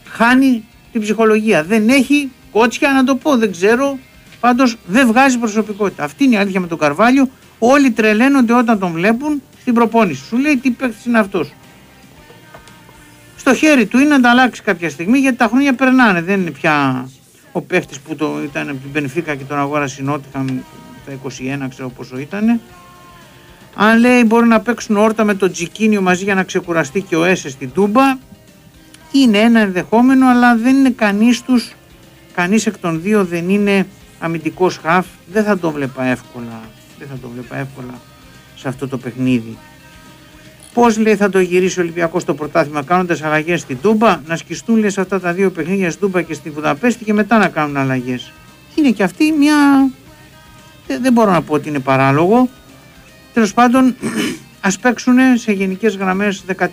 [0.08, 1.64] χάνει την ψυχολογία.
[1.64, 3.98] Δεν έχει κότσια να το πω, δεν ξέρω.
[4.40, 6.04] Πάντως δεν βγάζει προσωπικότητα.
[6.04, 7.30] Αυτή είναι η αλήθεια με τον Καρβάλιο.
[7.58, 10.24] Όλοι τρελαίνονται όταν τον βλέπουν στην προπόνηση.
[10.24, 11.52] Σου λέει τι παίκτης είναι αυτός;
[13.36, 16.22] Στο χέρι του είναι να τα αλλάξει κάποια στιγμή γιατί τα χρόνια περνάνε.
[16.22, 17.08] Δεν είναι πια
[17.52, 20.46] ο παίχτη που το ήταν από την Πενφύκα και τον αγόρασε η Νότιχαμ
[21.06, 21.12] τα
[21.64, 22.60] 21, ξέρω πόσο ήταν.
[23.74, 27.24] Αν λέει μπορεί να παίξουν όρτα με τον Τζικίνιο μαζί για να ξεκουραστεί και ο
[27.24, 28.16] Έσες στην Τούμπα,
[29.12, 31.72] είναι ένα ενδεχόμενο, αλλά δεν είναι κανείς τους,
[32.34, 33.86] κανείς εκ των δύο δεν είναι
[34.18, 35.06] αμυντικός χαφ.
[35.32, 36.60] Δεν θα το βλέπα εύκολα.
[36.98, 38.00] Δεν θα το βλέπα εύκολα
[38.56, 39.56] σε αυτό το παιχνίδι.
[40.74, 44.76] Πώς λέει θα το γυρίσει ο Ολυμπιακός στο πρωτάθλημα, κάνοντας αλλαγές στην Τούμπα, να σκιστούν
[44.76, 47.76] λέει σε αυτά τα δύο παιχνίδια στην Τούμπα και στη Βουδαπέστη και μετά να κάνουν
[47.76, 48.32] αλλαγές.
[48.74, 49.90] Είναι και αυτή μια.
[50.86, 52.48] Δεν, δεν μπορώ να πω ότι είναι παράλογο.
[53.32, 53.94] Τέλος πάντων,
[54.60, 56.64] ας παίξουν σε γενικές γραμμές 13-14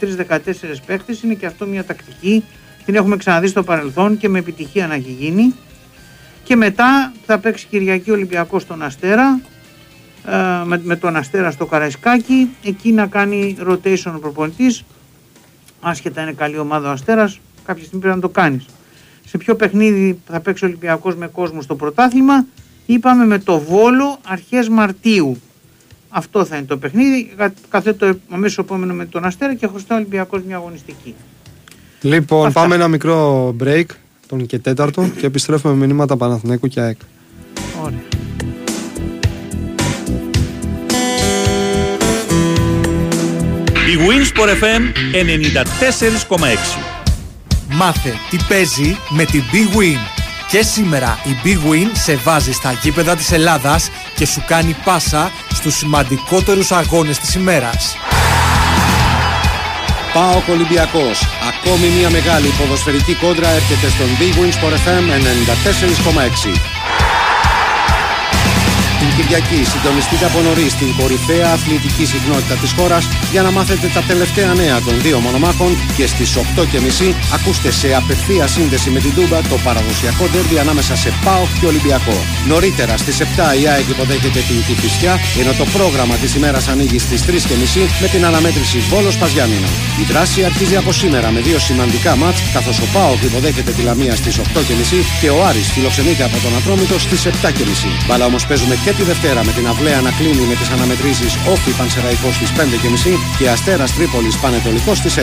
[0.86, 1.18] παίχτε.
[1.24, 2.44] Είναι και αυτό μια τακτική.
[2.86, 5.54] Την έχουμε ξαναδεί στο παρελθόν και με επιτυχία να έχει γίνει.
[6.44, 9.40] Και μετά θα παίξει Κυριακή Ολυμπιακός στον Αστέρα
[10.28, 12.50] ε, με, με τον Αστέρα στο Καραϊσκάκι.
[12.64, 14.84] Εκεί να κάνει rotation ο προπονητής.
[15.82, 18.66] Άσχετα είναι καλή ομάδα ο Αστέρας, κάποια στιγμή πρέπει να το κάνεις.
[19.26, 22.46] Σε ποιο παιχνίδι θα παίξει ο Ολυμπιακός με κόσμο στο πρωτάθλημα,
[22.86, 25.42] είπαμε με το Βόλο αρχές Μαρτίου.
[26.18, 27.34] Αυτό θα είναι το παιχνίδι.
[27.38, 31.14] Κα- Καθέτω αμέσως επόμενο με τον Αστέρα και χρωστά ο Ολυμπιακός μια αγωνιστική.
[32.02, 32.60] Λοιπόν, Αυτά.
[32.60, 33.86] πάμε ένα μικρό break,
[34.28, 36.98] τον και τέταρτο, και επιστρέφουμε με μηνύματα Παναθηναϊκού και ΑΕΚ.
[37.84, 38.00] Ωραία.
[43.88, 44.82] Η Winsport FM
[45.14, 46.80] 94,6.
[47.70, 50.15] Μάθε τι παίζει με την Big Win.
[50.48, 55.32] Και σήμερα η Big Win σε βάζει στα γήπεδα της Ελλάδας και σου κάνει πάσα
[55.54, 57.98] στους σημαντικότερους αγώνες της ημέρας.
[60.14, 61.28] Πάο Ολυμπιακός.
[61.52, 67.05] Ακόμη μια μεγάλη ποδοσφαιρική κόντρα έρχεται στον Big Win Sport FM 94,6.
[69.00, 74.02] Την Κυριακή συντονιστείτε από νωρίς στην κορυφαία αθλητική συχνότητα της χώρας για να μάθετε τα
[74.10, 79.42] τελευταία νέα των δύο μονομάχων και στις 8.30 ακούστε σε απευθεία σύνδεση με την Τούμπα
[79.42, 82.18] το παραδοσιακό ντέρμπι ανάμεσα σε ΠΑΟΚ και Ολυμπιακό.
[82.48, 83.24] Νωρίτερα στις 7
[83.62, 87.32] η ΑΕΚ υποδέχεται την Κηφισιά ενώ το πρόγραμμα της ημέρας ανοίγει στις 3.30
[88.02, 89.70] με την αναμέτρηση Βόλος Παζιάννηνα.
[90.02, 94.16] Η δράση αρχίζει από σήμερα με δύο σημαντικά μάτς καθώς ο ΠΑΟΚ υποδέχεται τη Λαμία
[94.16, 94.42] στις 8.30
[95.22, 97.32] και ο Άρης φιλοξενείται από τον Ατρόμητο στις 7.30.
[98.08, 101.72] Μπαλά όμως παίζουμε και τη Δευτέρα με την Αυλαία να κλείνει με τις αναμετρήσεις Όφη
[101.72, 105.22] Πανσεραϊκός στις 5.30 και Αστέρας Τρίπολης Πανετολικός στις 6.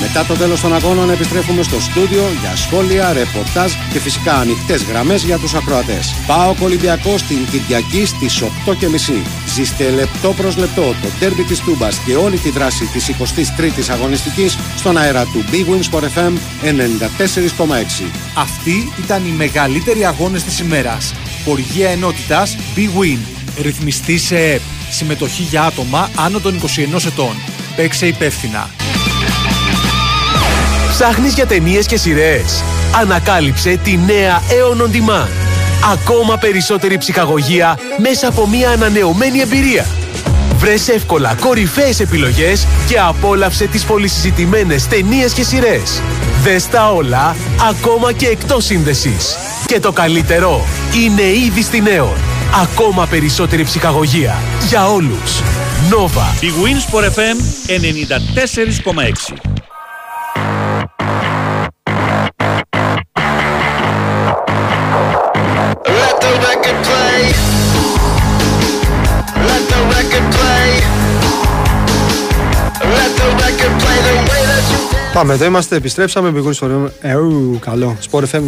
[0.00, 5.22] Μετά το τέλος των αγώνων επιστρέφουμε στο στούντιο για σχόλια, ρεπορτάζ και φυσικά ανοιχτές γραμμές
[5.24, 6.14] για τους ακροατές.
[6.26, 9.22] Πάω Ολυμπιακός την Κυριακή στις 8.30.
[9.54, 14.58] Ζήστε λεπτό προς λεπτό το τέρμπι της Τούμπας και όλη τη δράση της 23η αγωνιστικής
[14.76, 16.32] στον αέρα του Big Win Sport FM
[16.62, 18.10] 94,6.
[18.34, 21.14] Αυτοί ήταν οι μεγαλύτεροι αγώνες της ημέρας.
[21.44, 23.18] Χοργία ενότητας Big Win.
[23.62, 24.60] Ρυθμιστή σε ΕΠ.
[24.90, 27.36] Συμμετοχή για άτομα άνω των 21 ετών.
[27.76, 28.70] Παίξε υπεύθυνα.
[30.90, 32.64] Ψάχνεις για ταινίες και σειρές.
[33.00, 35.28] Ανακάλυψε τη νέα Aeon On Demand.
[35.92, 39.86] Ακόμα περισσότερη ψυχαγωγία μέσα από μια ανανεωμένη εμπειρία.
[40.56, 46.02] Βρες εύκολα κορυφαίες επιλογές και απόλαυσε τις πολυσυζητημένες ταινίες και σειρές.
[46.42, 47.36] Δες τα όλα,
[47.68, 49.36] ακόμα και εκτός σύνδεσης.
[49.66, 50.66] Και το καλύτερο,
[51.04, 52.27] είναι ήδη στην Aeon.
[52.54, 54.34] Ακόμα περισσότερη ψυχαγωγία.
[54.68, 55.40] Για όλους.
[55.90, 56.42] Nova.
[56.42, 57.36] Η Winsport FM
[57.66, 59.34] 94,6.
[65.98, 67.20] Let the record play.
[69.48, 70.68] Let the record play.
[72.96, 75.12] Let the record play the way that you did.
[75.12, 76.30] Πάμε, εδώ είμαστε, επιστρέψαμε.
[76.30, 77.96] Μπηγούνι στο Εου, καλό.
[78.10, 78.42] Sport FM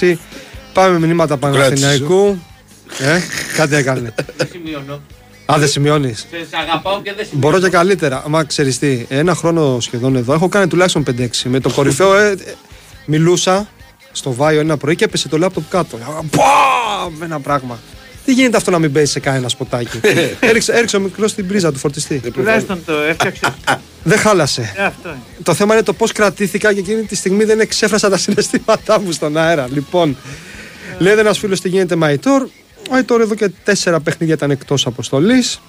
[0.00, 0.14] 94,6.
[0.72, 2.38] Πάμε με μηνύματα Παναθηναϊκού.
[2.98, 3.20] Ε,
[3.56, 4.14] κάτι έκανε.
[4.36, 5.00] Δεν σημειώνω.
[5.52, 6.26] Α, δεν σημειώνεις.
[6.30, 7.48] Σε αγαπάω και δεν σημειώνω.
[7.48, 8.24] Μπορώ και καλύτερα.
[8.28, 11.28] Μα ξέρεις τι, ένα χρόνο σχεδόν εδώ έχω κάνει τουλάχιστον 5-6.
[11.44, 12.36] Με το κορυφαίο ε, ε,
[13.06, 13.68] μιλούσα
[14.12, 15.98] στο Βάιο ένα πρωί και έπεσε το λάπτοπ κάτω.
[16.36, 17.22] Παμ!
[17.22, 17.78] Ένα πράγμα.
[18.24, 20.00] Τι γίνεται αυτό να μην παίζει σε κανένα σποτάκι;
[20.40, 22.20] έριξε, έριξε ο μικρός στην πρίζα του φορτιστή.
[22.32, 23.54] Τουλάχιστον το έφτιαξε.
[24.02, 24.72] Δεν χάλασε.
[24.76, 25.18] Ε, αυτό είναι.
[25.42, 29.12] Το θέμα είναι το πώς κρατήθηκα και εκείνη τη στιγμή δεν εξέφρασα τα συναισθήματά μου
[29.12, 29.68] στον αέρα.
[29.72, 30.16] Λοιπόν,
[30.98, 32.48] λέει ένας φίλος τι γίνεται με Αϊτόρ.
[32.90, 35.60] Ο Αϊτόρ εδώ και τέσσερα παιχνίδια ήταν εκτός αποστολής.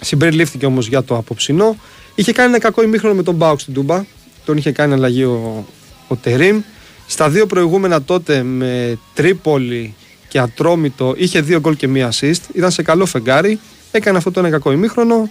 [0.00, 1.76] Συμπεριλήφθηκε όμως για το απόψινό.
[2.14, 4.04] Είχε κάνει ένα κακό ημίχρονο με τον Μπάουξ στην Τούμπα.
[4.44, 5.66] Τον είχε κάνει αλλαγή ο,
[6.08, 6.60] ο Τερίμ.
[7.06, 9.94] Στα δύο προηγούμενα τότε με Τρίπολη
[10.28, 12.40] και Ατρόμητο είχε δύο γκολ και μία assist.
[12.52, 13.60] Ήταν σε καλό φεγγάρι.
[13.90, 15.30] Έκανε αυτό το ένα κακό ημίχρονο.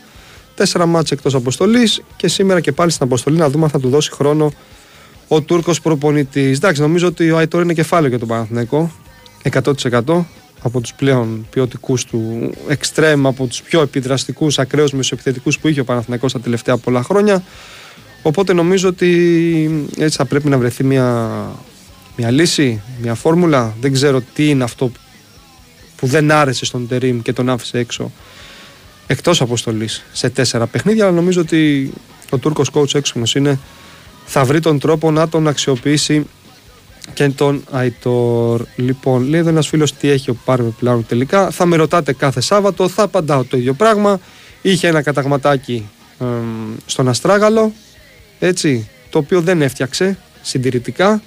[0.56, 3.90] Τέσσερα μάτς εκτός αποστολής και σήμερα και πάλι στην αποστολή να δούμε αν θα του
[3.90, 4.54] δώσει χρόνο
[5.28, 6.58] ο Τούρκος προπονητής.
[6.58, 8.92] Εντάξει, νομίζω ότι ο Αϊτόρ είναι κεφάλαιο για τον Παναθηναϊκό.
[9.52, 10.26] 100%
[10.62, 15.84] από τους πλέον ποιοτικούς του εξτρέμ, από τους πιο επιδραστικούς, ακραίους μεσοεπιθετικούς που είχε ο
[15.84, 17.44] Παναθηναϊκός τα τελευταία πολλά χρόνια.
[18.22, 21.30] Οπότε νομίζω ότι έτσι θα πρέπει να βρεθεί μια,
[22.16, 23.76] μια λύση, μια φόρμουλα.
[23.82, 24.92] Δεν ξέρω τι είναι αυτό
[25.96, 28.12] που δεν άρεσε στον Τερίμ και τον άφησε έξω
[29.08, 31.06] εκτός αποστολής σε τέσσερα παιχνίδια.
[31.06, 31.92] Αλλά νομίζω ότι
[32.30, 33.60] ο Τούρκος coach έξυπνο είναι.
[34.26, 36.26] Θα βρει τον τρόπο να τον αξιοποιήσει
[37.14, 38.66] και τον Αϊτόρ.
[38.76, 41.50] Λοιπόν, λέει εδώ ένας φίλος τι έχει ο Πάρμε πλάνο τελικά.
[41.50, 44.20] Θα με ρωτάτε κάθε Σάββατο, θα απαντάω το ίδιο πράγμα.
[44.62, 45.90] Είχε ένα καταγματάκι
[46.20, 47.74] εμ, στον Αστράγαλο,
[48.40, 51.22] έτσι, το οποίο δεν έφτιαξε συντηρητικά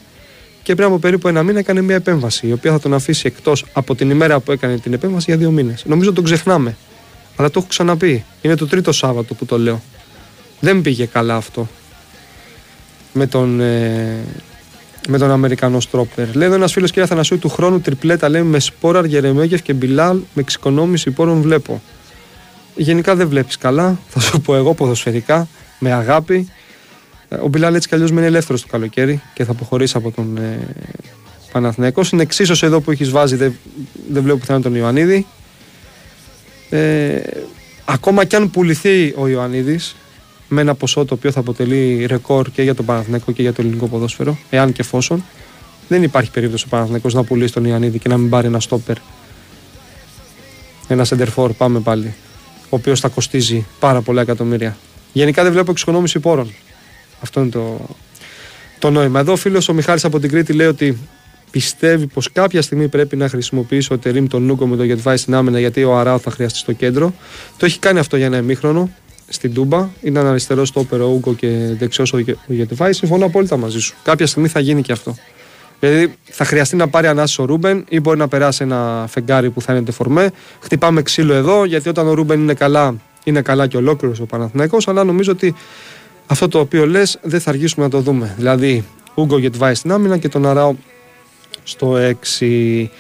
[0.63, 3.65] και πριν από περίπου ένα μήνα έκανε μια επέμβαση, η οποία θα τον αφήσει εκτός
[3.73, 5.85] από την ημέρα που έκανε την επέμβαση για δύο μήνες.
[5.87, 6.77] Νομίζω τον ξεχνάμε.
[7.37, 8.25] Αλλά το έχω ξαναπεί.
[8.43, 9.83] Είναι το τρίτο Σάββατο που το λέω.
[10.61, 11.69] Δεν πήγε καλά αυτό.
[13.13, 14.25] Με τον, ε,
[15.09, 16.35] με τον Αμερικανό Στρόπερ.
[16.35, 20.17] Λέει εδώ ένας φίλος κύριε Αθανασίου του χρόνου τριπλέτα λέει με Σπόραρ, Γερεμέγεφ και Μπιλάλ
[20.17, 21.83] με εξοικονόμηση πόρων βλέπω.
[22.77, 25.49] Γενικά δεν βλέπεις καλά, θα σου πω εγώ ποδοσφαιρικά,
[25.79, 26.49] με αγάπη.
[27.29, 30.37] Ε, Ο Μπιλάλ έτσι κι αλλιώς μένει ελεύθερος το καλοκαίρι και θα αποχωρήσει από τον
[30.37, 30.59] ε,
[31.53, 32.03] Παναθηναϊκό.
[32.03, 33.55] Στην εξίσωση εδώ που έχεις βάζει, δεν,
[34.09, 35.27] δεν βλέπω πουθενά τον Ιωαννίδη.
[36.71, 37.21] Ε,
[37.85, 39.97] ακόμα κι αν πουληθεί ο Ιωαννίδης
[40.53, 43.63] με ένα ποσό το οποίο θα αποτελεί ρεκόρ και για τον Παναθηναϊκό και για το
[43.63, 45.25] ελληνικό ποδόσφαιρο, εάν και εφόσον,
[45.89, 48.97] δεν υπάρχει περίπτωση ο Παναθηναϊκός να πουλήσει τον Ιωαννίδη και να μην πάρει ένα στόπερ.
[50.89, 52.15] Ένα σεντερφόρ, πάμε πάλι.
[52.63, 54.77] Ο οποίος θα κοστίζει πάρα πολλά εκατομμύρια.
[55.13, 56.55] Γενικά δεν βλέπω εξοικονόμηση πόρων.
[57.21, 57.81] Αυτό είναι το,
[58.79, 59.21] το νόημα.
[59.21, 60.99] Εδώ ο φίλος ο Μιχάλης από την Κρήτη λέει ότι
[61.51, 65.35] πιστεύει πως κάποια στιγμή πρέπει να χρησιμοποιήσει ο Τερήμ τον Νούκο με το Γετβάη στην
[65.35, 67.15] άμυνα γιατί ο Αράου θα χρειαστεί στο κέντρο.
[67.57, 68.91] Το έχει κάνει αυτό για ένα ημίχρονο
[69.29, 69.89] στην Τούμπα.
[70.01, 71.49] Ήταν αριστερό στο ο Ούγκο και
[71.79, 72.93] δεξιός ο Γε- ο Γετβάη.
[72.93, 73.95] Συμφωνώ απόλυτα μαζί σου.
[74.03, 75.15] Κάποια στιγμή θα γίνει και αυτό.
[75.81, 79.61] Δηλαδή θα χρειαστεί να πάρει ανάσης ο Ρούμπεν ή μπορεί να περάσει ένα φεγγάρι που
[79.61, 80.31] θα είναι τεφορμέ.
[80.61, 82.95] Χτυπάμε ξύλο εδώ γιατί όταν ο Ρούμπεν είναι καλά,
[83.25, 85.55] είναι καλά και ολόκληρος ο Παναθηναϊκός αλλά νομίζω ότι
[86.27, 88.35] αυτό το οποίο λες δεν θα αργήσουμε να το δούμε.
[88.37, 90.75] Δηλαδή, Ούγκο Γετβάη στην άμυνα και τον Αράο
[91.63, 91.97] στο
[92.41, 92.91] 6.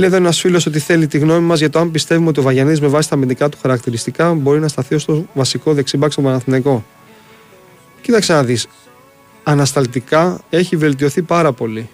[0.00, 2.42] Λέει εδώ ένας φίλος ότι θέλει τη γνώμη μας για το αν πιστεύουμε ότι ο
[2.42, 6.24] Βαγιανίδης με βάση τα αμυντικά του χαρακτηριστικά μπορεί να σταθεί ως το βασικό δεξιμπάκ στον
[6.24, 6.84] Παναθηναϊκό.
[8.00, 8.66] Κοίταξε να δεις.
[9.42, 11.88] Ανασταλτικά έχει βελτιωθεί πάρα πολύ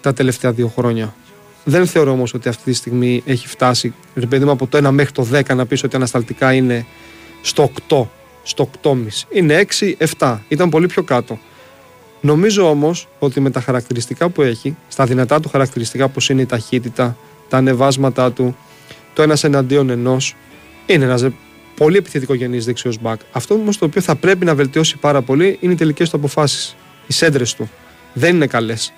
[0.00, 1.14] τα τελευταία δύο χρόνια.
[1.64, 4.90] Δεν θεωρώ όμως ότι αυτή τη στιγμή έχει φτάσει, ρε παιδί μου, από το 1
[4.90, 6.86] μέχρι το 10 να πεις ότι ανασταλτικά είναι
[7.42, 8.06] στο 8,
[8.42, 8.96] στο 8,5.
[9.30, 10.38] Είναι 6, 7.
[10.48, 11.38] Ήταν πολύ πιο κάτω.
[12.20, 16.46] Νομίζω όμως ότι με τα χαρακτηριστικά που έχει, στα δυνατά του χαρακτηριστικά όπως είναι η
[16.46, 17.16] ταχύτητα,
[17.48, 18.56] τα ανεβάσματά του,
[19.14, 20.36] το ένας εναντίον ενός,
[20.86, 21.24] είναι ένας
[21.76, 23.20] πολύ επιθετικό γενή δεξιός μπακ.
[23.32, 26.76] Αυτό όμως το οποίο θα πρέπει να βελτιώσει πάρα πολύ είναι οι τελικές του αποφάσεις.
[27.06, 27.70] Οι σέντρες του.
[28.12, 28.92] Δεν είναι καλές.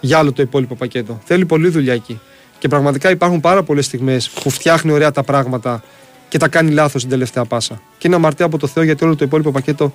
[0.00, 1.20] Για άλλο το υπόλοιπο πακέτο.
[1.24, 2.20] Θέλει πολλή δουλειά εκεί.
[2.58, 5.82] Και πραγματικά υπάρχουν πάρα πολλές στιγμές που φτιάχνει ωραία τα πράγματα
[6.28, 7.80] και τα κάνει λάθος στην τελευταία πάσα.
[7.98, 9.92] Και είναι αμαρτία από το Θεό γιατί όλο το υπόλοιπο πακέτο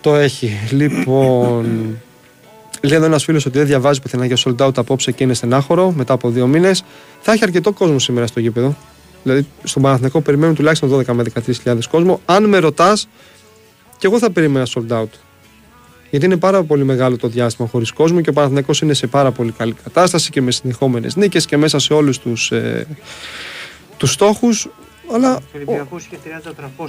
[0.00, 0.58] το έχει.
[0.70, 1.98] Λοιπόν.
[2.84, 5.90] Λέει εδώ ένας φίλος ότι δεν διαβάζει πουθενά για sold out απόψε και είναι στενάχωρο
[5.90, 6.84] μετά από δύο μήνες.
[7.20, 8.76] Θα έχει αρκετό κόσμο σήμερα στο γήπεδο.
[9.22, 11.24] Δηλαδή στον Παναθηναϊκό περιμένουν τουλάχιστον 12 με
[11.64, 12.20] 13.000 κόσμο.
[12.24, 13.08] Αν με ρωτάς,
[13.98, 15.08] και εγώ θα περίμενα sold out.
[16.10, 19.30] Γιατί είναι πάρα πολύ μεγάλο το διάστημα χωρίς κόσμο και ο Παναθηναϊκός είναι σε πάρα
[19.30, 22.86] πολύ καλή κατάσταση και με συνεχόμενες νίκες και μέσα σε όλους τους ε,
[23.96, 24.68] τους στόχους.
[25.12, 26.18] Αλλά Ο Ολυμπιακό είχε
[26.78, 26.88] 30-300.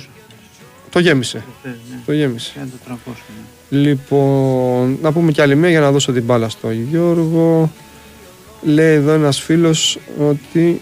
[0.89, 1.44] το γέμισε.
[1.62, 2.02] προχθές, ναι.
[2.06, 2.52] Το γέμισε.
[2.56, 2.62] 30-300.
[3.06, 3.53] ναι.
[3.74, 7.71] Λοιπόν, να πούμε κι άλλη μία για να δώσω την μπάλα στο Γιώργο.
[8.61, 10.82] Λέει εδώ ένας φίλος ότι.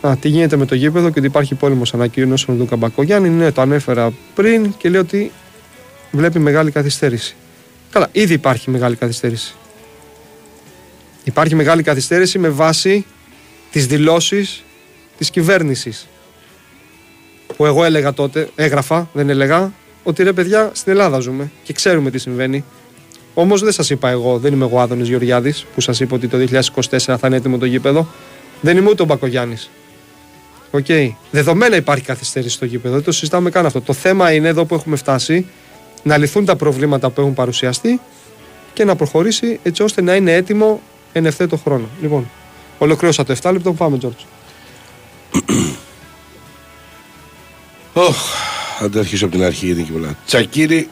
[0.00, 3.28] Α, τι γίνεται με το γήπεδο και ότι υπάρχει πόλεμος ανακοίνωσεων του Καμπακογιάννη.
[3.28, 5.30] Ναι, το ανέφερα πριν και λέει ότι
[6.10, 7.34] βλέπει μεγάλη καθυστέρηση.
[7.90, 9.54] Καλά, ήδη υπάρχει μεγάλη καθυστέρηση.
[11.24, 13.06] Υπάρχει μεγάλη καθυστέρηση με βάση
[13.70, 14.64] τις δηλώσεις
[15.18, 16.06] της κυβέρνησης.
[17.56, 19.72] Που εγώ έλεγα τότε, έγραφα, δεν έλεγα,
[20.02, 22.64] ότι ρε παιδιά στην Ελλάδα ζούμε και ξέρουμε τι συμβαίνει.
[23.34, 26.36] Όμως δεν σας είπα εγώ, δεν είμαι εγώ Άδωνης Γεωργιάδης που σας είπα ότι το
[26.36, 28.08] 2024 θα είναι έτοιμο το γήπεδο.
[28.60, 29.70] Δεν είμαι ούτε ο Μπακογιάννης.
[30.70, 30.86] Οκ.
[31.30, 33.80] Δεδομένα υπάρχει καθυστέρηση στο γήπεδο, δεν το συζητάμε καν αυτό.
[33.80, 35.46] Το θέμα είναι εδώ που έχουμε φτάσει
[36.02, 38.00] να λυθούν τα προβλήματα που έχουν παρουσιαστεί
[38.72, 40.80] και να προχωρήσει έτσι ώστε να είναι έτοιμο
[41.12, 41.88] εν ευθέτω χρόνω.
[42.00, 42.30] Λοιπόν,
[42.78, 44.22] ολοκλήρωσα το 7 λεπτό, πάμε Τζόρτζ.
[47.92, 48.16] Ωχ,
[48.80, 50.16] θα το αρχίσω από την αρχή γιατί είναι και πολλά.
[50.26, 50.88] Τσακίρι,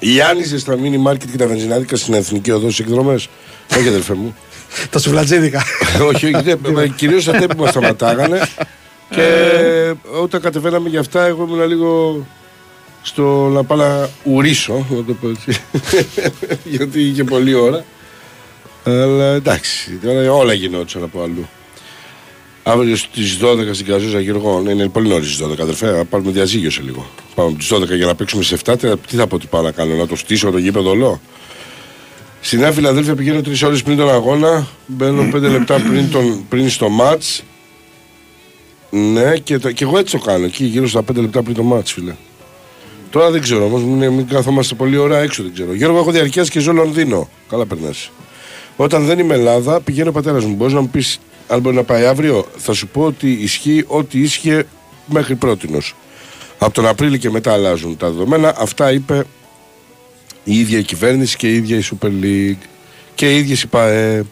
[0.00, 3.28] Γιάννη στα μίνι μάρκετ και τα βενζινάδικα στην εθνική οδό στις εκδρομές.
[3.78, 4.36] όχι, αδερφέ μου.
[4.90, 5.62] Τα σουβλατζίδικα.
[6.12, 6.34] όχι,
[6.76, 6.90] όχι.
[6.96, 8.40] Κυρίως αυτά που μας σταματάγανε.
[9.14, 12.26] και όταν κατεβαίναμε για αυτά, εγώ ήμουν λίγο
[13.02, 15.62] στο να πάω να ουρίσω, να το πω έτσι.
[16.74, 17.84] γιατί είχε πολλή ώρα.
[18.84, 21.48] Αλλά εντάξει, τώρα όλα γινόντουσαν από αλλού.
[22.70, 24.66] Αύριο στις 12 στην Καζούζα Γεωργών.
[24.66, 25.86] Είναι πολύ νωρίς στις 12, αδερφέ.
[25.96, 27.06] Θα πάρουμε διαζύγιο σε λίγο.
[27.34, 28.74] Πάμε στι 12 για να παίξουμε σε 7.
[29.06, 31.20] Τι θα πω τι πάω να κάνω, να το στήσω το γήπεδο όλο;
[32.40, 34.66] Στη Νέα Φιλαδέλφια πηγαίνω 3 ώρες πριν τον αγώνα.
[34.86, 37.22] Μπαίνω 5 λεπτά πριν, τον, πριν στο ματ.
[38.90, 40.44] Ναι, και, το, και εγώ έτσι το κάνω.
[40.44, 42.14] Εκεί γύρω στα 5 λεπτά πριν το ματ, φίλε.
[43.10, 45.74] Τώρα δεν ξέρω όμως, μην, μην καθόμαστε πολλή ώρα έξω, δεν ξέρω.
[45.74, 47.28] Γιώργο, έχω διαρκεία και ζω Λονδίνο.
[47.48, 48.10] Καλά περνάς.
[48.76, 50.54] Όταν δεν είμαι Ελλάδα, πηγαίνει ο πατέρας μου.
[50.54, 51.18] Μπορείς να μου πεις
[51.50, 54.64] αν μπορεί να πάει αύριο, θα σου πω ότι ισχύει ό,τι ίσχυε
[55.06, 55.68] μέχρι πρώτη.
[56.58, 58.54] Από τον Απρίλιο και μετά αλλάζουν τα δεδομένα.
[58.58, 59.24] Αυτά είπε
[60.44, 62.66] η ίδια η κυβέρνηση και η ίδια η Super League
[63.14, 64.24] και οι ίδιες οι ΠαΕ.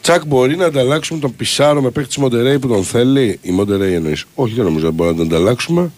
[0.00, 3.94] Τσακ, μπορεί να ανταλλάξουμε τον Πισάρο με παίχτη της Μοντερέη που τον θέλει; Η Μοντερέη
[3.94, 4.24] εννοείς.
[4.34, 5.90] Όχι, δεν νομίζω ότι μπορούμε να τον ανταλλάξουμε.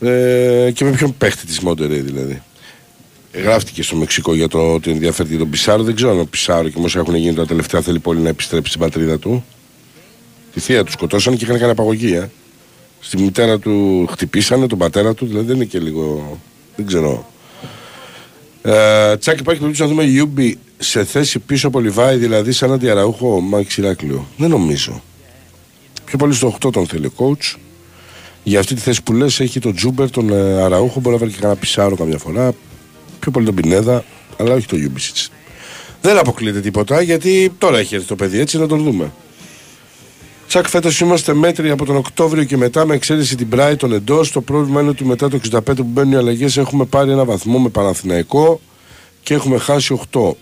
[0.00, 2.42] Ε, και με ποιον παίχτη της Μοντερέη δηλαδή;
[3.32, 5.82] Γράφτηκε στο Μεξικό για το ότι ενδιαφέρει τον Πισάρο.
[5.82, 8.68] Δεν ξέρω αν ο Πισάρο και όμω έχουν γίνει τα τελευταία θέλει πολύ να επιστρέψει
[8.68, 9.44] στην πατρίδα του.
[10.52, 12.14] Τη θεία του σκοτώσαν και είχαν κάνει απαγωγή.
[12.14, 12.30] Ε.
[13.00, 16.38] Στη μητέρα του χτυπήσανε, τον πατέρα του, δηλαδή δεν είναι και λίγο.
[16.76, 17.26] Δεν ξέρω.
[18.62, 23.40] Ε, τσάκ, υπάρχει περίπτωση να δούμε Λιούμπι σε θέση πίσω από Λιβάη, δηλαδή σαν αντι-Αραούχο
[23.40, 24.26] Μάκη Ηράκλειο.
[24.36, 25.02] Δεν νομίζω.
[26.04, 27.56] Πιο πολύ στο 8 τον θέλει ο coach.
[28.42, 31.00] Για αυτή τη θέση που λες, έχει τον Τζούμπερ, τον ε, Αραούχο.
[31.00, 32.54] Μπορεί να βάλει και κανένα Πιζάρο καμιά φορά.
[33.22, 34.04] Πιο πολύ τον Πινέδα,
[34.36, 35.16] αλλά όχι τον Λιούμπισιτς.
[36.00, 39.12] Δεν αποκλείεται τίποτα γιατί τώρα έχει έρθει το παιδί έτσι να τον δούμε.
[40.48, 44.32] Τσακ, φέτος είμαστε μέτροι από τον Οκτώβριο και μετά με εξαίρεση την Brighton εντός.
[44.32, 47.58] Το πρόβλημα είναι ότι μετά το 65 που μπαίνουν οι αλλαγές έχουμε πάρει ένα βαθμό
[47.58, 48.60] με Παναθηναϊκό
[49.22, 50.32] και έχουμε χάσει 8.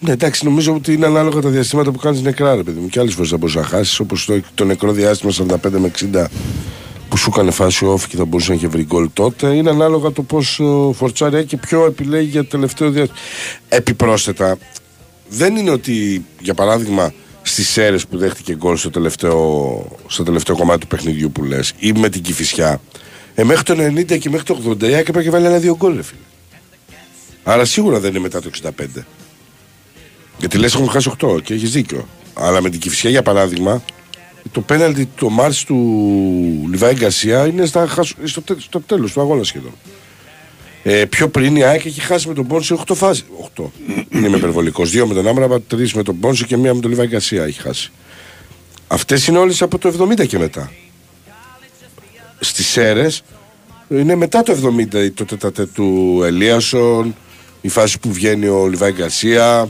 [0.00, 2.88] Ναι, εντάξει, νομίζω ότι είναι ανάλογα τα διαστήματα που κάνεις νεκρά, ρε παιδί μου.
[2.88, 6.24] Και άλλες φορές θα μπορούσε να χάσεις, όπως το, το νεκρό διάστημα 45 με 60
[6.24, 6.77] που
[7.18, 9.54] σου έκανε φάση off και θα μπορούσε να έχει βρει γκολ τότε.
[9.54, 13.18] Είναι ανάλογα το πώς ο Φορτσάρι και ποιο επιλέγει για το τελευταίο διάστημα.
[13.68, 14.58] Επιπρόσθετα,
[15.28, 17.12] δεν είναι ότι, για παράδειγμα,
[17.42, 21.92] στις ΣΕΡΕ που δέχτηκε γκολ στο τελευταίο, στο τελευταίο κομμάτι του παιχνιδιού που λες ή
[21.92, 22.80] με την κυφισιά.
[23.34, 25.96] Ε, μέχρι το 90 και μέχρι το 80 η ΑΕΚ έπρεπε να βάλει ένα-δύο γκολ,
[25.96, 26.20] ρε φίλε.
[27.44, 28.70] Άρα σίγουρα δεν είναι μετά το 65.
[30.38, 32.08] Γιατί λες, έχουμε χάσει 8 και έχεις δίκιο.
[32.34, 33.82] Αλλά με την κυφισιά, για παράδειγμα,
[34.52, 35.76] το πέναλτι του Μάρτ του
[36.70, 39.72] Λιβάη Γκαρσία είναι στα, χασ- στο, τε- στο τέλος του αγώνα σχεδόν.
[40.82, 43.24] Ε, πιο πριν η ΑΕΚ έχει χάσει με τον Πόνσο 8 φάσεις.
[43.56, 43.62] 8.
[44.10, 44.90] Είναι με υπερβολικός.
[44.90, 47.60] Δύο με τον Άμραμπα, τρεις με τον Πόνσο και μία με τον Λιβάη Γκαρσία έχει
[47.60, 47.90] χάσει.
[48.88, 50.72] Αυτές είναι όλες από το 70 και μετά.
[52.40, 53.10] Στις ΣΕΡΕ
[53.88, 54.52] είναι μετά το
[54.92, 57.16] 70 το τετατέ του Ελίασον,
[57.60, 59.68] η φάση που βγαίνει ο Λιβάη Γκαρσία,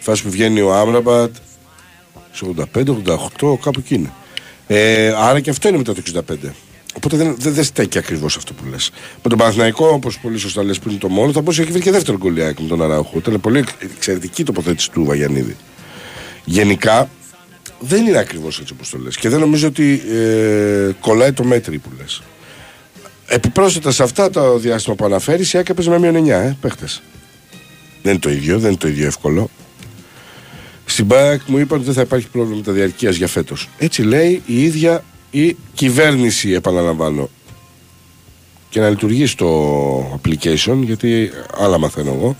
[0.00, 1.34] η φάση που βγαίνει ο Άμραμπατ.
[2.32, 4.12] Σε 85, 88, κάπου εκεί είναι.
[4.66, 6.34] Ε, άρα και αυτό είναι μετά το 65.
[6.96, 8.90] Οπότε δεν, δεν, δεν στέκει ακριβώς αυτό που λες.
[9.22, 11.82] Με τον Παναθηναϊκό, όπως πολύ σωστά λες πριν το μόνο, θα μπορούσε να έχει βρει
[11.82, 13.18] και δεύτερο γκολιάκι με τον Αράουχο.
[13.18, 13.64] Ήταν πολύ
[13.96, 15.56] εξαιρετική η τοποθέτηση του Βαγιανίδη.
[16.44, 17.10] Γενικά
[17.80, 19.16] δεν είναι ακριβώς έτσι όπως το λες.
[19.16, 22.22] Και δεν νομίζω ότι ε, κολλάει το μέτρη που λες.
[23.26, 27.02] Επιπρόσθετα σε αυτά το διάστημα που αναφέρεις, η ΑΕΚ έπαιζε με μείον 9 ε, παίχτες.
[28.02, 29.50] Δεν είναι το ίδιο, δεν είναι το ίδιο εύκολο.
[30.90, 33.68] Στην ΠΑΕΚ μου είπαν ότι δεν θα υπάρχει πρόβλημα με τα διαρκεία για φέτος.
[33.78, 37.28] Έτσι λέει η ίδια η κυβέρνηση, επαναλαμβάνω.
[38.68, 42.36] Και να λειτουργεί στο application, γιατί άλλα μαθαίνω εγώ.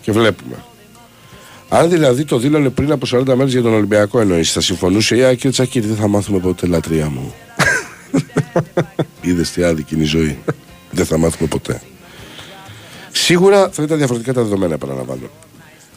[0.00, 0.64] Και βλέπουμε.
[1.68, 5.24] Αν δηλαδή το δήλωνε πριν από 40 μέρες για τον Ολυμπιακό εννοείς, θα συμφωνούσε η
[5.24, 7.34] Άκη Τσακίρη, δεν θα μάθουμε ποτέ λατρεία μου.
[9.22, 10.38] Είδες τι άδικη είναι η ζωή.
[10.90, 11.82] δεν θα μάθουμε ποτέ.
[13.10, 15.30] Σίγουρα θα ήταν διαφορετικά τα δεδομένα, επαναλαμβάνω.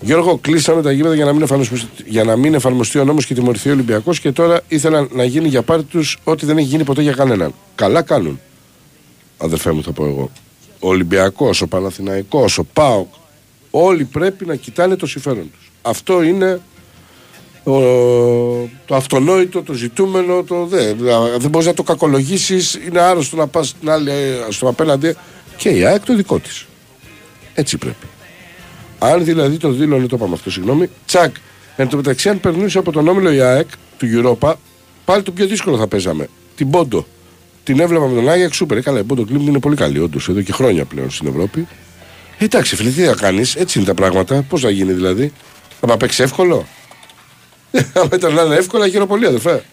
[0.04, 3.34] Γιώργο, κλείσαμε τα γήπεδα για να μην εφαρμοστεί, για να μην εφαρμοστεί ο νόμος και
[3.34, 6.84] τιμωρηθεί ο Ολυμπιακός και τώρα ήθελαν να γίνει για πάρτι τους ό,τι δεν έχει γίνει
[6.84, 7.54] ποτέ για κανέναν.
[7.76, 8.40] Καλά κάνουν.
[9.38, 10.32] Αδερφέ μου, θα πω εγώ.
[10.80, 13.08] Ο Ολυμπιακός, ο Παναθηναϊκός, ο ΠΑΟΚ,
[13.72, 15.72] όλοι πρέπει να κοιτάνε το συμφέρον τους.
[15.82, 16.62] Αυτό είναι
[17.64, 17.74] ο,
[18.86, 20.44] το αυτονόητο, το ζητούμενο.
[20.44, 20.94] Το, δε,
[21.38, 22.80] δεν μπορείς να το κακολογήσεις.
[22.88, 25.16] Είναι άρρωστο να πας στην άλλη, ε, στο απέναντι.
[25.58, 26.66] Και η ΑΕΚ το δικό της.
[27.54, 28.06] Έτσι πρέπει.
[29.04, 31.36] Αν δηλαδή το δήλωνε, το είπαμε αυτό, συγγνώμη, τσακ.
[31.76, 34.54] Εν τω μεταξύ, αν περνούσε από τον όμιλο η ΑΕΚ του Europa,
[35.06, 36.28] πάλι το πιο δύσκολο θα παίζαμε.
[36.56, 37.08] Την Πόντο.
[37.64, 38.78] την έβλεπα με τον Άγιαξ σούπερ.
[38.78, 41.68] Ε, Καλά, η Μπόντο Κλίμπ είναι πολύ καλή, όντως, εδώ και χρόνια πλέον στην Ευρώπη.
[42.38, 44.42] Ε, εντάξει, φίλε, τι θα κάνεις, έτσι είναι τα πράγματα.
[44.50, 45.34] Πώς θα γίνει δηλαδή.
[45.80, 46.66] Θα παίξει εύκολο.
[47.94, 49.64] Αν ήταν να είναι εύκολα, χαίρομαι πολύ, αδερφέ.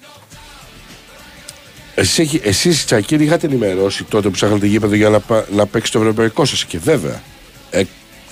[1.95, 5.93] Εσείς, έχει- εσείς Τσακίρη είχατε ενημερώσει τότε που ψάχνατε γήπεδο για να, πα- να παίξει
[5.93, 7.23] το ευρωπαϊκό σας και βέβαια
[7.71, 7.83] ε,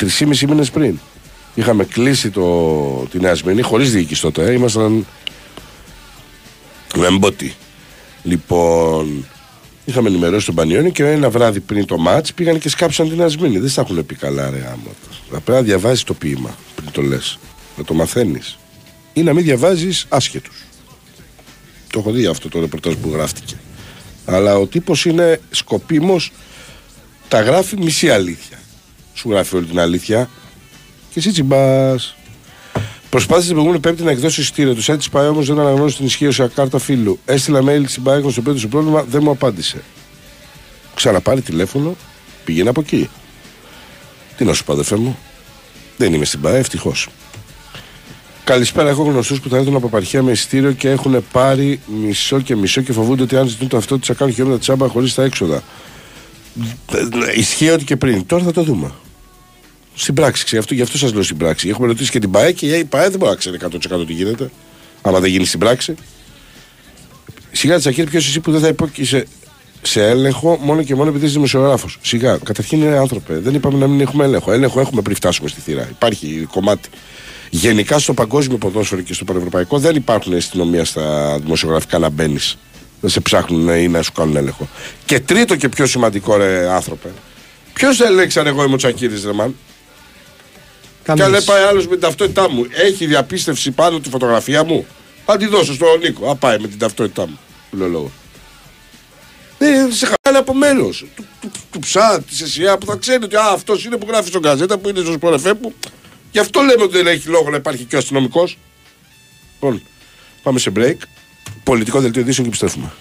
[0.01, 0.99] 3,5 μήνες πριν.
[1.55, 5.07] Είχαμε κλείσει το, την Νέα Σμyrνή χωρίς διοίκηση τότε ε, ήμασταν
[6.97, 7.55] με εμπότη
[8.23, 9.25] λοιπόν
[9.85, 13.29] είχαμε ενημερώσει τον Πανιόνι και ένα βράδυ πριν το μάτς πήγαν και σκάψαν την Νέα
[13.29, 14.91] Σμύρνη δεν στα έχουν πει καλά ρε άμα
[15.31, 17.39] θα πρέπει να διαβάζεις το ποίημα πριν το λες.
[17.77, 18.59] Να το μαθαίνεις.
[19.13, 20.65] Ή να μην διαβάζεις άσχετους.
[21.93, 23.55] Το έχω δει αυτό το ρεπορτάζ που γράφτηκε.
[24.25, 26.17] Αλλά ο τύπος είναι σκοπίμω.
[27.29, 28.59] Τα γράφει μισή αλήθεια.
[29.19, 30.31] Σου γράφει όλη την αλήθεια.
[31.11, 32.17] Και εσύ τσιμπάς.
[33.11, 34.93] Προσπάθησε την προηγούμενη Πέμπτη να εκδώσει εισιτήριο του.
[34.93, 37.19] Έτσι πάει όμως δεν αναγνώρισε την ισχύουσα κάρτα φίλου.
[37.25, 39.83] Έστειλα mail στην Πάγκο στο πέτρο πρόβλημα, δεν μου απάντησε.
[40.95, 41.97] Ξαναπάρει τηλέφωνο,
[42.45, 43.09] πήγαινε από εκεί.
[44.37, 45.19] Τι να σου πω, αδερφέ μου;
[45.97, 47.09] Δεν είμαι στην ΠΑΕ, ευτυχώς.
[48.45, 48.89] Καλησπέρα.
[48.89, 52.81] Έχω γνωστούς που θα έρθουν από επαρχία με εισιτήριο και έχουν πάρει μισό και μισό
[52.81, 55.63] και φοβούνται ότι αν ζητούν το αυτό τους θα κάνουν χειρότερα τσάμπα χωρίς τα έξοδα.
[56.93, 58.27] Ε, Ισχύει ότι και πριν.
[58.27, 58.93] Τώρα θα το δούμε.
[60.01, 61.69] Στην πράξη, ξέρω, αυτό, γι' αυτό σας λέω στην πράξη.
[61.69, 63.57] Έχουμε ρωτήσει και την ΠΑΕ και η ΠΑΕ δεν μπορεί να ξέρει
[64.03, 64.51] 100% τι γίνεται.
[65.03, 65.95] Άμα δεν γίνει στην πράξη.
[67.53, 69.27] Σιγά Τσακίρ, ποιος εσύ που δεν θα υπόκεισε
[69.83, 71.99] σε έλεγχο μόνο και μόνο επειδή είσαι δημοσιογράφος.
[72.03, 72.39] Σιγά.
[72.45, 73.39] Καταρχήν είναι άνθρωπε.
[73.39, 74.53] Δεν είπαμε να μην έχουμε έλεγχο.
[74.53, 75.89] Έλεγχο έχουμε πριν φτάσουμε στη θύρα.
[75.91, 76.89] Υπάρχει κομμάτι.
[77.51, 82.59] Γενικά στο παγκόσμιο ποδόσφαιρο και στο πανευρωπαϊκό δεν υπάρχουν αστυνομία στα δημοσιογραφικά να μπαίνεις.
[83.01, 84.69] Δεν σε ψάχνουν ή να σου κάνουν έλεγχο.
[85.05, 87.09] Και τρίτο και πιο σημαντικό, ρε άνθρωπε.
[87.73, 89.33] Ποιος έλεγξε αν εγώ είμαι ο Τσακίρη, ρε
[91.17, 91.31] μαν.
[91.31, 94.87] Και αν πάει άλλος με την ταυτότητά μου, έχει διαπίστευση πάνω τη φωτογραφία μου;
[95.25, 96.31] Θα τη δώσω στον Νίκο.
[96.31, 97.39] Α πάει με την ταυτότητά μου.
[97.71, 98.11] Που λέω λόγο.
[99.59, 103.37] Δεν σε χαλάει από μέλο του, του, του ψά, τη ΕΣΥΑ που θα ξέρει ότι
[103.37, 105.75] αυτός είναι που γράφει στον καζέτα που είναι στο σπορεφέ που.
[106.31, 108.59] Γι' αυτό λέμε ότι δεν έχει λόγο να υπάρχει και ο αστυνομικός.
[109.53, 109.83] Λοιπόν,
[110.43, 110.97] πάμε σε break.
[111.65, 112.93] Πολιτικό δελτίο ειδήσεων και επιστρέφουμε.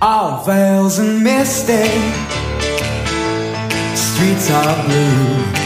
[0.00, 1.84] All veils and misty
[4.04, 5.63] Streets are blue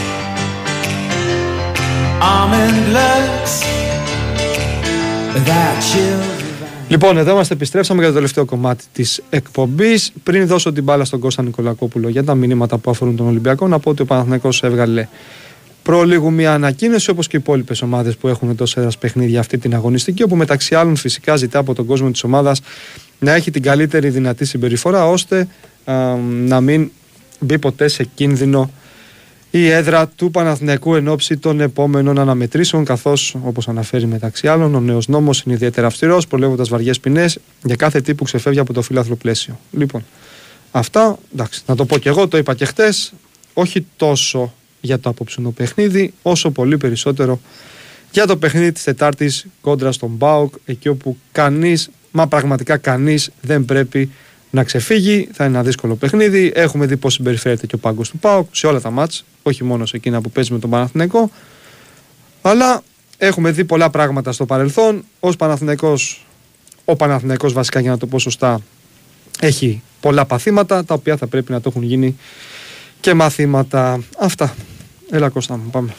[6.87, 10.11] Λοιπόν, εδώ είμαστε, επιστρέψαμε για το τελευταίο κομμάτι της εκπομπής.
[10.23, 13.79] Πριν δώσω την μπάλα στον Κώστα Νικολακόπουλο για τα μηνύματα που αφορούν τον Ολυμπιακό, να
[13.79, 15.07] πω ότι ο Παναθηναϊκός έβγαλε
[15.83, 19.73] προλίγου μια ανακοίνωση, όπως και οι υπόλοιπες ομάδες που έχουν τόσα έδρας παιχνίδια αυτή την
[19.73, 22.61] αγωνιστική, όπου μεταξύ άλλων φυσικά ζητά από τον κόσμο της ομάδας
[23.19, 25.47] να έχει την καλύτερη δυνατή συμπεριφορά, ώστε
[25.85, 26.15] α,
[26.45, 26.91] να μην
[27.39, 28.71] μπει ποτέ σε κίνδυνο
[29.51, 34.79] η έδρα του Παναθηναϊκού εν ώψη των επόμενων αναμετρήσεων, καθώς, όπως αναφέρει μεταξύ άλλων, ο
[34.79, 38.81] νέος νόμος είναι ιδιαίτερα αυστηρός, προλέγοντας βαριές ποινές για κάθε τι που ξεφεύγει από το
[38.81, 39.59] φύλαθρο πλαίσιο.
[39.71, 40.05] Λοιπόν,
[40.71, 43.13] αυτά, εντάξει, να το πω και εγώ, το είπα και χτες,
[43.53, 47.39] όχι τόσο για το απόψινο παιχνίδι, όσο πολύ περισσότερο
[48.11, 53.65] για το παιχνίδι της Τετάρτης κόντρα στον Μπάουκ, εκεί όπου κανείς, μα πραγματικά κανείς δεν
[53.65, 54.11] πρέπει
[54.49, 55.29] να ξεφύγει.
[55.33, 56.51] Θα είναι ένα δύσκολο παιχνίδι.
[56.55, 59.85] Έχουμε δει πώς συμπεριφέρεται και ο πάγκος του Πάουκ σε όλα τα μάτς, όχι μόνο
[59.85, 61.31] σε εκείνα που παίζει με τον Παναθηναϊκό.
[62.41, 62.81] Αλλά
[63.17, 65.03] έχουμε δει πολλά πράγματα στο παρελθόν.
[65.19, 66.25] Ω Παναθηναϊκός,
[66.85, 68.61] ο Παναθηναϊκός βασικά για να το πω σωστά,
[69.39, 72.17] έχει πολλά παθήματα τα οποία θα πρέπει να το έχουν γίνει
[72.99, 74.03] και μαθήματα.
[74.19, 74.55] Αυτά.
[75.11, 75.95] Έλα Κώστα μου, πάμε.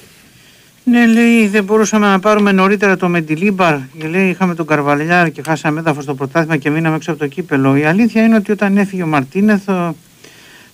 [0.85, 3.77] Ναι, λέει, δεν μπορούσαμε να πάρουμε νωρίτερα το Μεντιλίμπαρ.
[3.99, 7.27] Και λέει, είχαμε τον Καρβαλιάρ και χάσαμε έδαφος στο πρωτάθλημα και μείναμε έξω από το
[7.27, 7.77] κύπελο.
[7.77, 9.95] Η αλήθεια είναι ότι όταν έφυγε ο Μαρτίνεθ, ο-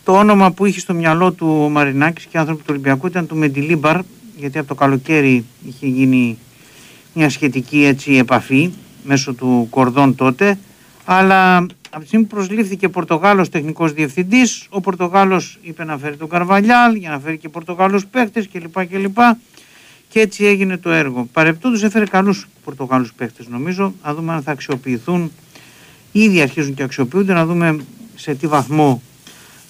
[0.05, 3.27] το όνομα που είχε στο μυαλό του ο Μαρινάκης και οι άνθρωποι του Ολυμπιακού ήταν
[3.27, 4.01] του Μεντιλίμπαρ,
[4.37, 6.39] γιατί από το καλοκαίρι είχε γίνει
[7.15, 8.71] μια σχετική έτσι, επαφή
[9.05, 10.59] μέσω του Κορδόν τότε.
[11.05, 11.57] Αλλά
[11.91, 16.95] από τη στιγμή που προσλήφθηκε Πορτογάλος τεχνικός διευθυντής, ο Πορτογάλος είπε να φέρει τον Καρβαλιάλ
[16.95, 18.87] για να φέρει και Πορτογάλους παίχτες κλπ.
[18.87, 19.19] κλπ.
[20.09, 21.29] Και έτσι έγινε το έργο.
[21.33, 23.95] Παρεπτόντως έφερε καλούς Πορτογάλους παίχτες νομίζω.
[24.05, 25.33] Να δούμε αν θα αξιοποιηθούν.
[26.13, 27.33] Ήδη αρχίζουν και αξιοποιούνται.
[27.33, 27.77] Να δούμε
[28.15, 29.03] σε τι βαθμό.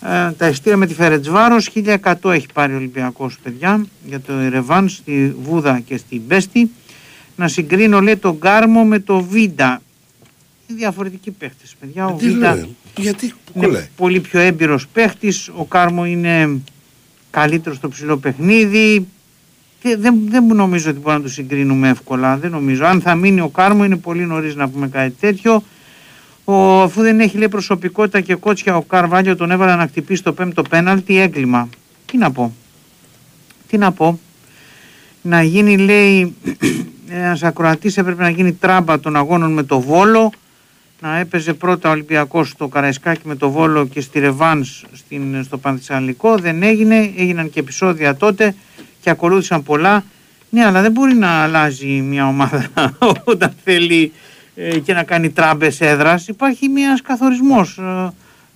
[0.02, 4.88] Ε, τα ειστήρια με τη Φερετσβάρος 1100 έχει πάρει ο Ολυμπιακός παιδιά για το Ερεβάν
[4.88, 6.70] στη Βούδα και στη Μπέστη.
[7.36, 9.82] Να συγκρίνω λέει τον Γκάρμο με το Βίντα.
[10.66, 12.06] Είναι διαφορετικοί παίχτες παιδιά.
[12.06, 13.88] Ο Τι Βίντα λέει, γιατί είναι κολλάει.
[13.96, 15.50] πολύ πιο έμπειρος παίχτης.
[15.56, 16.60] Ο Κάρμο είναι
[17.30, 19.06] καλύτερος στο ψηλό παιχνίδι.
[19.86, 22.36] Και δεν, δεν νομίζω ότι μπορούμε να το συγκρίνουμε εύκολα.
[22.36, 22.84] Δεν νομίζω.
[22.84, 25.62] Αν θα μείνει ο Κάρμο είναι πολύ νωρίς να πούμε κάτι τέτοιο.
[26.44, 30.32] Ο, αφού δεν έχει λέει προσωπικότητα και κότσια ο Καρβάλιο τον έβαλε να χτυπήσει το
[30.32, 31.68] πέμπτο πέναλτι έγκλημα.
[32.06, 32.52] Τι να πω.
[33.68, 34.20] Τι να πω.
[35.22, 36.34] Να γίνει λέει
[37.08, 40.32] ένας ακροατής έπρεπε να γίνει τράμπα των αγώνων με το Βόλο
[41.00, 45.58] να έπαιζε πρώτα ο Ολυμπιακός στο Καραϊσκάκι με το Βόλο και στη Ρεβάνς στην, στο
[45.58, 46.36] Πανθυσσαλικό.
[46.36, 48.54] Δεν έγινε, έγιναν και επεισόδια τότε
[49.06, 50.04] και ακολούθησαν πολλά.
[50.50, 52.70] Ναι, αλλά δεν μπορεί να αλλάζει μια ομάδα
[53.24, 54.12] όταν θέλει
[54.56, 56.28] ε, και να κάνει τράμπες έδρας.
[56.28, 57.78] Υπάρχει μιας καθορισμός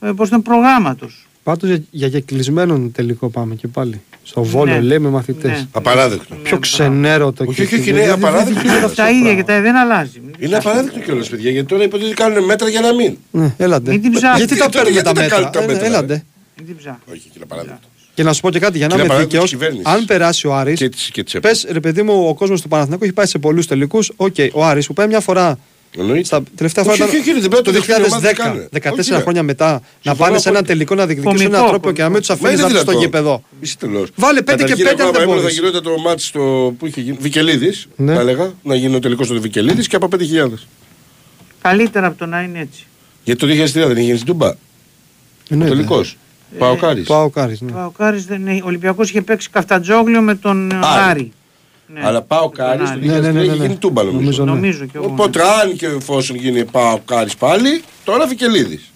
[0.03, 1.27] ε, ε, πώς είναι προγράμματος.
[1.43, 4.01] Πάντως για, για κεκλεισμένον τελικό πάμε και πάλι.
[4.23, 4.81] Στο Βόλο Ναι.
[4.81, 5.51] λέει με μαθητές.
[5.51, 5.67] Ναι.
[5.73, 6.35] Απαράδεκτο.
[6.35, 8.61] Πιο ξενέρωτο Όχι, και όχι, όχι, δεν- ναι, δεν- δεν απαράδεκτο.
[8.61, 9.41] γίνεται αυτό Τα το ίδια πράγμα.
[9.41, 10.21] και τα δεν αλλάζει.
[10.25, 13.17] Μην Είναι απαράδεκτο κιόλας, παιδιά, γιατί τώρα υποτίθεται κάνουν μέτρα για να μην.
[13.31, 13.91] Ναι, έλαντε.
[13.91, 14.39] Μην την ψάχνεις.
[14.39, 16.25] Γιατί τα Γιατί- παίρνουμε γιατί τα τα μέτρα; κάνουν τα Ε, ναι, μέτρα, Έλαντε.
[16.57, 17.03] Μην την ψάχνεις.
[17.11, 17.89] Όχι, και είναι απαράδεκτο.
[18.21, 19.59] Και να σου πω και κάτι για να Και είμαι είναι απαράδεκτο δίκαιο.
[19.59, 19.87] της κυβέρνησης.
[20.01, 21.73] Αν περάσει ο Άρης Και τη και της Πες ΕΠΟ.
[21.73, 24.13] ρε παιδί μου, ο κόσμος του Παναθηναϊκού έχει πάει σε πολλούς τελικούς.
[24.17, 25.59] Οκ, ο Άρης που πάει μια φορά.
[25.99, 26.25] Εννοείται.
[26.25, 28.31] Στα τελευταία Όχι, φορά όχι, όχι, δεν πρέπει να το το δεχτούν οι ομάδες να
[28.31, 28.69] 2010, κάνουν.
[28.71, 30.63] 14 Όχι, χρόνια μετά, να Συμφωνώ πάνε σε ένα απόλυτα.
[30.73, 32.47] τελικό να διεκδικήσουν έναν Κωμικό, τρόπο και να μην τους κωμικό.
[32.47, 33.05] Μα αφήνει είναι να μπουν στο δυνατό.
[33.05, 33.43] γήπεδο.
[33.61, 34.09] Είσαι τελός.
[34.15, 35.57] Βάλε πέντε και Καταρχήν, πέντε εγώ αν δεν άμα έπρεπε μπορείς.
[35.57, 37.17] Θα γινόταν το μάτι στο που είχε γίνει.
[37.21, 38.15] Βικελίδης, Ναι.
[38.15, 38.53] θα έλεγα.
[38.63, 40.67] Να γίνει ο τελικός του Βικελίδης και από 5.000.
[41.63, 42.87] Καλύτερα από το να είναι έτσι.
[43.25, 44.49] Γιατί το 2003 δεν είχε γίνει στην Τούμπα.
[44.49, 44.55] Ο
[45.51, 45.75] Εννοείται.
[45.75, 46.17] τελικός.
[46.59, 47.03] Πάω κάρι.
[47.03, 47.73] Πάω ο Κάρης, ναι.
[47.73, 48.61] Ο Κάρης δεν είναι.
[48.63, 51.11] Ο Ολυμπιακός είχε παίξει καφτατζόγλιο με τον ε, Άρη.
[51.11, 51.33] Άρη.
[51.87, 52.01] Ναι.
[52.05, 53.01] Αλλά πάω Με τον κάρι το Άρη.
[53.01, 53.57] 2003 Ναι, ναι, ναι, είχε ναι.
[53.65, 54.21] γίνει Τούμπα νομίζω.
[54.25, 54.51] Νομίζω, ναι.
[54.51, 55.07] Νομίζω και εγώ.
[55.07, 58.91] Οπότε αν και εφόσον γίνει πάω κάρι πάλι, τώρα Βικελίδης.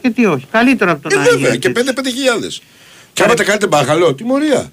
[0.00, 0.46] Και τι όχι.
[0.50, 1.92] Καλύτερα από το Ε, να βέβαια, γίνεται και έτσι.
[2.60, 2.60] 5-5.000.
[3.12, 4.72] Και άμα τα κάνετε μπαχαλό, τιμωρία.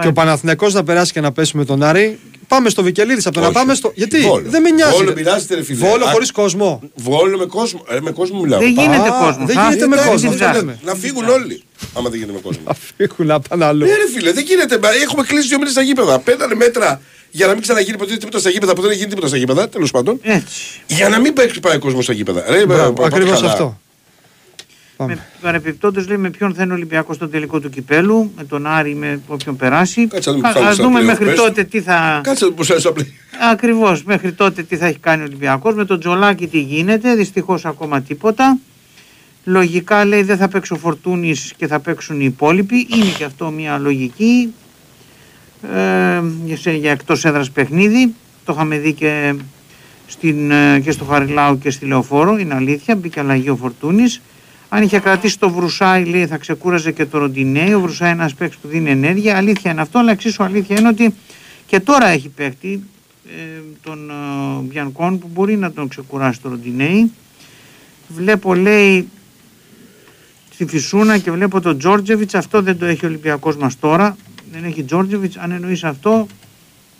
[0.00, 2.18] Και ο Παναθηναϊκός να περάσει και να πέσει με τον Άρη.
[2.50, 3.54] Πάμε στο Βικελίδης από το να Όχι.
[3.54, 3.92] πάμε στο.
[3.94, 4.44] Γιατί; Βόλο.
[4.50, 4.92] δεν με νοιάζει.
[4.96, 5.14] Βόλο ρε.
[5.14, 5.78] πειράζεται, ρε φίλε.
[5.88, 6.80] Βόλο Α, χωρίς κόσμο.
[6.94, 7.84] Βόλο με κόσμο.
[7.88, 8.60] Ε, με κόσμο μιλάω.
[8.60, 9.46] Δεν γίνεται Α, κόσμο.
[9.46, 10.60] δεν Θα- γίνεται με δεν κόσμο, την αυτό ψάχνεις.
[10.62, 10.78] λέμε.
[10.84, 11.62] Να φύγουν όλοι.
[11.96, 12.62] Άμα δεν γίνεται με κόσμο.
[12.64, 13.84] Θα φύγουν να πάνε αλλού.
[13.84, 14.78] Ναι, ρε φίλε, δεν γίνεται.
[14.78, 16.18] Μα Έχουμε κλείσει δύο μήνες στα γήπεδα.
[16.18, 17.00] Πέτανε μέτρα
[17.30, 19.68] για να μην ξαναγίνει ποτέ τίποτα στα γήπεδα που δεν έχει γίνει τίποτα στα γήπεδα.
[19.68, 20.18] Τέλος πάντων.
[20.22, 20.60] Έτσι.
[20.86, 22.44] Για να μην παίξει πάει κόσμος στα γήπεδα.
[22.48, 23.52] Ρε, Μπράβο, πάμε Ακριβώς καλά.
[23.52, 23.80] αυτό.
[25.00, 25.14] Πάμε.
[25.14, 28.66] Με παρεπιπτόντως λέει με ποιον θα είναι ο Ολυμπιακός στο τελικό του κυπέλου, με τον
[28.66, 30.06] Άρη, με όποιον περάσει.
[30.06, 31.34] Κάτσε να δούμε Α- τι θα Ας είναι στα δούμε play-off, μέχρι πες.
[31.34, 32.20] τότε τι θα...
[32.22, 33.12] Κάτσε που σα απλή.
[33.52, 35.74] Ακριβώς, μέχρι τότε τι θα έχει κάνει ο Ολυμπιακός.
[35.74, 38.58] Με τον Τζολάκη τι γίνεται, δυστυχώς ακόμα τίποτα.
[39.44, 42.86] Λογικά λέει δεν θα παίξει ο Φορτούνης και θα παίξουν οι υπόλοιποι.
[42.94, 44.54] Είναι και αυτό μια λογική
[45.74, 48.14] ε, για, σε, για εκτός έδρας παιχνίδι.
[48.44, 49.34] Το είχαμε δει και,
[50.06, 52.38] στην, ε, και στο Χαριλάου και στη Λεωφόρο.
[52.38, 54.20] Είναι αλήθεια, μπήκε αλλαγή ο Φορτούνης.
[54.72, 57.72] Αν είχε κρατήσει το Βρουσάι, λέει, θα ξεκούραζε και το Ροντινέι.
[57.72, 59.36] Ο Βρουσάι είναι ένας παίκτης που δίνει ενέργεια.
[59.36, 61.14] Αλήθεια είναι αυτό, αλλά εξίσου αλήθεια είναι ότι
[61.66, 62.82] και τώρα έχει παίκτη
[63.26, 64.14] ε, τον ε,
[64.60, 67.10] Μπιανκόν που μπορεί να τον ξεκουράσει το Ροντινέι.
[68.08, 69.08] Βλέπω, λέει,
[70.52, 72.34] στη Φυσούνα και βλέπω τον Τζόρτζεβιτς.
[72.34, 74.16] Αυτό δεν το έχει ο Ολυμπιακός μας τώρα.
[74.52, 75.36] Δεν έχει Τζόρτζεβιτς.
[75.36, 76.26] Αν εννοείς αυτό,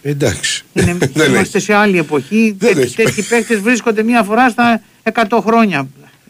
[0.02, 0.64] Εντάξει.
[0.72, 1.66] είναι, Δεν είμαστε έχει.
[1.66, 2.55] σε άλλη εποχή.
[2.59, 2.97] Δεν Τέ, έχει.
[2.97, 4.82] τέτοιοι παίκτες βρίσκονται μία φορά στα
[5.12, 5.88] 100 χρόνια.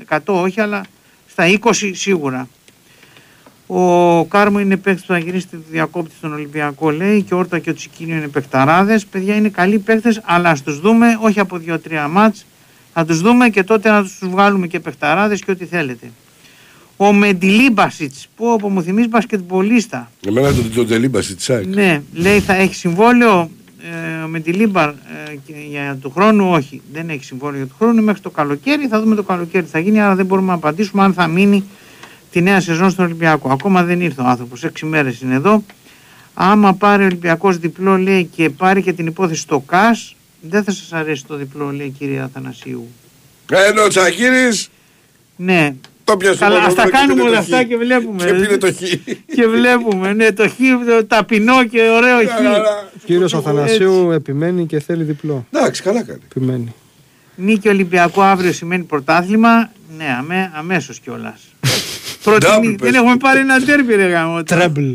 [0.08, 0.82] 100 όχι, αλλά
[1.30, 2.48] στα 20 σίγουρα.
[3.66, 7.58] Ο Κάρμο είναι παίκτης που θα γυρίσει τη διακόπτη στον Ολυμπιακό, λέει, και ο Όρτα
[7.58, 9.06] και ο Τσικίνιο είναι παιχταράδες.
[9.06, 12.46] Παιδιά είναι καλοί παίκτες, αλλά ας τους δούμε, όχι από 2-3 μάτς.
[12.92, 16.10] Θα τους δούμε και τότε να τους βγάλουμε και παιχταράδες και ό,τι θέλετε.
[16.96, 20.10] Ο Μεντιλίμπασιτ, που όπου μου θυμίζει μπασκετμπολίστα.
[20.26, 21.66] Εμένα τον το τελείμπα στη Τσάκ.
[21.66, 23.50] Ναι, λέει θα έχει συμβόλαιο
[23.82, 24.94] ε, Μεντιλίμπαρ ε,
[25.46, 26.50] και για του χρόνου.
[26.50, 28.86] Όχι, δεν έχει συμβόλαιο για του χρόνου μέχρι το καλοκαίρι.
[28.86, 31.64] Θα δούμε το καλοκαίρι τι θα γίνει, άρα δεν μπορούμε να απαντήσουμε αν θα μείνει
[32.30, 33.50] τη νέα σεζόν στον Ολυμπιακό.
[33.50, 35.64] Ακόμα δεν ήρθε ο άνθρωπος, 6 μέρες είναι εδώ.
[36.34, 40.72] Άμα πάρει ο Ολυμπιακός διπλό, λέει και πάρει και την υπόθεση στο ΚΑΣ, δεν θα
[40.72, 42.88] σας αρέσει το διπλό, λέει η κυρία Αθανασίου.
[43.68, 44.70] Ενώ ο Τσακύρης
[45.36, 45.74] Ναι,
[46.10, 47.66] το πιασε Καλά, μόνο ας τα και κάνουμε πήρε όλα το αυτά χ.
[47.68, 48.24] και βλέπουμε.
[48.24, 48.78] Και πήρε το χ.
[49.34, 50.52] και βλέπουμε, ναι, το χ,
[50.86, 52.42] το ταπεινό και ωραίο χ.
[52.42, 52.88] Καλά.
[53.04, 55.46] Κύριος Αθανασίου επιμένει και θέλει διπλό.
[55.50, 56.20] Εντάξει, καλά κάνει.
[56.24, 56.74] Επιμένει.
[57.36, 59.70] Νίκη Ολυμπιακό αύριο σημαίνει πρωτάθλημα.
[59.96, 61.40] Ναι, αμέ, αμέσως κιόλας.
[62.24, 62.74] Πρώτη Double νίκη.
[62.76, 62.90] πες.
[62.90, 64.42] Δεν έχουμε πάρει ένα τέρπι ρε γάμο.
[64.42, 64.92] Τρέμπλ.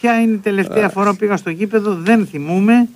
[0.00, 2.88] Ποια είναι η τελευταία φορά που πήγα στο γήπεδο, δεν θυμούμε.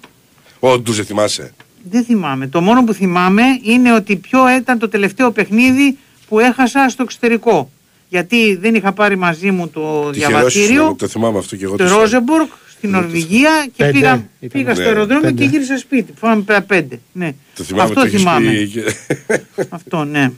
[0.61, 1.53] Όντως δεν θυμάσαι.
[1.91, 2.47] Δεν θυμάμαι.
[2.47, 5.99] Το μόνο που θυμάμαι είναι ότι ποιο ήταν το τελευταίο παιχνίδι
[6.29, 7.71] που έχασα στο εξωτερικό.
[8.09, 11.77] Γιατί δεν είχα πάρει μαζί μου το Τυχερός ήσουν, διαβατήριο, Το θυμάμαι αυτό και εγώ.
[11.77, 12.47] το το Ρόζεμπουργκ,
[12.77, 14.09] στην Νορβηγία και Πέντε πήγα,
[14.41, 14.51] ήταν.
[14.53, 15.43] πήγα στο Ναι, αεροδρόμιο πέντε.
[15.43, 16.13] και γύρισα σπίτι.
[16.19, 17.01] Φάμε πέρα πέντε.
[17.13, 17.33] Ναι.
[17.57, 18.51] Το θυμάμαι Αυτό το έχεις θυμάμαι.
[18.51, 18.85] πει και-
[19.77, 20.31] Αυτό, ναι.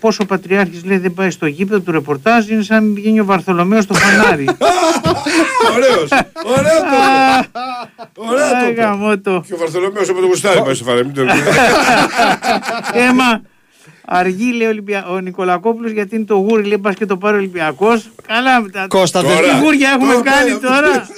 [0.00, 3.20] Πόσο ο Πατριάρχης λέει δεν πάει στο γήπεδο του ρεπορτάζ είναι σαν να μην πηγαίνει
[3.20, 4.44] ο Βαρθολομέος στο φανάρι.
[5.74, 6.08] Ωραίος.
[6.44, 7.48] Ωραίο το είπε.
[8.30, 8.80] Ωραίο το Άι, είπε.
[8.82, 9.44] γαμώτο.
[9.46, 11.04] Και ο Βαρθολομέος από το γουστάρι πάει στο φαρέ.
[11.04, 11.36] μην το λέει.
[12.92, 13.42] Έμα,
[14.12, 15.06] αργεί λέει ο, Ολυμπια...
[15.08, 18.10] ο Νικολακόπουλος γιατί είναι το γούρι λέει πας και το πάρει ο Ολυμπιακός.
[18.26, 18.86] Καλά μετά.
[18.88, 19.60] Κώστα, δεν- Τι Τώρα.
[19.60, 21.08] γούρια έχουμε Τώρα, κάνει τώρα; τώρα.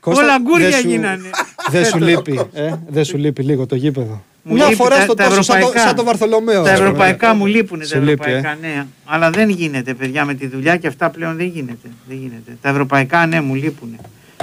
[0.00, 1.30] Κώστα, Όλα γκούρια δεν σου- γίνανε.
[1.70, 4.22] Δεν σου λείπει, ε, δεν σου λείπει λίγο το γήπεδο.
[4.42, 5.86] Μου Μια λείπει φορά τα- στο τα τόσο, σαν το, ευρωπαϊκά.
[5.88, 6.62] σαν το Βαρθολομαίο.
[6.62, 8.86] Τα ευρωπαϊκά μου λείπουν τα Σε λείπει, ευρωπαϊκά, ναι.
[9.04, 11.88] Αλλά δεν γίνεται, παιδιά, με τη δουλειά και αυτά πλέον δεν γίνεται.
[12.08, 12.56] Δεν γίνεται.
[12.62, 13.96] Τα ευρωπαϊκά, ναι, μου λείπουν.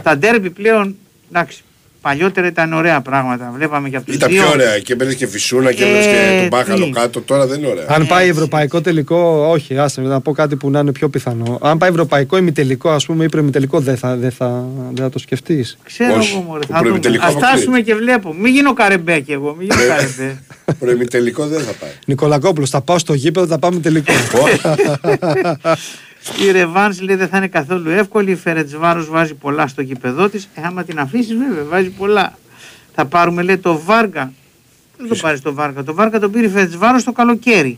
[0.03, 0.95] Τα ντέρμπι πλέον,
[1.29, 1.63] εντάξει,
[2.07, 3.51] Παλιότερα ήταν ωραία πράγματα.
[3.55, 4.41] Βλέπαμε και από τους Ήταν δύο.
[4.41, 6.91] πιο ωραία και μπαίνει και φυσούνα και Ε, έβλεπε και τον μπάχαλο τι.
[6.91, 7.21] κάτω.
[7.21, 7.85] Τώρα δεν είναι ωραία.
[7.87, 8.29] Αν πάει Έτσι.
[8.37, 11.59] ευρωπαϊκό τελικό, όχι, άσε να πω κάτι που να είναι πιο πιθανό.
[11.61, 15.19] Αν πάει ευρωπαϊκό ημιτελικό, ας πούμε, ή προημιτελικό, δεν θα, δεν θα, δεν θα το
[15.19, 15.77] σκεφτείς.
[15.83, 16.33] Ξέρω Όχι.
[16.35, 16.59] εγώ μωρέ.
[16.59, 16.79] Ο Θα δούμε.
[16.81, 17.53] προημιτελικό Ας αποκλείεται.
[17.55, 18.33] φτάσουμε και βλέπω.
[18.33, 19.55] Μην γίνω καρεμπέ κι εγώ.
[19.59, 20.37] Μην γίνω καρεμπέ.
[20.79, 21.89] Προημιτελικό δεν θα πάει.
[22.05, 24.13] Νικολακόπουλος, θα πάω στο γήπεδο, θα πάμε τελικό.
[26.47, 28.31] Η Ρεβάνς λέει δεν θα είναι καθόλου εύκολη.
[28.31, 30.49] Η Φερετσβάρος βάζει πολλά στο γήπεδό της.
[30.55, 32.37] Ε, άμα την αφήσεις, βέβαια, βάζει πολλά.
[32.93, 34.31] Θα πάρουμε, λέει, το Βάργα.
[34.97, 35.83] Δεν το πάρεις το Βάργα.
[35.83, 37.77] Το Βάργα το πήρε η Φερετσβάρος το καλοκαίρι.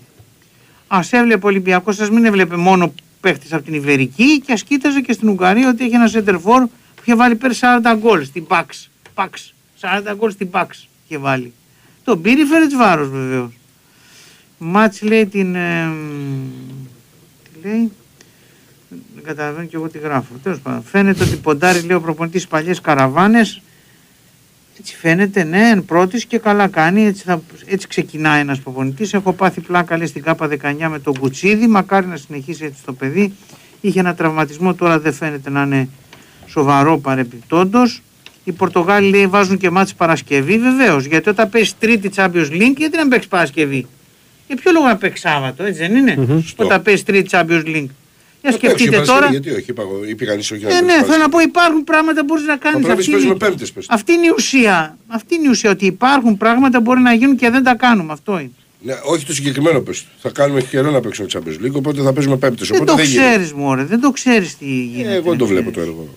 [0.88, 5.02] Α έβλεπε ο Ολυμπιακός, ας μην έβλεπε μόνο παίχτης από την Ιβερική και ας κοίταζε
[5.02, 8.90] και στην Ουγγαρία ότι έχει ένα σέντερφορ που είχε βάλει πέρσι 40 γκολ στην Παξ.
[9.14, 9.54] Παξ.
[9.82, 11.54] 40 γκολ στην Παξ είχε βάλει.
[12.04, 13.52] Τον πήρε η Φερετσβάρος βεβαίως.
[14.58, 15.56] Μάτς λέει την.
[15.56, 15.90] ε,
[17.44, 17.92] τι λέει;
[19.28, 20.34] Δεν καταλαβαίνω και εγώ τι γράφω.
[20.44, 20.84] Τέλος πάντων.
[20.84, 23.62] Φαίνεται ότι ποντάρει λέει ο προπονητής παλιές καραβάνες.
[24.80, 27.06] Έτσι φαίνεται, ναι, εν πρώτης και καλά κάνει.
[27.06, 29.14] Έτσι, θα, έτσι ξεκινάει ένας προπονητής.
[29.14, 31.68] Έχω πάθει πλάκα λέει στην ΚΑΠΑ 19 με τον Κουτσίδη.
[31.68, 33.34] Μακάρι να συνεχίσει έτσι το παιδί.
[33.82, 35.90] Είχε ένα τραυματισμό, τώρα δεν φαίνεται να είναι
[36.48, 37.80] σοβαρό παρεπιπτόντω.
[38.44, 41.06] Οι Πορτογάλοι λέει, βάζουν και μάτς Παρασκευή, βεβαίως.
[41.06, 43.88] Γιατί όταν παίζει τρίτη Champions League, γιατί να παίξεις Παρασκευή;
[44.48, 47.88] Για ποιο λόγο να παίξεις Σάββατο, έτσι δεν είναι; Όταν παίζει τρίτη Champions League.
[48.50, 49.32] Για Θα παίξει σκεφτείτε Παρασκευή, τώρα.
[49.32, 50.64] Γιατί όχι, είπα εγώ, είπε κανείς όχι.
[50.64, 51.22] να Ε, παίξει ναι, θέλω Παρασκευή.
[51.22, 52.80] να πω υπάρχουν πράγματα που μπορείς να κάνεις.
[52.80, 53.86] Απλά εμείς παίζουμε πέμπτες, πες.
[53.90, 54.98] αυτή είναι η ουσία.
[55.08, 55.70] Αυτή είναι η ουσία.
[55.72, 58.12] Ότι υπάρχουν πράγματα που μπορεί να γίνουν και δεν τα κάνουμε.
[58.14, 58.52] Αυτό είναι.
[58.82, 60.02] Ναι, όχι το συγκεκριμένο πες.
[60.04, 60.10] του.
[60.22, 62.68] Θα κάνουμε καιρό να παίξουμε Champions League, οπότε θα παίζουμε πέμπτες.
[62.68, 63.28] δεν Οπότε το δεν γίνεται.
[63.30, 63.84] ξέρεις, Μωρέ.
[63.84, 65.12] Δεν το ξέρεις τι γίνεται.
[65.14, 65.74] Ε, εγώ το δεν βλέπω ξέρεις.
[65.74, 66.08] το έργο.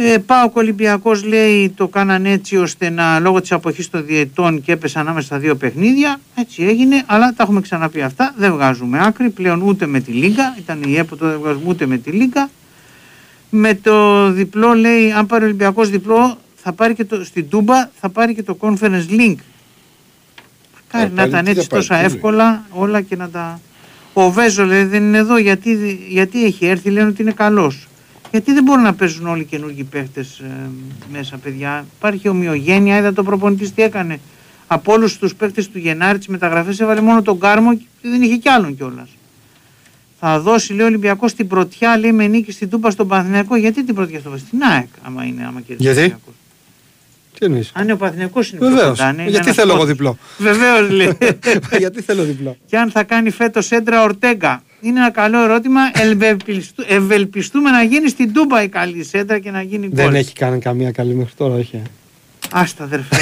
[0.00, 4.62] Ε, Πάω ο Ολυμπιακός λέει το κάναν έτσι ώστε να λόγω της αποχής των διετών
[4.62, 6.20] και έπεσε ανάμεσα στα δύο παιχνίδια.
[6.34, 8.34] Έτσι έγινε, αλλά τα έχουμε ξαναπεί αυτά.
[8.36, 10.54] Δεν βγάζουμε άκρη πλέον ούτε με τη Λίγκα.
[10.58, 12.50] Ήταν η ΕΠΟ, δεν βγάζουμε ούτε με τη Λίγκα.
[13.50, 17.90] Με το διπλό λέει, αν πάρει ο Ολυμπιακός διπλό, θα πάρει και το, στην Τούμπα
[18.00, 19.36] θα πάρει και το Conference Link.
[20.74, 22.14] Μακάρι Θα να πάρει, ήταν τι θα έτσι πάρει, τόσα τι λέει.
[22.14, 23.60] εύκολα όλα και να τα.
[24.12, 27.88] Ο Βέζο λέει δεν είναι εδώ γιατί, γιατί έχει έρθει, λένε ότι είναι καλός.
[28.30, 30.42] Γιατί δεν μπορούν να παίζουν όλοι οι καινούργιοι παίχτες
[31.12, 31.86] μέσα, παιδιά.
[31.98, 34.20] Υπάρχει ομοιογένεια, είδα το προπονητής τι έκανε.
[34.66, 38.36] Από όλους τους παίχτες του Γενάρη τις μεταγραφές έβαλε μόνο τον Κάρμο και δεν είχε
[38.36, 39.08] κι άλλον κιόλας.
[40.20, 43.56] Θα δώσει, λέει ο Ολυμπιακός την πρωτιά, λέει με νίκη στην Τούπα στον Παναθηναϊκό.
[43.56, 45.92] Γιατί την πρωτιά στο Στην ΑΕΚ, άμα είναι, άμα κερδίσει.
[45.92, 46.34] Γιατί; ο Ολυμπιακός.
[47.38, 48.98] Τι εννοείς; Αν είναι ο Παναθηναϊκός είναι πιο Βεβαίως.
[48.98, 49.94] κοντά, ναι, είναι Γιατί ένας θέλω εγώ πόντος.
[49.96, 51.18] διπλό; Βεβαίως λέει.
[51.78, 54.62] Γιατί θέλω διπλό; και αν θα κάνει φέτος έντρα Ορτέγκα.
[54.80, 55.80] Είναι ένα καλό ερώτημα.
[55.94, 59.96] Ευελπιστού- Ευελπιστούμε να γίνει στην Τούμπα η καλή σέντρα και να γίνει γκολ.
[60.04, 61.82] Δεν έχει κάνει καμία καλή μέχρι τώρα, όχι.
[62.52, 63.16] Άστα αδερφέ.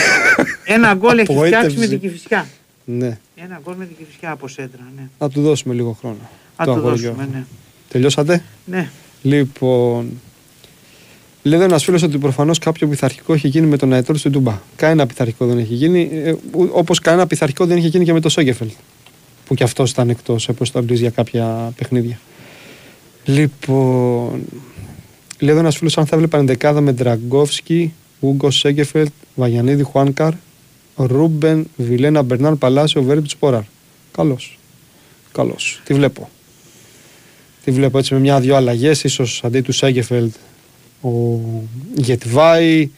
[0.65, 1.89] ένα γκολ έχει φτιάξει με Απογοήτευση.
[1.89, 2.47] την Κυφυσιά.
[2.85, 3.19] Ναι.
[3.37, 4.81] Ένα γκολ με την Κυφυσιά από σέντρα.
[4.97, 5.03] Ναι.
[5.19, 6.17] Να του δώσουμε λίγο χρόνο.
[6.57, 6.91] Α Το το αγοριό.
[6.97, 7.45] δώσουμε, ναι.
[7.89, 8.89] Τελειώσατε; ναι.
[9.23, 10.21] Λοιπόν.
[11.43, 14.61] Λέει εδώ ένας φίλος ότι προφανώς κάποιο πειθαρχικό έχει γίνει με τον Αετόρ στην Τούμπα.
[14.77, 16.11] Κανένα πειθαρχικό δεν έχει γίνει.
[16.73, 18.69] Όπως κανένα πειθαρχικό δεν είχε γίνει και με το Σόγκεφελ.
[19.47, 22.19] Που κι αυτός ήταν εκτός αποστολή για κάποια παιχνίδια.
[23.25, 24.45] Λοιπόν.
[25.39, 30.33] Λέει εδώ ένας φίλος αν θα έβλεπαν δεκάδα με Ντραγκόφσκι, Ούγκο Σένκεφελντ, Βαγιανίδη Χουάνκαρ,
[30.97, 33.63] Ρούμπεν, Βιλένα Μπερνάρ Παλάσιος, Βέρμπιτς Πόραρ.
[34.13, 34.39] Καλώ.
[35.33, 35.57] Καλώ.
[35.85, 36.29] Τι βλέπω.
[37.65, 40.35] Τη βλέπω έτσι με μια-δυο αλλαγές, ίσως αντί του Σένκεφελντ
[41.01, 41.41] ο
[41.95, 42.91] Γεντβάι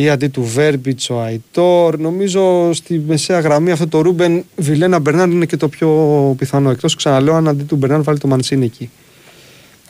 [0.00, 1.98] ή αντί του Βέρμπιτς ο Αϊτόρ.
[1.98, 5.88] Νομίζω στη μεσαία γραμμή αυτό το Ρούμπεν Βιλένα Μπερνάρ είναι και το πιο
[6.38, 6.70] πιθανό.
[6.70, 8.90] Εκτός ξαναλέω αν αντί του Μπερνάρ βάλει το Μανσίνη εκεί.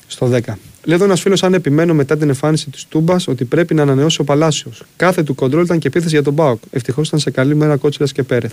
[0.06, 0.30] Στο 10.
[0.84, 4.20] Λέει εδώ ένας φίλος, αν επιμένω μετά την εμφάνιση της Τούμπας, ότι πρέπει να ανανεώσει
[4.20, 4.82] ο Παλάσιος.
[4.96, 6.62] Κάθε του κοντρόλ ήταν και επίθεση για τον Μπάουκ.
[6.70, 8.52] Ευτυχώς ήταν σε καλή μέρα Κότσιλα και Πέρεθ.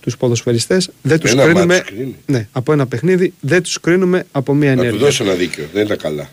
[0.00, 1.64] Τους ποδοσφαιριστές δεν τους Ένα κρίνουμε.
[1.66, 2.16] μάτσο κρίνει.
[2.26, 5.04] Ναι, από ένα παιχνίδι δεν τους κρίνουμε από μία Να του ενέργεια.
[5.04, 5.64] δώσω ένα δίκιο.
[5.72, 6.28] Δεν ήταν καλά.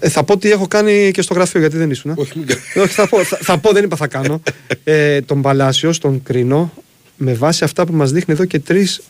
[0.00, 2.12] Ε, θα πω τι έχω κάνει και στο γραφείο γιατί δεν ήσουν.
[2.16, 4.42] Όχι, μην κα- Όχι, θα πω, θα, θα πω, δεν είπα θα κάνω.
[4.84, 6.72] Ε, τον Παλάσιο, τον κρίνω
[7.16, 9.00] με βάση αυτά που μας δείχνει εδώ και τρεις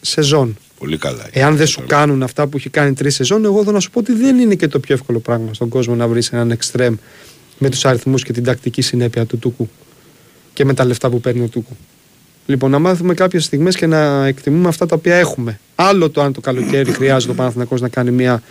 [0.00, 0.56] σεζόν.
[0.78, 1.26] Πολύ καλά.
[1.32, 3.98] Εάν δεν σου κάνουν αυτά που έχει κάνει τρεις σεζόν, εγώ εδώ να σου πω
[3.98, 6.94] ότι δεν είναι και το πιο εύκολο πράγμα στον κόσμο να βρεις έναν εξτρέμ
[7.58, 9.68] με τους αριθμούς και την τακτική συνέπεια του Τούκου
[10.52, 11.76] και με τα λεφτά που παίρνει ο Τούκου.
[12.46, 15.60] Λοιπόν, να μάθουμε κάποιες στιγμές και να εκτιμούμε αυτά τα οποία έχουμε.
[15.74, 18.42] Άλλο το αν το καλοκαίρι χρειάζεται ο Παναθηναϊκός να κάνει μια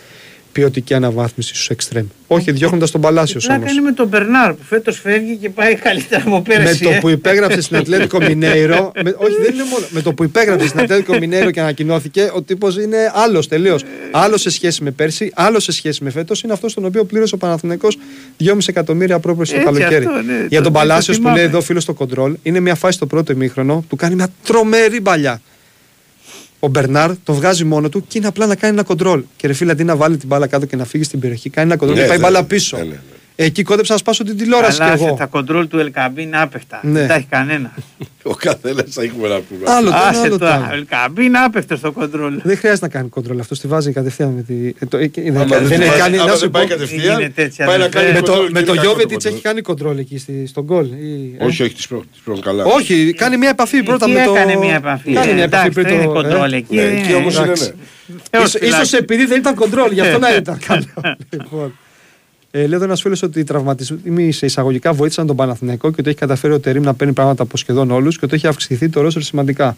[0.51, 2.05] ποιοτική αναβάθμιση στους εξτρέμ.
[2.27, 3.59] Όχι διώχνοντας τον Παλάσιος Η όμως.
[3.61, 6.83] πλάκα είναι με τον Μπερνάρ που φέτος φεύγει και πάει καλύτερα από Με πέρυσι.
[6.83, 6.97] το ε.
[6.99, 8.91] που υπέγραψε στην Ατλέτικο Μινέιρο.
[9.03, 9.85] με, όχι, δεν είναι μόνο.
[9.89, 13.83] Με το που υπέγραψε στην Ατλέτικο Μινέιρο και ανακοινώθηκε, ο τύπος είναι άλλος τελείως.
[14.11, 16.41] Άλλος σε σχέση με πέρσι, άλλος σε σχέση με φέτος.
[16.41, 17.97] Είναι αυτός τον οποίο πλήρωσε ο Παναθηναϊκός
[18.37, 20.05] 2,5 εκατομμύρια πρόπερση το Έτσι, καλοκαίρι.
[20.05, 21.37] αυτό, ναι, Για το- τον το Παλάσιος που θυμάμαι.
[21.37, 25.01] λέει εδώ φίλος στο κοντρόλ, είναι μια φάση στο πρώτο ημίχρονο, του κάνει μια τρομερή
[25.01, 25.41] παλιά.
[26.59, 29.23] Ο Μπερνάρ τον βγάζει μόνο του και είναι απλά να κάνει ένα κοντρόλ.
[29.35, 31.67] Και ρε φίλε, αντί να βάλει την μπάλα κάτω και να φύγει στην περιοχή, κάνει
[31.67, 32.77] ένα κοντρόλ Ναι, και πάει ναι, μπάλα ναι, πίσω.
[32.77, 32.99] ναι, ναι, ναι.
[33.39, 35.15] Εκεί κόντεψα να σπάσω την τηλεόραση κι Αλλά εγώ.
[35.19, 36.79] τα κοντρόλ του Ελκαμπή είναι άπεχτα.
[36.83, 36.99] Ναι.
[36.99, 37.73] Δεν τα έχει κανένα.
[38.23, 39.59] Ο καθένας θα έχουμε να πούμε.
[39.71, 40.45] Άλλο το ένα, Άσε άλλο το το.
[40.47, 40.65] άλλο.
[40.71, 42.39] Ο Ελκαμπή είναι άπεχτο στο κοντρόλ.
[42.43, 44.53] Δεν χρειάζεται να κάνει κοντρόλ αυτό, τη βάζει κατευθείαν με τη.
[44.79, 46.15] ε, το- ε, δεν- Άμα δεν δεν έχει πάει- κάνει.
[46.15, 46.69] άμα Να δεν σου πάει πω.
[46.69, 47.97] κατευθείαν, γίνεται έτσι, πάει να αδερφέ.
[47.97, 49.33] κάνει Με κοντρόλ το, και με είναι το κακό το Γιώβετιτς κοντρόλ.
[49.33, 50.85] έχει κάνει κοντρόλ εκεί στη- στον γκολ.
[50.85, 51.83] ή- ε; Όχι, όχι, τι
[52.23, 52.63] πρώτε καλά.
[52.65, 54.31] Όχι, κάνει μια επαφή πρώτα Εκεί με το.
[54.35, 55.13] έκανε μια επαφή.
[55.13, 56.11] Κάνει μια Ε, επαφή εντάξει, πριν δεν είναι το.
[56.13, 56.75] κοντρόλ ε; εκεί.
[56.75, 57.63] Ναι, είναι- εκεί όμως είναι, εντάξει.
[58.07, 58.15] ναι.
[58.31, 58.81] Θεός Ίσως- φυλάξει.
[58.85, 61.71] Ίσως επειδή δεν ήταν κοντρόλ, γι' αυτό να ήταν καλό.
[62.57, 62.63] Λοιπόν.
[62.63, 66.09] Ε, λέει εδώ ένας φίλος ότι οι τραυματισμοί σε εισαγωγικά βοήθησαν τον Παναθηναϊκό και ότι
[66.09, 69.01] έχει καταφέρει ο Τερήμ να παίρνει πράγματα από σχεδόν όλους και ότι έχει αυξηθεί το
[69.01, 69.77] ρόστερ σημαντικά.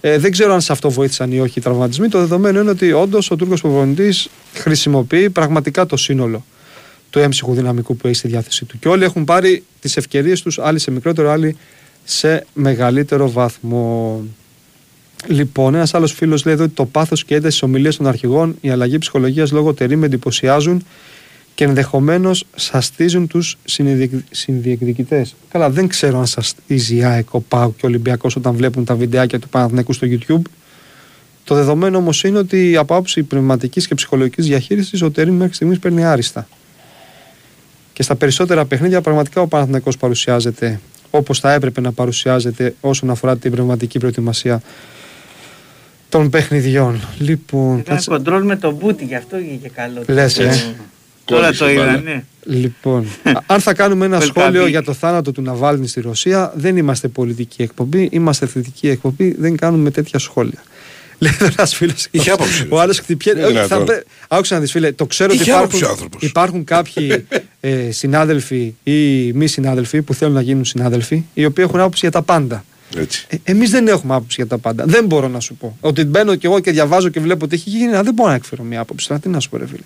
[0.00, 2.08] Ε, δεν ξέρω αν σε αυτό βοήθησαν ή όχι οι τραυματισμοί.
[2.08, 6.44] Το δεδομένο είναι ότι όντως ο Τούρκος προπονητής χρησιμοποιεί πραγματικά το σύνολο
[7.10, 8.78] του έμψυχου δυναμικού που έχει στη διάθεσή του.
[8.78, 11.56] Και όλοι έχουν πάρει τις ευκαιρίες τους, άλλοι σε μικρότερο, άλλοι
[12.04, 14.22] σε μεγαλύτερο βαθμό.
[15.26, 18.56] Λοιπόν, ένας άλλος φίλος λέει εδώ ότι το πάθος και ένταση της ομιλίας των αρχηγών,
[18.60, 20.84] η αλλαγή ψυχολογίας λόγω τερή με εντυπωσιάζουν
[21.54, 23.58] και ενδεχομένως σαστίζουν τους
[24.30, 25.34] συνδιεκδικητές.
[25.50, 28.94] Καλά, δεν ξέρω αν σαστίζει η ΑΕΚ, ο ΠΑΟ και ο Ολυμπιακός όταν βλέπουν τα
[28.94, 30.42] βιντεάκια του Παναθηναϊκού στο YouTube.
[31.44, 35.78] Το δεδομένο όμως είναι ότι από άποψη πνευματικής και ψυχολογικής διαχείρισης ο Τερήμ μέχρι στιγμής
[35.78, 36.48] παίρνει άριστα.
[37.92, 40.80] Και στα περισσότερα παιχνίδια πραγματικά ο Παναθηναϊκός παρουσιάζεται
[41.10, 44.62] όπως θα έπρεπε να παρουσιάζεται όσον αφορά την πνευματική προετοιμασία
[46.08, 47.00] των παιχνιδιών.
[47.18, 50.02] Λοιπόν, Έκανε κάτσε- κοντρόλ με τον Μπούτι, γι' αυτό βγήκε καλό.
[50.06, 50.74] Λες, ε.
[51.36, 51.92] Ε, Τώρα Κόλλησε το μπάλα.
[51.92, 52.24] είδα, ναι.
[52.46, 54.24] Λοιπόν, α- αν θα κάνουμε ένα Welcome.
[54.26, 59.34] σχόλιο για το θάνατο του Ναβάλνη στη Ρωσία, δεν είμαστε πολιτική εκπομπή, είμαστε θετική εκπομπή,
[59.38, 60.62] δεν κάνουμε τέτοια σχόλια.
[61.18, 62.06] Λέει εδώ ένας φίλος.
[62.10, 62.80] Είχε άποψη, Ο ρε.
[62.80, 63.38] άλλος χτυπιέται.
[63.38, 63.86] Είναι Όχι, θα δυνατόν.
[63.86, 66.22] πρέ- Άκουσα να δεις, φίλε, το ξέρω ότι Είχε υπάρχουν, άποψη ο άνθρωπος.
[66.22, 67.24] υπάρχουν κάποιοι
[67.60, 72.10] ε, συνάδελφοι ή μη συνάδελφοι που θέλουν να γίνουν συνάδελφοι, οι οποίοι έχουν άποψη για
[72.10, 72.64] τα πάντα.
[72.96, 73.26] Έτσι.
[73.28, 74.84] Ε, Εμείς δεν έχουμε άποψη για τα πάντα.
[74.86, 75.76] Δεν μπορώ να σου πω.
[75.80, 78.34] Ότι μπαίνω κι εγώ και διαβάζω και βλέπω ότι έχει γίνει, α, δεν μπορώ να
[78.34, 79.08] εκφέρω μια άποψη.
[79.08, 79.82] Τώρα τι να σου πω, ρε φίλε.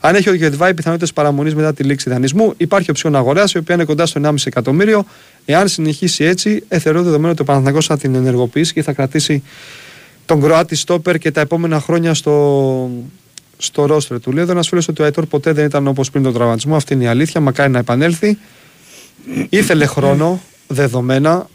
[0.00, 3.74] Αν έχει ο Γετβάη πιθανότητες παραμονής μετά τη λήξη δανεισμού, υπάρχει οψιόν αγοράς η οποία
[3.74, 5.04] είναι κοντά στο 1,5 εκατομμύριο.
[5.44, 9.42] Εάν συνεχίσει έτσι, ε, θεωρώ δεδομένο ότι ο Παναθηναϊκός θα την ενεργοποιήσει και θα κρατήσει
[10.26, 12.90] τον Κροάτι Στόπερ και τα επόμενα χρόνια στο,
[13.56, 14.32] στο ρόστρε του.
[14.32, 16.76] Λέει εδώ ένας φίλος ότι ο Αϊτόρ ποτέ δεν ήταν όπως πριν τον τραυματισμό.
[16.76, 17.40] Αυτή είναι η αλήθεια.
[17.40, 18.38] Μακάρι να επανέλθει.
[19.48, 21.46] Ήθελε χρόνο, δεδομένα.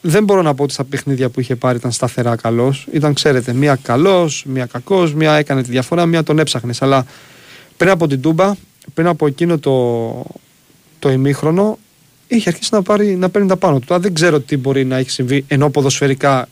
[0.00, 2.86] Δεν μπορώ να πω ότι στα παιχνίδια που είχε πάρει ήταν σταθερά καλός.
[2.92, 6.82] Ήταν, ξέρετε, μία καλός, μία κακός, μία έκανε τη διαφορά, μία τον έψαχνες.
[6.82, 7.06] Αλλά
[7.76, 8.54] πριν από την Τούμπα,
[8.94, 10.24] πριν από εκείνο το,
[10.98, 11.78] το ημίχρονο,
[12.26, 13.86] είχε αρχίσει να, πάρει, να παίρνει τα πάνω του.
[13.86, 16.48] Τώρα δεν ξέρω τι μπορεί να έχει συμβεί ενώ ποδοσφαιρικά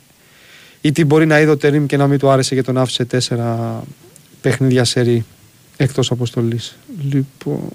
[0.80, 3.04] ή τι μπορεί να είδε ο Τερήμ και να μην του άρεσε και τον άφησε
[3.04, 3.82] τέσσερα
[4.40, 5.24] παιχνίδια σερή
[5.76, 6.76] εκτός αποστολής.
[7.10, 7.68] Λοιπόν,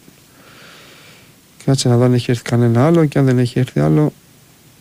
[1.66, 4.14] κάτσε να δω αν έχει έρθει κανένα άλλο και αν δεν έχει έρθει άλλο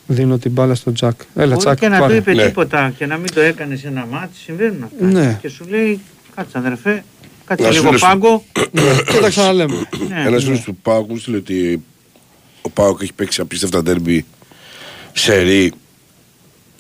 [0.07, 1.21] δίνω την μπάλα στο Τζακ.
[1.35, 2.13] Έλα Μπορεί Τζακ, και να πάρε.
[2.13, 2.47] του είπε Ναι.
[2.47, 4.37] τίποτα και να μην το έκανες σε ένα μάτι.
[4.37, 5.05] Συμβαίνουν αυτά.
[5.07, 5.39] Ναι.
[5.43, 6.01] Και σου λέει,
[6.35, 7.05] κάτσε αδερφέ,
[7.47, 8.45] κάτσε Να λίγο σου λες- πάγκο.
[8.73, 8.83] Ναι,
[9.13, 9.89] και τα ξαναλέμε.
[10.09, 10.23] Ναι.
[10.27, 11.83] Ένας φίλος του Πάουκ μου στείλε ότι
[12.63, 14.25] ο Πάουκ έχει παίξει απίστευτα ντέρμπι
[15.13, 15.73] σε ρί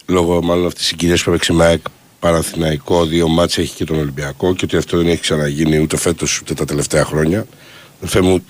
[0.06, 1.80] λόγω μάλλον αυτής της συγκυρίας που έπαιξε με ΑΕΚ
[2.20, 3.04] Παναθηναϊκό.
[3.06, 6.54] Δύο μάτσε έχει και τον Ολυμπιακό και ότι αυτό δεν έχει ξαναγίνει ούτε φέτος ούτε
[6.54, 7.46] τα τελευταία χρόνια.
[7.96, 8.44] Αδελφέ μου,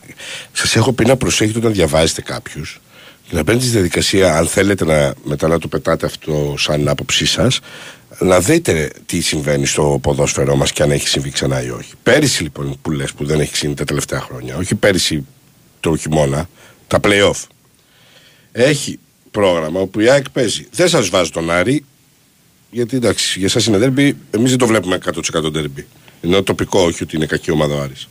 [0.53, 2.81] σας έχω πει να προσέχετε όταν διαβάζετε κάποιους
[3.29, 7.27] και να παίρνετε τη διαδικασία, αν θέλετε να, μετά να το πετάτε αυτό σαν άποψή
[7.27, 7.61] σας,
[8.19, 11.93] να δείτε τι συμβαίνει στο ποδόσφαιρό μας και αν έχει συμβεί ξανά ή όχι.
[12.03, 15.27] Πέρυσι λοιπόν που λες που δεν έχει συμβεί τα τελευταία χρόνια, όχι πέρυσι
[15.81, 16.49] το χειμώνα,
[16.87, 17.45] τα playoff.
[18.53, 18.99] Έχει
[19.31, 20.67] πρόγραμμα όπου η ΑΕΚ παίζει.
[20.71, 21.85] Δεν σας βάζω τον Άρη,
[22.71, 25.87] γιατί εντάξει, για εσά είναι δέρμπι, εμείς δεν το βλέπουμε 100% δέρμπι.
[26.21, 28.09] Είναι τοπικό, όχι ότι είναι κακή ομάδα ο Άρης.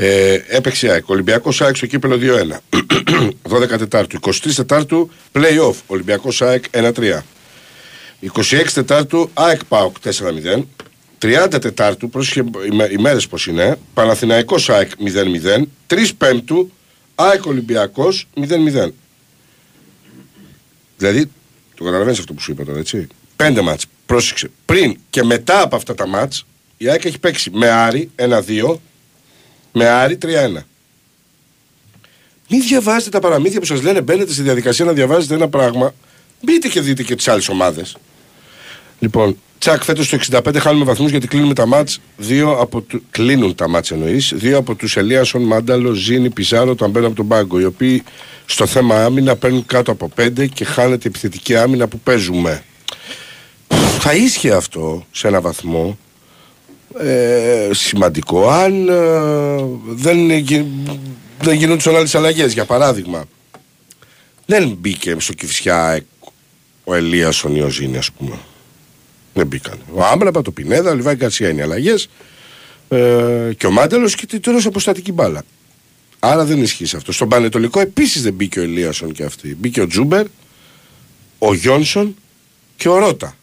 [0.00, 1.08] Ε, έπαιξε η ΑΕΚ.
[1.08, 2.78] Ολυμπιακός ΑΕΚ στο κύπελο 2-1.
[3.48, 4.18] 12 Τετάρτου.
[4.20, 5.74] 23 Τετάρτου playoff.
[5.86, 7.18] Ολυμπιακός ΑΕΚ 1-3.
[8.22, 10.62] 26 Τετάρτου ΑΕΚ ΠΑΟΚ 4-0.
[11.18, 12.44] 30 Τετάρτου, πρόσεχε
[12.90, 13.78] οι μέρες πώς είναι.
[13.94, 15.68] Παναθηναϊκός ΑΕΚ 0-0.
[15.86, 16.70] 3 Πέμπτου
[17.14, 18.92] ΑΕΚ Ολυμπιακός 0-0.
[20.96, 21.30] Δηλαδή,
[21.74, 23.06] το καταλαβαίνεις αυτό που σου είπα τώρα, έτσι.
[23.36, 23.86] Πέντε μάτς.
[24.06, 24.50] Πρόσεξε.
[24.64, 26.46] Πριν και μετά από αυτά τα μάτς,
[26.76, 28.80] η ΑΕΚ έχει παίξει με Άρη 1-2,
[29.72, 30.66] με Άρη 3-1.
[32.48, 35.94] Μην διαβάζετε τα παραμύθια που σας λένε, μπαίνετε στη διαδικασία να διαβάζετε ένα πράγμα.
[36.42, 37.96] Μπείτε και δείτε και τις άλλες ομάδες.
[38.98, 42.00] Λοιπόν, τσακ, φέτος το 65 χάνουμε βαθμούς γιατί κλείνουμε τα μάτς.
[42.16, 43.02] Δύο από του...
[43.10, 44.32] Κλείνουν τα μάτς εννοείς.
[44.36, 47.60] Δύο από τους Ελίασον, Μάνταλο, Ζήνη, Πιζάρο, τον μπαίνουν από τον πάγκο.
[47.60, 48.02] Οι οποίοι
[48.46, 52.62] στο θέμα άμυνα παίρνουν κάτω από πέντε και χάνεται η επιθετική άμυνα που παίζουμε.
[53.98, 55.98] Θα ίσχυε αυτό σε ένα βαθμό
[56.98, 58.94] ε, σημαντικό αν ε,
[59.88, 60.66] δεν, γι-
[61.42, 62.52] δεν γινόντουσαν άλλες αλλαγές.
[62.52, 63.24] Για παράδειγμα,
[64.46, 66.00] δεν μπήκε στο Κηφισιά
[66.84, 68.38] ο Ελίασον ή ο Ζήνη, ας πούμε.
[69.38, 69.78] Δεν μπήκαν.
[69.92, 72.08] Ο Άμραμπατ, ο Πινέδα, ο Λιβάη Γκαρσία είναι οι αλλαγές.
[72.88, 75.42] Ε, και ο Μάνταλος και τώρα σε από στατική μπάλα.
[76.18, 77.12] Άρα δεν ισχύει σε αυτό.
[77.12, 79.56] Στον Παναιτωλικό επίσης δεν μπήκε ο Ελίασον και αυτή.
[79.60, 80.26] Μπήκε ο Τζούμπερ,
[81.38, 82.16] ο Γιόνσον
[82.76, 83.36] και ο Ρότα.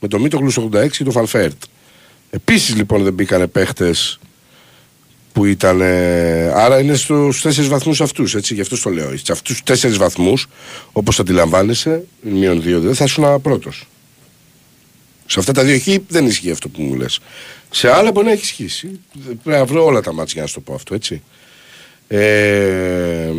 [0.00, 1.62] Με το Μίτογλου 86 και το Φανφέρτ.
[2.30, 4.18] Επίσης λοιπόν δεν μπήκανε παίχτες
[5.32, 5.80] που ήταν.
[5.80, 9.16] ε, άρα είναι στους τέσσερις βαθμούς αυτούς, έτσι, γι' αυτό το λέω.
[9.16, 10.46] Σε αυτούς τους τέσσερις βαθμούς,
[10.92, 13.86] όπως αντιλαμβάνεσαι, μείον δύο, δεν θα ήσουν πρώτος.
[15.26, 17.20] Σε αυτά τα δύο χ δεν ισχύει αυτό που μου λες.
[17.70, 19.00] Σε άλλα μπορεί να έχει ισχύσει.
[19.24, 21.22] Πρέπει να βρω όλα τα μάτια για να σου το πω αυτό, έτσι.
[22.08, 23.30] Ε,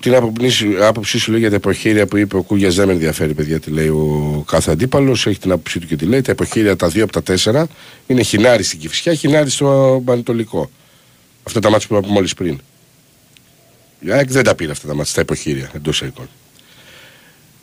[0.00, 3.34] την άποψή, άποψή σου λέει για τα εποχήρια που είπε ο Κούγιας δεν με ενδιαφέρει,
[3.34, 5.26] παιδιά, τι λέει ο κάθε αντίπαλος.
[5.26, 6.20] Έχει την άποψή του και τι λέει.
[6.20, 7.68] Τα εποχήρια τα δύο από τα τέσσερα
[8.06, 10.70] είναι χινάρι στην Κυφσιά, χινάρι στο Πανετολικό.
[11.42, 12.60] Αυτά τα μάτια που είπαμε μόλις πριν.
[14.00, 16.28] Η ΑΕΚ δεν τα πήρε αυτά τα μάτια, τα εποχήρια εντός εικόν.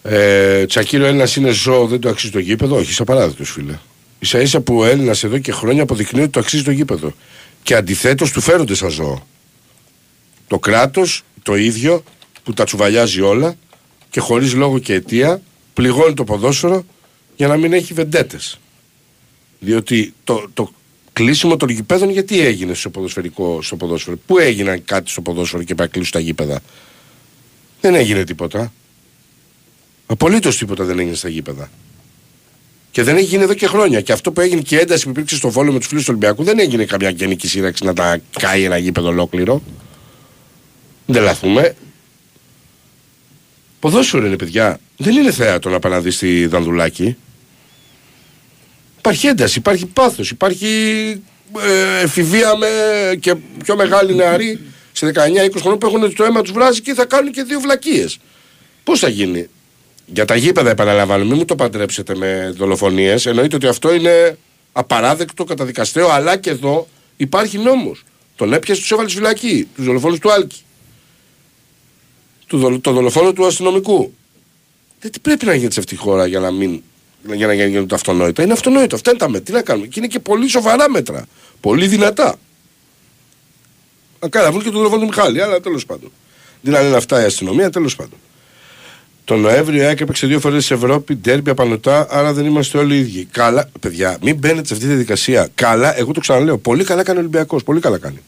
[0.05, 3.77] Ε, Τσακίρο Έλληνας είναι ζώο, δεν το αξίζει το γήπεδο; Όχι, είσαι απαράδεκτος, φίλε.
[4.21, 7.13] σα ίσα που ο Έλληνας εδώ και χρόνια αποδεικνύει ότι το αξίζει το γήπεδο.
[7.63, 9.27] Και αντιθέτως του φέρονται σαν ζώο.
[10.47, 12.03] Το κράτος το ίδιο
[12.43, 13.55] που τα τσουβαλιάζει όλα
[14.09, 15.41] και χωρίς λόγο και αιτία
[15.73, 16.85] πληγώνει το ποδόσφαιρο
[17.35, 18.59] για να μην έχει βεντέτες.
[19.59, 20.71] Διότι το, το
[21.13, 25.75] κλείσιμο των γηπέδων γιατί έγινε στο ποδοσφαιρικό στο ποδόσφαιρο; Πού έγιναν κάτι στο ποδόσφαιρο και
[25.75, 26.61] πρέπει να κλείσουν τα γήπεδα;
[27.81, 28.73] Δεν έγινε τίποτα.
[30.14, 31.69] Απολύτως τίποτα δεν έγινε στα γήπεδα.
[32.91, 34.02] Και δεν έχει γίνει εδώ και χρόνια.
[34.02, 36.10] Και αυτό που έγινε και η ένταση που υπήρξε στο βόλο με τους φίλους του
[36.15, 39.61] Ολυμπιακού δεν έγινε καμιά γενική σύραξη να τα κάει ένα γήπεδο ολόκληρο.
[41.06, 41.76] Δεν λαθούμε.
[43.80, 44.80] Ποδόσφαιρο είναι παιδιά.
[44.98, 47.18] Δεν είναι θέατρο να πάνε να δει τη Δανδουλάκη.
[48.98, 50.68] Υπάρχει ένταση, υπάρχει πάθος, υπάρχει
[51.60, 52.68] ε, εφηβεία με
[53.19, 54.60] και πιο μεγάλη νεαρή
[54.91, 55.11] σε 19-20
[55.60, 58.19] χρόνια που έχουν το αίμα τους βράζει και θα κάνουν και δύο βλακίες.
[58.84, 59.49] Πώς θα γίνει;
[60.05, 63.25] Για τα γήπεδα, επαναλαμβάνω, μην μου το παντρέψετε με δολοφονίες.
[63.25, 64.38] Εννοείται ότι αυτό είναι
[64.71, 68.03] απαράδεκτο, καταδικαστέο, αλλά και εδώ υπάρχει νόμος.
[68.35, 69.67] Τον έπιασε, τους έβαλε στη φυλακή.
[69.75, 70.61] Τους δολοφόνους του Άλκη.
[72.47, 74.13] Του δολο, το δολοφόνο του αστυνομικού.
[74.99, 76.81] Δεν τι πρέπει να γίνεται σε αυτή τη χώρα για να μην.
[77.34, 78.43] Για να γίνουν τα αυτονόητα.
[78.43, 78.95] Είναι αυτονόητο.
[78.95, 79.45] Αυτά είναι τα μέτρα.
[79.45, 79.88] Τι να κάνουμε.
[79.88, 81.25] Και είναι και πολύ σοβαρά μέτρα.
[81.59, 82.35] Πολύ δυνατά.
[84.19, 86.11] Να κάνουν και τον δολοφόνο του Μιχάλη, αλλά τέλος πάντων.
[86.61, 88.19] Δεν λένε αυτά η αστυνομία, τέλος πάντων.
[89.25, 92.95] Το Νοέμβριο η ΑΕΚ έπαιξε δύο φορές σε Ευρώπη, ντέρμπι απανωτά, άρα δεν είμαστε όλοι
[92.95, 93.27] οι ίδιοι.
[93.31, 95.49] Καλά, παιδιά, μην μπαίνετε σε αυτή τη διαδικασία.
[95.55, 96.57] Καλά, εγώ το ξαναλέω.
[96.57, 97.63] Πολύ καλά κάνει ο Ολυμπιακός.
[97.63, 98.19] Πολύ καλά κάνει.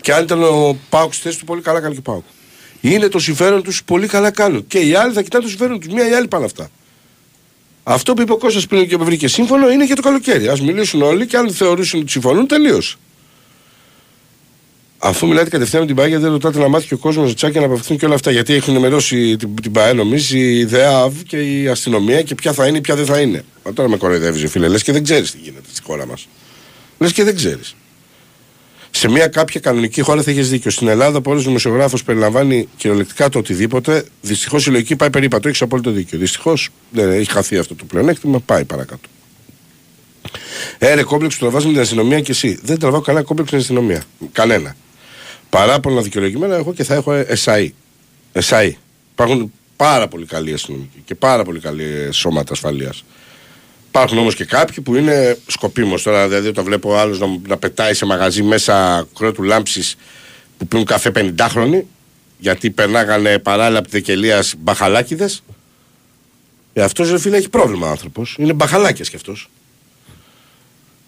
[0.00, 2.24] Και αν ήταν ο Πάουκ στη θέση του, πολύ καλά κάνει και ο Πάουκ.
[2.80, 4.66] Είναι το συμφέρον τους, πολύ καλά κάνουν.
[4.66, 5.92] Και οι άλλοι θα κοιτάνε το συμφέρον τους.
[5.92, 6.70] Μία ή άλλη πάνε αυτά.
[7.82, 10.48] Αυτό που είπε ο Κώστας πριν και με βρήκε σύμφωνο είναι για το καλοκαίρι.
[10.48, 12.96] Α μιλήσουν όλοι και αν θεωρήσουν ότι συμφωνούν, τελείωσε.
[15.04, 17.66] Αφού μιλάτε κατευθείαν με την ΠΑΕ, δεν ρωτάτε να μάθει και ο κόσμος τσάκια να
[17.66, 18.30] απευθύνουν και όλα αυτά.
[18.30, 22.66] Γιατί έχουν ενημερώσει την, την ΠΑΕ, νομίζεις, η ΔΕΑΒ και η αστυνομία και ποια θα
[22.66, 23.44] είναι ή ποια δεν θα είναι.
[23.64, 24.68] Μα τώρα με κοροϊδεύεις, φίλε.
[24.68, 26.28] Λες και δεν ξέρεις τι γίνεται στη χώρα μας.
[26.98, 27.76] Λες και δεν ξέρεις.
[28.90, 30.70] Σε μια κάποια κανονική χώρα θα έχεις δίκιο.
[30.70, 35.48] Στην Ελλάδα, που όλος ο δημοσιογράφος περιλαμβάνει κυριολεκτικά το οτιδήποτε, δυστυχώς η λογική πάει περίπατο.
[35.48, 36.18] Έχεις απόλυτο δίκιο.
[36.18, 39.08] Δυστυχώς δεν έχει χαθεί αυτό το πλεονέκτημα, πάει παρακάτω.
[40.78, 42.58] Έρε κόμπλεξ που τραβά με την αστυνομία και εσύ.
[42.62, 44.02] Δεν τραβάω κανένα κόμπλεξ με την αστυνομία.
[44.32, 44.76] Κανένα.
[45.52, 47.74] Παράπονα δικαιολογημένα έχω και θα έχω ΕΣΑΗ.
[48.32, 48.76] ΕΣΑΗ.
[49.12, 53.04] Υπάρχουν πάρα πολύ καλοί αστυνομικοί και πάρα πολύ καλοί σώματα ασφαλείας.
[53.88, 56.28] Υπάρχουν όμως και κάποιοι που είναι σκοπίμως τώρα.
[56.28, 59.96] Δηλαδή, όταν βλέπω άλλο να, να πετάει σε μαγαζί μέσα κρότου λάμψης
[60.58, 61.82] που πίνουν καφέ 50χρονοι,
[62.38, 65.42] γιατί περνάγανε παράλληλα από τη Δεκελία μπαχαλάκιδες.
[66.72, 68.36] Ε, αυτός ρε φίλε έχει πρόβλημα άνθρωπος.
[68.38, 69.50] Είναι μπαχαλάκιας κι αυτός.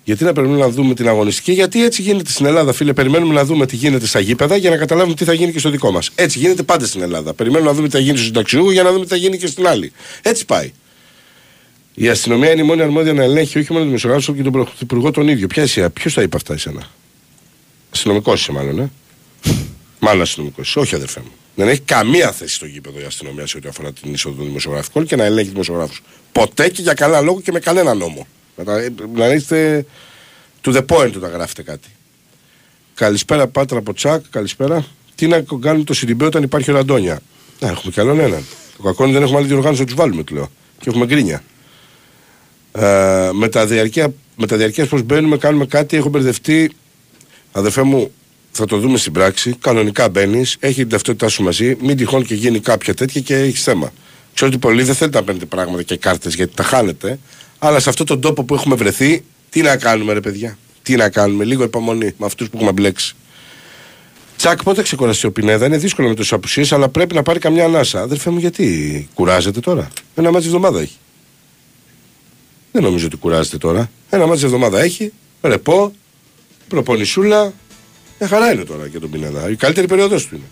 [0.04, 2.92] Γιατί να περιμένουμε να δούμε την αγωνιστική, γιατί έτσι γίνεται στην Ελλάδα, φίλε.
[2.92, 5.70] Περιμένουμε να δούμε τι γίνεται στα γήπεδα για να καταλάβουμε τι θα γίνει και στο
[5.70, 6.10] δικό μας.
[6.14, 7.34] Έτσι γίνεται πάντα στην Ελλάδα.
[7.34, 9.46] Περιμένουμε να δούμε τι θα γίνει στο συνταξιούχο για να δούμε τι θα γίνει και
[9.46, 9.92] στην άλλη.
[10.22, 10.72] Έτσι πάει.
[11.94, 14.52] Η αστυνομία είναι η μόνη αρμόδια να ελέγχει όχι μόνο τον δημοσιογράφο αλλά και τον
[14.52, 15.46] πρωθυπουργό τον ίδιο.
[15.46, 16.90] Ποια είσαι, ποιος τα είπε αυτά εσένα;
[17.92, 18.90] Αστυνομικός είσαι, μάλλον, ε;
[19.98, 20.78] μάλλον αστυνομικός είσαι.
[20.78, 21.30] Όχι, αδερφέ μου.
[21.54, 25.06] Δεν έχει καμία θέση στο γήπεδο η αστυνομία σε ό,τι αφορά την είσοδο των δημοσιογραφικών
[25.06, 26.02] και να ελέγχει δημοσιογράφους.
[26.32, 28.26] Ποτέ και για κανένα λόγο και με κανένα νόμο.
[28.56, 29.86] Να, τα, να είστε
[30.64, 31.88] to the point όταν γράφετε κάτι.
[32.94, 34.24] Καλησπέρα, Πάτρα από Τσάκ.
[34.30, 34.86] Καλησπέρα.
[35.14, 37.20] Τι να κάνουμε το Σιριμπέ όταν υπάρχει ο Ραντόνια;
[37.60, 38.44] Να έχουμε κι άλλον έναν.
[38.76, 40.50] Το κακό είναι δεν έχουμε άλλη διοργάνωση να τους βάλουμε, του λέω.
[40.78, 41.42] Και έχουμε γκρίνια.
[42.72, 46.70] Ε, με τα διαρκεία, με τα διαρκείας πώς μπαίνουμε, κάνουμε κάτι, έχω μπερδευτεί.
[47.52, 48.12] Αδερφέ μου,
[48.50, 49.54] θα το δούμε στην πράξη.
[49.60, 53.62] Κανονικά μπαίνεις, έχει την ταυτότητά σου μαζί, μην τυχόν και γίνει κάποια τέτοια και έχεις
[53.62, 53.92] θέμα.
[54.34, 57.18] Ξέρω ότι πολλοί δεν θέλετε να παίρνετε πράγματα και κάρτες γιατί τα χάνετε,
[57.66, 61.08] αλλά σε αυτόν τον τόπο που έχουμε βρεθεί, τι να κάνουμε, ρε παιδιά; Τι να
[61.08, 63.16] κάνουμε, λίγο υπομονή με αυτούς που έχουμε μπλέξει.
[64.36, 67.64] Τσακ, πότε ξεκουραστεί ο Πινέδα, είναι δύσκολο με τόσες απουσίες, αλλά πρέπει να πάρει καμιά
[67.64, 68.00] ανάσα.
[68.00, 70.96] Αδερφέ μου, γιατί κουράζεται τώρα; Ένα μάτι εβδομάδα έχει.
[72.72, 73.90] Δεν νομίζω ότι κουράζεται τώρα.
[74.10, 75.12] Ένα μάτι εβδομάδα έχει,
[75.42, 75.92] ρεπό,
[76.68, 77.52] προπονησούλα,
[78.18, 79.50] Μια χαρά είναι τώρα για τον Πινέδα.
[79.50, 80.44] Η καλύτερη περίοδος του είναι.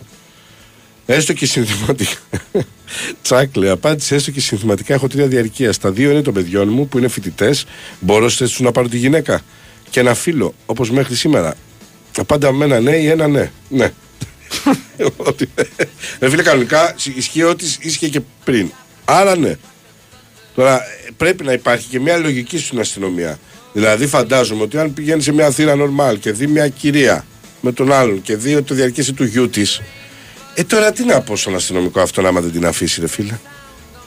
[1.07, 2.16] Έστω και συνθηματικά.
[3.23, 4.95] Τσάκλε, απάντησε έστω και συνθηματικά.
[4.95, 5.73] Έχω τρία διαρκεία.
[5.73, 7.65] Στα δύο είναι των παιδιών μου που είναι φοιτητές.
[8.01, 9.41] Μπορώ σε τους να πάρω τη γυναίκα.
[9.91, 11.55] Και ένα φίλο, όπως μέχρι σήμερα.
[12.16, 13.51] Απάντα με ένα ναι ή ένα ναι.
[13.69, 13.93] Ναι.
[15.16, 15.49] Ότι-
[16.20, 18.70] Ρε φίλε, κανονικά ισχύει ό,τι ίσχυε και πριν.
[19.05, 19.55] Άρα ναι.
[20.55, 23.39] Τώρα ε, πρέπει να υπάρχει και μια λογική στην αστυνομία.
[23.73, 27.24] Δηλαδή, φαντάζομαι ότι αν πηγαίνει σε μια θύρα νορμάλ και δει μια κυρία
[27.61, 29.81] με τον άλλον και δει ότι το διαρκέσει του γιού της.
[30.55, 33.39] Ε, τώρα τι να πω στον αστυνομικό αυτό άμα δεν την αφήσει, ρε φίλε;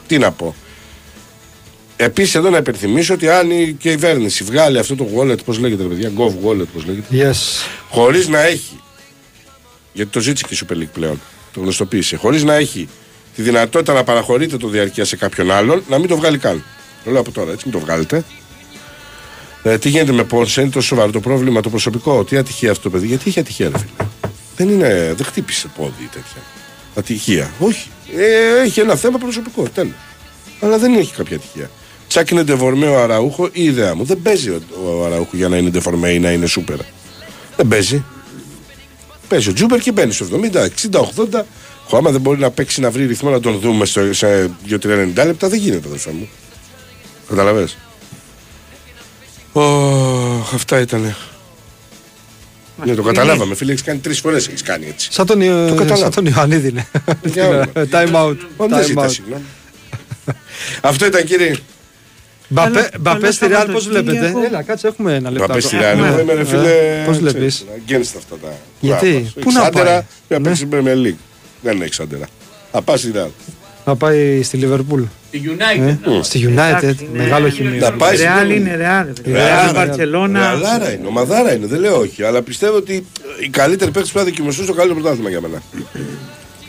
[0.08, 0.56] Τι να πω;
[1.98, 5.90] Επίσης, εδώ να υπενθυμίσω ότι αν η κυβέρνηση βγάλει αυτό το wallet, πώς λέγεται, ρε
[5.90, 7.66] παιδιά, Gov wallet, πώς λέγεται, Yes.
[7.90, 8.80] χωρίς να έχει.
[9.94, 11.22] Γιατί το ζήτησε και η Super League πλέον.
[11.54, 12.16] Το γνωστοποίησε.
[12.16, 12.88] Χωρίς να έχει
[13.36, 16.64] τη δυνατότητα να παραχωρείτε το διαρκεία σε κάποιον άλλον, να μην το βγάλει καν.
[17.04, 18.24] Το λέω από τώρα, έτσι, μην το βγάλετε.
[19.64, 22.24] Ε, τι γίνεται με Πόνσε, είναι τόσο σοβαρό το πρόβλημα το προσωπικό.
[22.24, 24.08] Τι ατυχία αυτό το παιδί, γιατί είχε ατυχία, ρε φίλε.
[24.56, 26.42] Δεν, είναι, δεν χτύπησε πόδι ή τέτοια.
[26.96, 27.52] Ατυχία.
[27.60, 27.90] Όχι.
[28.16, 29.64] Ε, έχει ένα θέμα προσωπικό.
[29.74, 29.94] Τέλος.
[30.60, 31.70] Αλλά δεν έχει κάποια ατυχία.
[32.08, 34.04] Τσάκι είναι ντεφορμέ ο Αραούχο, η ιδέα μου.
[34.04, 36.78] Δεν παίζει ο, ο Αραούχο για να είναι ντεφορμέ ή να είναι σούπερ.
[37.56, 38.04] Δεν παίζει.
[39.28, 41.00] Παίζει ο Τζούπερ και μπαίνει στο 70, 60,
[41.40, 41.42] 80.
[41.90, 45.14] Ο άμα δεν μπορεί να παίξει να βρει ρυθμό να τον δούμε στο, σε 2-3-90
[45.16, 46.30] λεπτά, δεν γίνεται, αδερφέ μου.
[47.28, 47.78] Καταλαβες.
[49.52, 51.16] Ωχ, αυτά ήτανε.
[52.84, 53.72] Ναι, το καταλάβαμε, φίλε.
[53.72, 54.48] Έχεις κάνει τρεις φορές.
[54.48, 55.08] Έχεις κάνει έτσι.
[55.12, 56.02] Σαν τον, Ιω- Το καταλάβω.
[56.02, 56.88] σαν τον Ιωαννίδη είναι.
[57.24, 57.66] Για όνομα.
[57.94, 58.36] Time out.
[58.58, 59.14] Ω, Δεν Time ζητάς out.
[59.14, 59.44] συγγνώμη.
[60.82, 61.56] Αυτό ήταν κύριε.
[62.48, 64.28] Μπαπέ- Καλό- Μπαπέ καλό στη Real, πώς Σαββατοκύριακο.
[64.28, 65.48] βλέπετε; Έλα, κάτσε, έχουμε ένα λεπτό.
[65.48, 66.04] Παπέ στη Ρεάλ.
[66.04, 67.04] Εγώ είμαι ρε φίλε.
[67.06, 68.54] Πώς βλέπεις; Against αυτά τα.
[68.80, 69.32] Γιατί; πράγματα.
[69.34, 70.56] Πού Έχεις να άντερα, πάει; πρέπει να Ναι.
[70.56, 71.20] παίξεις Premier League.
[71.62, 72.28] Δεν έχει άντερα.
[72.72, 73.28] Θα πας στη Ρεάλ.
[73.86, 75.02] Να πάει στη Λιβερπούλ.
[75.32, 75.98] Η United.
[76.20, 77.80] Ε, Στη United, Εντάξει, είναι- μεγάλο χημείο.
[77.80, 79.06] Να πάει στην- Ρεάλ είναι Ρεάλ.
[79.26, 79.88] Ρεάλ, Ρεάλ, Ρεάλ.
[79.88, 80.40] Μπαρσελόνα.
[80.40, 82.24] Ρεαλάρα είναι, ομαδάρα είναι, δεν λέω όχι.
[82.24, 83.06] Αλλά πιστεύω ότι
[83.44, 85.62] οι καλύτεροι παίκτες πρέπει να δοκιμαστούν στο καλύτερο πρωτάθλημα για μένα.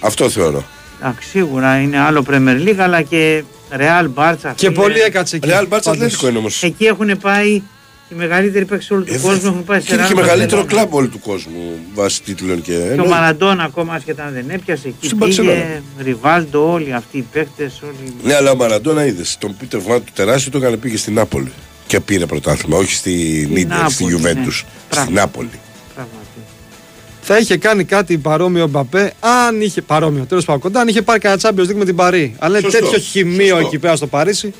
[0.01, 0.65] Αυτό θεωρώ.
[1.01, 4.53] Εντάξει, Σίγουρα είναι άλλο Premier League αλλά και Ρεάλ Μπάρτσα.
[4.57, 5.49] Και πολύ έκατσε εκεί.
[5.49, 6.05] Ρεάλ Μπάρτσα Πάντως.
[6.07, 6.63] Ατλέτικο είναι όμως.
[6.63, 7.63] Εκεί έχουν πάει
[8.09, 9.41] οι μεγαλύτεροι παίκτες όλου του κόσμου.
[9.49, 10.67] Έχουν πάει σε Είναι Real και μεγαλύτερο Barcelona.
[10.67, 12.73] κλαμπ όλου του κόσμου βάσει τίτλων και.
[12.95, 14.89] Και ο Μαραντόνα ακόμα ασχετά αν δεν έπιασε.
[14.89, 15.83] Εκεί Στην πήγε, Μπαρσελόνα.
[15.99, 17.81] Ριβάλντο, όλοι αυτοί οι παίκτες.
[17.83, 18.15] Όλοι...
[18.23, 19.37] Ναι, αλλά ο Μαραντόνα είδες.
[19.41, 21.53] Τον Πίτερ Βάν του τεράστιο το έκανε πήγε στην Νάπολη.
[21.87, 23.11] Και πήρε πρωτάθλημα, όχι στη
[23.51, 24.63] Νίτερ, στη Νάπολη, Γιουβέντους.
[24.63, 24.69] ναι.
[24.71, 25.11] Στη Πράγμα.
[25.21, 25.51] Νάπολη.
[25.95, 26.17] Πράγματι.
[27.23, 31.03] Θα είχε κάνει κάτι παρόμοιο ο Μπαπέ, αν είχε παρόμοιο τέλος πάντων κοντά, αν είχε
[31.03, 32.35] πάρει κανένα Champions League με την Παρή.
[32.39, 33.67] Αλλά είναι Σωστό, τέτοιο χημείο σωστό.
[33.67, 34.53] εκεί πέρα στο Παρίσι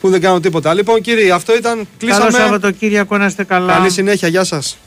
[0.00, 0.74] που δεν κάνουν τίποτα.
[0.74, 1.74] Λοιπόν, κύριοι, αυτό ήταν.
[1.74, 2.30] Καλό Κλείσαμε.
[2.30, 3.72] Σαββατοκύριακο να είστε καλά.
[3.72, 4.78] Καλή συνέχεια, γεια σας.